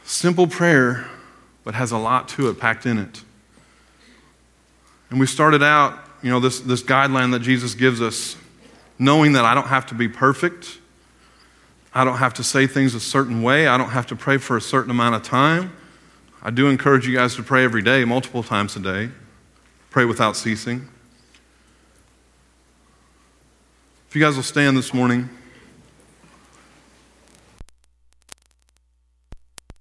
Simple 0.03 0.45
prayer, 0.45 1.07
but 1.63 1.73
has 1.73 1.93
a 1.93 1.97
lot 1.97 2.27
to 2.29 2.49
it 2.49 2.59
packed 2.59 2.85
in 2.85 2.99
it. 2.99 3.23
And 5.09 5.21
we 5.21 5.25
started 5.25 5.63
out 5.63 5.99
you 6.25 6.31
know, 6.31 6.39
this, 6.39 6.59
this 6.59 6.81
guideline 6.81 7.33
that 7.33 7.43
Jesus 7.43 7.75
gives 7.75 8.01
us, 8.01 8.35
knowing 8.97 9.33
that 9.33 9.45
I 9.45 9.53
don't 9.53 9.67
have 9.67 9.85
to 9.85 9.93
be 9.93 10.07
perfect. 10.07 10.79
I 11.93 12.03
don't 12.03 12.17
have 12.17 12.33
to 12.33 12.43
say 12.43 12.65
things 12.65 12.95
a 12.95 12.99
certain 12.99 13.43
way. 13.43 13.67
I 13.67 13.77
don't 13.77 13.91
have 13.91 14.07
to 14.07 14.15
pray 14.15 14.37
for 14.37 14.57
a 14.57 14.61
certain 14.61 14.89
amount 14.89 15.13
of 15.13 15.21
time. 15.21 15.71
I 16.41 16.49
do 16.49 16.67
encourage 16.67 17.07
you 17.07 17.13
guys 17.15 17.35
to 17.35 17.43
pray 17.43 17.63
every 17.63 17.83
day, 17.83 18.05
multiple 18.05 18.41
times 18.41 18.75
a 18.75 18.79
day. 18.79 19.11
Pray 19.91 20.05
without 20.05 20.35
ceasing. 20.35 20.89
If 24.09 24.15
you 24.15 24.21
guys 24.23 24.35
will 24.35 24.41
stand 24.41 24.75
this 24.75 24.95
morning, 24.95 25.29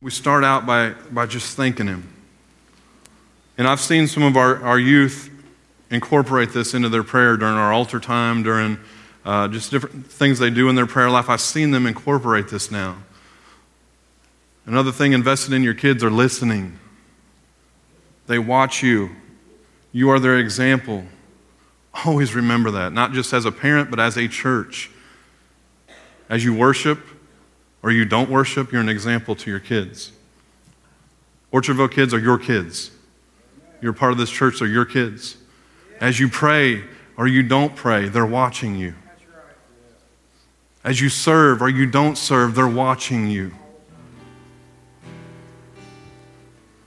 we 0.02 0.10
start 0.10 0.44
out 0.44 0.66
by, 0.66 0.90
by 1.10 1.24
just 1.24 1.56
thanking 1.56 1.86
Him. 1.86 2.06
And 3.56 3.66
I've 3.66 3.80
seen 3.80 4.06
some 4.06 4.24
of 4.24 4.36
our, 4.36 4.62
our 4.62 4.78
youth 4.78 5.30
incorporate 5.94 6.52
this 6.52 6.74
into 6.74 6.88
their 6.88 7.02
prayer 7.02 7.36
during 7.36 7.54
our 7.54 7.72
altar 7.72 8.00
time, 8.00 8.42
during 8.42 8.78
uh, 9.24 9.48
just 9.48 9.70
different 9.70 10.06
things 10.06 10.38
they 10.38 10.50
do 10.50 10.68
in 10.68 10.74
their 10.74 10.86
prayer 10.86 11.08
life. 11.08 11.30
I've 11.30 11.40
seen 11.40 11.70
them 11.70 11.86
incorporate 11.86 12.48
this 12.48 12.70
now. 12.70 12.98
Another 14.66 14.92
thing 14.92 15.12
invested 15.12 15.52
in 15.52 15.62
your 15.62 15.74
kids 15.74 16.02
are 16.02 16.10
listening. 16.10 16.78
They 18.26 18.38
watch 18.38 18.82
you. 18.82 19.10
You 19.92 20.10
are 20.10 20.18
their 20.18 20.38
example. 20.38 21.04
Always 22.04 22.34
remember 22.34 22.70
that, 22.72 22.92
not 22.92 23.12
just 23.12 23.32
as 23.32 23.44
a 23.44 23.52
parent, 23.52 23.90
but 23.90 24.00
as 24.00 24.16
a 24.16 24.26
church. 24.26 24.90
As 26.28 26.44
you 26.44 26.54
worship 26.54 26.98
or 27.82 27.92
you 27.92 28.04
don't 28.04 28.30
worship, 28.30 28.72
you're 28.72 28.80
an 28.80 28.88
example 28.88 29.36
to 29.36 29.50
your 29.50 29.60
kids. 29.60 30.10
Orchardville 31.52 31.92
kids 31.92 32.12
are 32.12 32.18
your 32.18 32.38
kids. 32.38 32.90
You're 33.80 33.92
part 33.92 34.12
of 34.12 34.18
this 34.18 34.30
church, 34.30 34.58
they're 34.58 34.66
your 34.66 34.86
kids. 34.86 35.36
As 36.00 36.18
you 36.18 36.28
pray 36.28 36.84
or 37.16 37.26
you 37.26 37.42
don't 37.42 37.74
pray, 37.74 38.08
they're 38.08 38.26
watching 38.26 38.76
you. 38.76 38.94
As 40.82 41.00
you 41.00 41.08
serve 41.08 41.62
or 41.62 41.68
you 41.68 41.86
don't 41.86 42.18
serve, 42.18 42.54
they're 42.54 42.68
watching 42.68 43.30
you. 43.30 43.52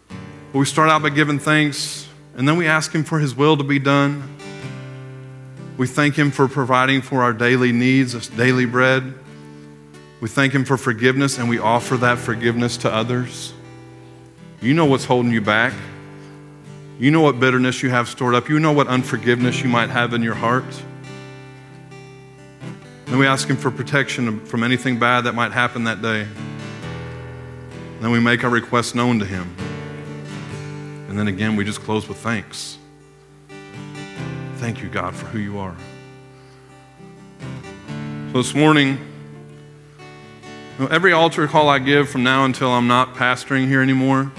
But 0.10 0.60
we 0.60 0.66
start 0.66 0.90
out 0.90 1.02
by 1.02 1.10
giving 1.10 1.40
thanks, 1.40 2.08
and 2.36 2.48
then 2.48 2.58
we 2.58 2.68
ask 2.68 2.94
Him 2.94 3.04
for 3.04 3.20
His 3.20 3.36
will 3.36 3.58
to 3.58 3.64
be 3.64 3.80
done. 3.80 4.38
We 5.78 5.88
thank 5.88 6.16
Him 6.16 6.32
for 6.32 6.48
providing 6.48 7.02
for 7.02 7.24
our 7.24 7.34
daily 7.34 7.72
needs, 7.72 8.14
this 8.14 8.28
daily 8.28 8.66
bread. 8.66 9.14
We 10.22 10.30
thank 10.30 10.54
Him 10.54 10.64
for 10.64 10.78
forgiveness, 10.78 11.38
and 11.38 11.50
we 11.50 11.60
offer 11.60 11.98
that 11.98 12.18
forgiveness 12.18 12.78
to 12.78 12.94
others. 12.94 13.54
You 14.62 14.74
know 14.74 14.86
what's 14.86 15.06
holding 15.06 15.32
you 15.32 15.42
back. 15.42 15.74
You 17.00 17.12
know 17.12 17.22
what 17.22 17.40
bitterness 17.40 17.84
you 17.84 17.92
have 17.92 18.10
stored 18.10 18.34
up. 18.34 18.50
You 18.50 18.60
know 18.60 18.72
what 18.72 18.88
unforgiveness 18.88 19.62
you 19.62 19.70
might 19.70 19.92
have 19.92 20.16
in 20.16 20.24
your 20.24 20.34
heart. 20.34 20.66
And 23.06 23.20
we 23.20 23.28
ask 23.28 23.48
Him 23.48 23.56
for 23.56 23.70
protection 23.70 24.44
from 24.46 24.64
anything 24.64 24.98
bad 24.98 25.26
that 25.26 25.34
might 25.36 25.52
happen 25.52 25.84
that 25.84 26.02
day. 26.02 26.28
Then 28.02 28.10
we 28.10 28.20
make 28.20 28.44
our 28.44 28.50
request 28.50 28.96
known 28.96 29.20
to 29.20 29.26
Him. 29.26 29.56
And 31.08 31.20
then 31.20 31.28
again, 31.28 31.56
we 31.56 31.64
just 31.64 31.82
close 31.82 32.08
with 32.08 32.18
thanks. 32.18 32.80
Thank 34.56 34.82
you, 34.82 34.90
God, 34.90 35.16
for 35.16 35.28
who 35.28 35.38
you 35.38 35.60
are. 35.60 35.76
So 38.32 38.42
this 38.42 38.56
morning, 38.56 38.98
every 40.80 41.14
altar 41.14 41.48
call 41.48 41.70
I 41.70 41.78
give 41.78 42.10
from 42.10 42.24
now 42.24 42.44
until 42.44 42.72
I'm 42.72 42.88
not 42.88 43.14
pastoring 43.14 43.68
here 43.68 43.84
anymore 43.84 44.32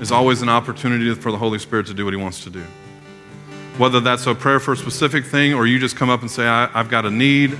is 0.00 0.10
always 0.10 0.42
an 0.42 0.48
opportunity 0.48 1.14
for 1.14 1.30
the 1.30 1.38
Holy 1.38 1.58
Spirit 1.58 1.86
to 1.86 1.94
do 1.94 2.04
what 2.04 2.14
He 2.14 2.20
wants 2.20 2.42
to 2.44 2.50
do. 2.50 2.64
Whether 3.76 4.00
that's 4.00 4.26
a 4.26 4.34
prayer 4.34 4.58
for 4.58 4.72
a 4.72 4.76
specific 4.76 5.24
thing 5.24 5.54
or 5.54 5.66
you 5.66 5.78
just 5.78 5.96
come 5.96 6.10
up 6.10 6.22
and 6.22 6.30
say, 6.30 6.46
I, 6.46 6.66
have 6.66 6.88
got 6.88 7.06
a 7.06 7.10
need. 7.10 7.56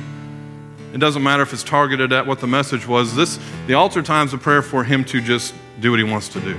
It 0.92 0.98
doesn't 0.98 1.22
matter 1.22 1.42
if 1.42 1.52
it's 1.52 1.62
targeted 1.62 2.12
at 2.12 2.26
what 2.26 2.40
the 2.40 2.46
message 2.46 2.86
was. 2.86 3.14
This, 3.14 3.38
the 3.66 3.74
altar 3.74 4.02
time 4.02 4.26
is 4.26 4.34
a 4.34 4.38
prayer 4.38 4.62
for 4.62 4.82
Him 4.82 5.04
to 5.06 5.20
just 5.20 5.54
do 5.80 5.90
what 5.90 5.98
He 5.98 6.04
wants 6.04 6.28
to 6.30 6.40
do. 6.40 6.58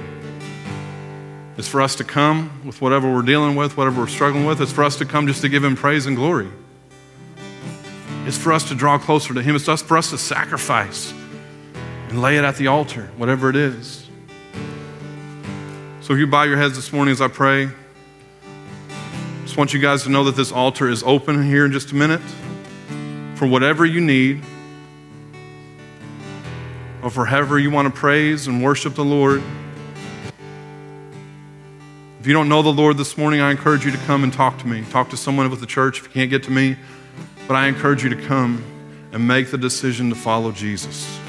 It's 1.58 1.68
for 1.68 1.82
us 1.82 1.96
to 1.96 2.04
come 2.04 2.62
with 2.66 2.82
whatever 2.82 3.12
we're 3.12 3.22
dealing 3.24 3.56
with, 3.56 3.76
whatever 3.76 4.02
we're 4.02 4.08
struggling 4.08 4.46
with. 4.46 4.62
It's 4.62 4.72
for 4.72 4.84
us 4.84 4.98
to 4.98 5.06
come 5.06 5.28
just 5.28 5.42
to 5.42 5.50
give 5.50 5.64
Him 5.64 5.76
praise 5.76 6.06
and 6.06 6.16
glory. 6.16 6.50
It's 8.26 8.38
for 8.38 8.54
us 8.54 8.68
to 8.70 8.76
draw 8.76 8.98
closer 8.98 9.34
to 9.34 9.42
Him. 9.42 9.56
It's 9.56 9.66
for 9.82 9.98
us 9.98 10.12
to 10.12 10.18
sacrifice 10.18 11.14
and 12.08 12.22
lay 12.22 12.38
it 12.38 12.44
at 12.44 12.56
the 12.56 12.68
altar, 12.68 13.10
whatever 13.18 13.50
it 13.50 13.56
is. 13.56 14.01
So 16.02 16.14
if 16.14 16.20
you 16.20 16.26
bow 16.26 16.44
your 16.44 16.58
heads 16.58 16.76
this 16.76 16.92
morning 16.92 17.12
as 17.12 17.22
I 17.22 17.28
pray, 17.28 17.70
just 19.44 19.56
want 19.56 19.72
you 19.72 19.80
guys 19.80 20.02
to 20.04 20.10
know 20.10 20.24
that 20.24 20.36
this 20.36 20.52
altar 20.52 20.90
is 20.90 21.04
open 21.04 21.44
here 21.44 21.64
in 21.64 21.72
just 21.72 21.92
a 21.92 21.96
minute 21.96 22.22
for 23.36 23.46
whatever 23.46 23.86
you 23.86 24.02
need 24.02 24.42
or 27.04 27.12
for 27.12 27.26
however 27.26 27.60
you 27.60 27.70
want 27.70 27.94
to 27.94 27.94
praise 27.94 28.48
and 28.48 28.64
worship 28.64 28.96
the 28.96 29.06
Lord. 29.06 29.44
If 32.20 32.26
you 32.26 32.34
don't 32.34 32.50
know 32.50 32.64
the 32.64 32.74
Lord 32.74 32.98
this 32.98 33.16
morning, 33.16 33.40
I 33.40 33.52
encourage 33.52 33.86
you 33.86 33.92
to 33.92 33.98
come 34.00 34.24
and 34.24 34.34
talk 34.34 34.58
to 34.60 34.68
me. 34.68 34.84
Talk 34.90 35.12
to 35.12 35.18
someone 35.18 35.52
with 35.52 35.60
the 35.60 35.68
church 35.68 36.00
if 36.00 36.06
you 36.06 36.12
can't 36.12 36.32
get 36.32 36.42
to 36.44 36.52
me. 36.52 36.78
But 37.48 37.58
I 37.58 37.68
encourage 37.68 38.04
you 38.04 38.10
to 38.10 38.22
come 38.28 38.64
and 39.12 39.28
make 39.28 39.52
the 39.52 39.58
decision 39.58 40.10
to 40.10 40.16
follow 40.16 40.52
Jesus. 40.52 41.20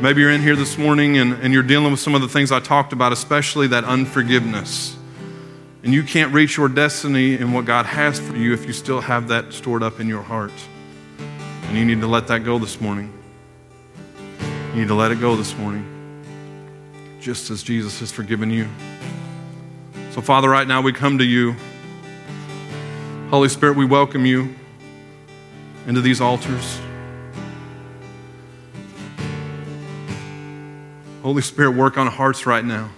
Maybe 0.00 0.22
you're 0.22 0.30
in 0.30 0.40
here 0.40 0.56
this 0.56 0.78
morning 0.78 1.18
and, 1.18 1.34
and 1.34 1.52
you're 1.52 1.62
dealing 1.62 1.90
with 1.90 2.00
some 2.00 2.14
of 2.14 2.22
the 2.22 2.28
things 2.28 2.50
I 2.50 2.58
talked 2.58 2.94
about, 2.94 3.12
especially 3.12 3.66
that 3.66 3.84
unforgiveness. 3.84 4.96
And 5.82 5.92
you 5.92 6.02
can't 6.02 6.32
reach 6.32 6.56
your 6.56 6.70
destiny 6.70 7.34
and 7.34 7.52
what 7.52 7.66
God 7.66 7.84
has 7.84 8.18
for 8.18 8.34
you 8.34 8.54
if 8.54 8.64
you 8.64 8.72
still 8.72 9.02
have 9.02 9.28
that 9.28 9.52
stored 9.52 9.82
up 9.82 10.00
in 10.00 10.08
your 10.08 10.22
heart. 10.22 10.52
And 11.64 11.76
you 11.76 11.84
need 11.84 12.00
to 12.00 12.06
let 12.06 12.28
that 12.28 12.44
go 12.44 12.58
this 12.58 12.80
morning. 12.80 13.12
You 14.72 14.80
need 14.80 14.88
to 14.88 14.94
let 14.94 15.12
it 15.12 15.20
go 15.20 15.36
this 15.36 15.54
morning, 15.58 15.84
just 17.20 17.50
as 17.50 17.62
Jesus 17.62 18.00
has 18.00 18.10
forgiven 18.10 18.50
you. 18.50 18.68
So, 20.12 20.22
Father, 20.22 20.48
right 20.48 20.66
now 20.66 20.80
we 20.80 20.94
come 20.94 21.18
to 21.18 21.24
you. 21.24 21.54
Holy 23.28 23.50
Spirit, 23.50 23.76
we 23.76 23.84
welcome 23.84 24.24
you 24.24 24.54
into 25.86 26.00
these 26.00 26.22
altars. 26.22 26.80
Holy 31.30 31.42
Spirit, 31.42 31.76
work 31.76 31.96
on 31.96 32.08
hearts 32.08 32.44
right 32.44 32.64
now. 32.64 32.90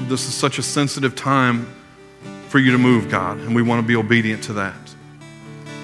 This 0.00 0.28
is 0.28 0.34
such 0.34 0.58
a 0.58 0.62
sensitive 0.62 1.16
time 1.16 1.66
for 2.48 2.58
you 2.58 2.72
to 2.72 2.78
move, 2.78 3.08
God, 3.08 3.38
and 3.38 3.54
we 3.54 3.62
want 3.62 3.80
to 3.80 3.88
be 3.88 3.96
obedient 3.96 4.42
to 4.44 4.52
that. 4.52 4.76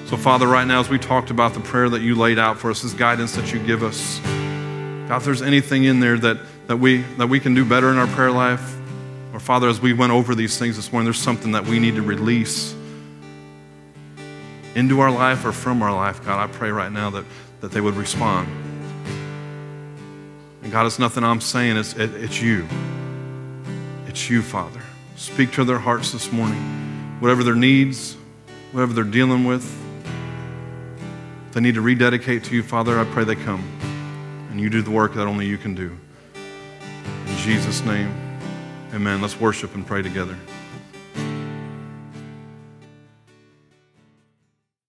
So, 0.05 0.15
Father, 0.15 0.45
right 0.45 0.67
now, 0.67 0.79
as 0.79 0.87
we 0.87 0.99
talked 0.99 1.31
about 1.31 1.55
the 1.55 1.59
prayer 1.59 1.89
that 1.89 2.03
you 2.03 2.13
laid 2.13 2.37
out 2.37 2.59
for 2.59 2.69
us, 2.69 2.83
this 2.83 2.93
guidance 2.93 3.35
that 3.35 3.51
you 3.51 3.57
give 3.57 3.81
us, 3.81 4.19
God, 5.07 5.17
if 5.17 5.23
there's 5.25 5.41
anything 5.41 5.85
in 5.85 6.01
there 6.01 6.19
that, 6.19 6.37
that, 6.67 6.77
we, 6.77 7.01
that 7.17 7.25
we 7.25 7.39
can 7.39 7.55
do 7.55 7.65
better 7.65 7.89
in 7.89 7.97
our 7.97 8.05
prayer 8.05 8.29
life, 8.29 8.77
or 9.33 9.39
Father, 9.39 9.69
as 9.69 9.81
we 9.81 9.93
went 9.93 10.11
over 10.11 10.35
these 10.35 10.59
things 10.59 10.75
this 10.75 10.91
morning, 10.91 11.05
there's 11.05 11.17
something 11.17 11.53
that 11.53 11.65
we 11.65 11.79
need 11.79 11.95
to 11.95 12.03
release 12.03 12.75
into 14.75 14.99
our 14.99 15.09
life 15.09 15.45
or 15.45 15.51
from 15.51 15.81
our 15.81 15.91
life, 15.91 16.23
God, 16.23 16.37
I 16.37 16.45
pray 16.45 16.69
right 16.69 16.91
now 16.91 17.09
that, 17.09 17.25
that 17.61 17.71
they 17.71 17.81
would 17.81 17.95
respond. 17.95 18.68
And 20.69 20.73
God, 20.75 20.85
it's 20.85 20.99
nothing 20.99 21.23
I'm 21.23 21.41
saying, 21.41 21.77
it's, 21.77 21.93
it, 21.93 22.13
it's 22.13 22.39
you. 22.39 22.67
It's 24.05 24.29
you, 24.29 24.43
Father. 24.43 24.83
Speak 25.15 25.51
to 25.53 25.63
their 25.63 25.79
hearts 25.79 26.11
this 26.11 26.31
morning. 26.31 26.61
Whatever 27.19 27.43
their 27.43 27.55
needs, 27.55 28.15
whatever 28.71 28.93
they're 28.93 29.03
dealing 29.03 29.45
with, 29.45 29.65
they 31.53 31.59
need 31.59 31.73
to 31.73 31.81
rededicate 31.81 32.43
to 32.43 32.55
you, 32.55 32.61
Father, 32.61 32.99
I 32.99 33.05
pray 33.05 33.23
they 33.23 33.35
come. 33.35 33.67
And 34.51 34.61
you 34.61 34.69
do 34.69 34.83
the 34.83 34.91
work 34.91 35.15
that 35.15 35.25
only 35.25 35.47
you 35.47 35.57
can 35.57 35.73
do. 35.73 35.97
In 36.35 37.37
Jesus' 37.37 37.81
name, 37.81 38.15
amen. 38.93 39.23
Let's 39.23 39.39
worship 39.39 39.73
and 39.73 39.87
pray 39.87 40.03
together. 40.03 40.37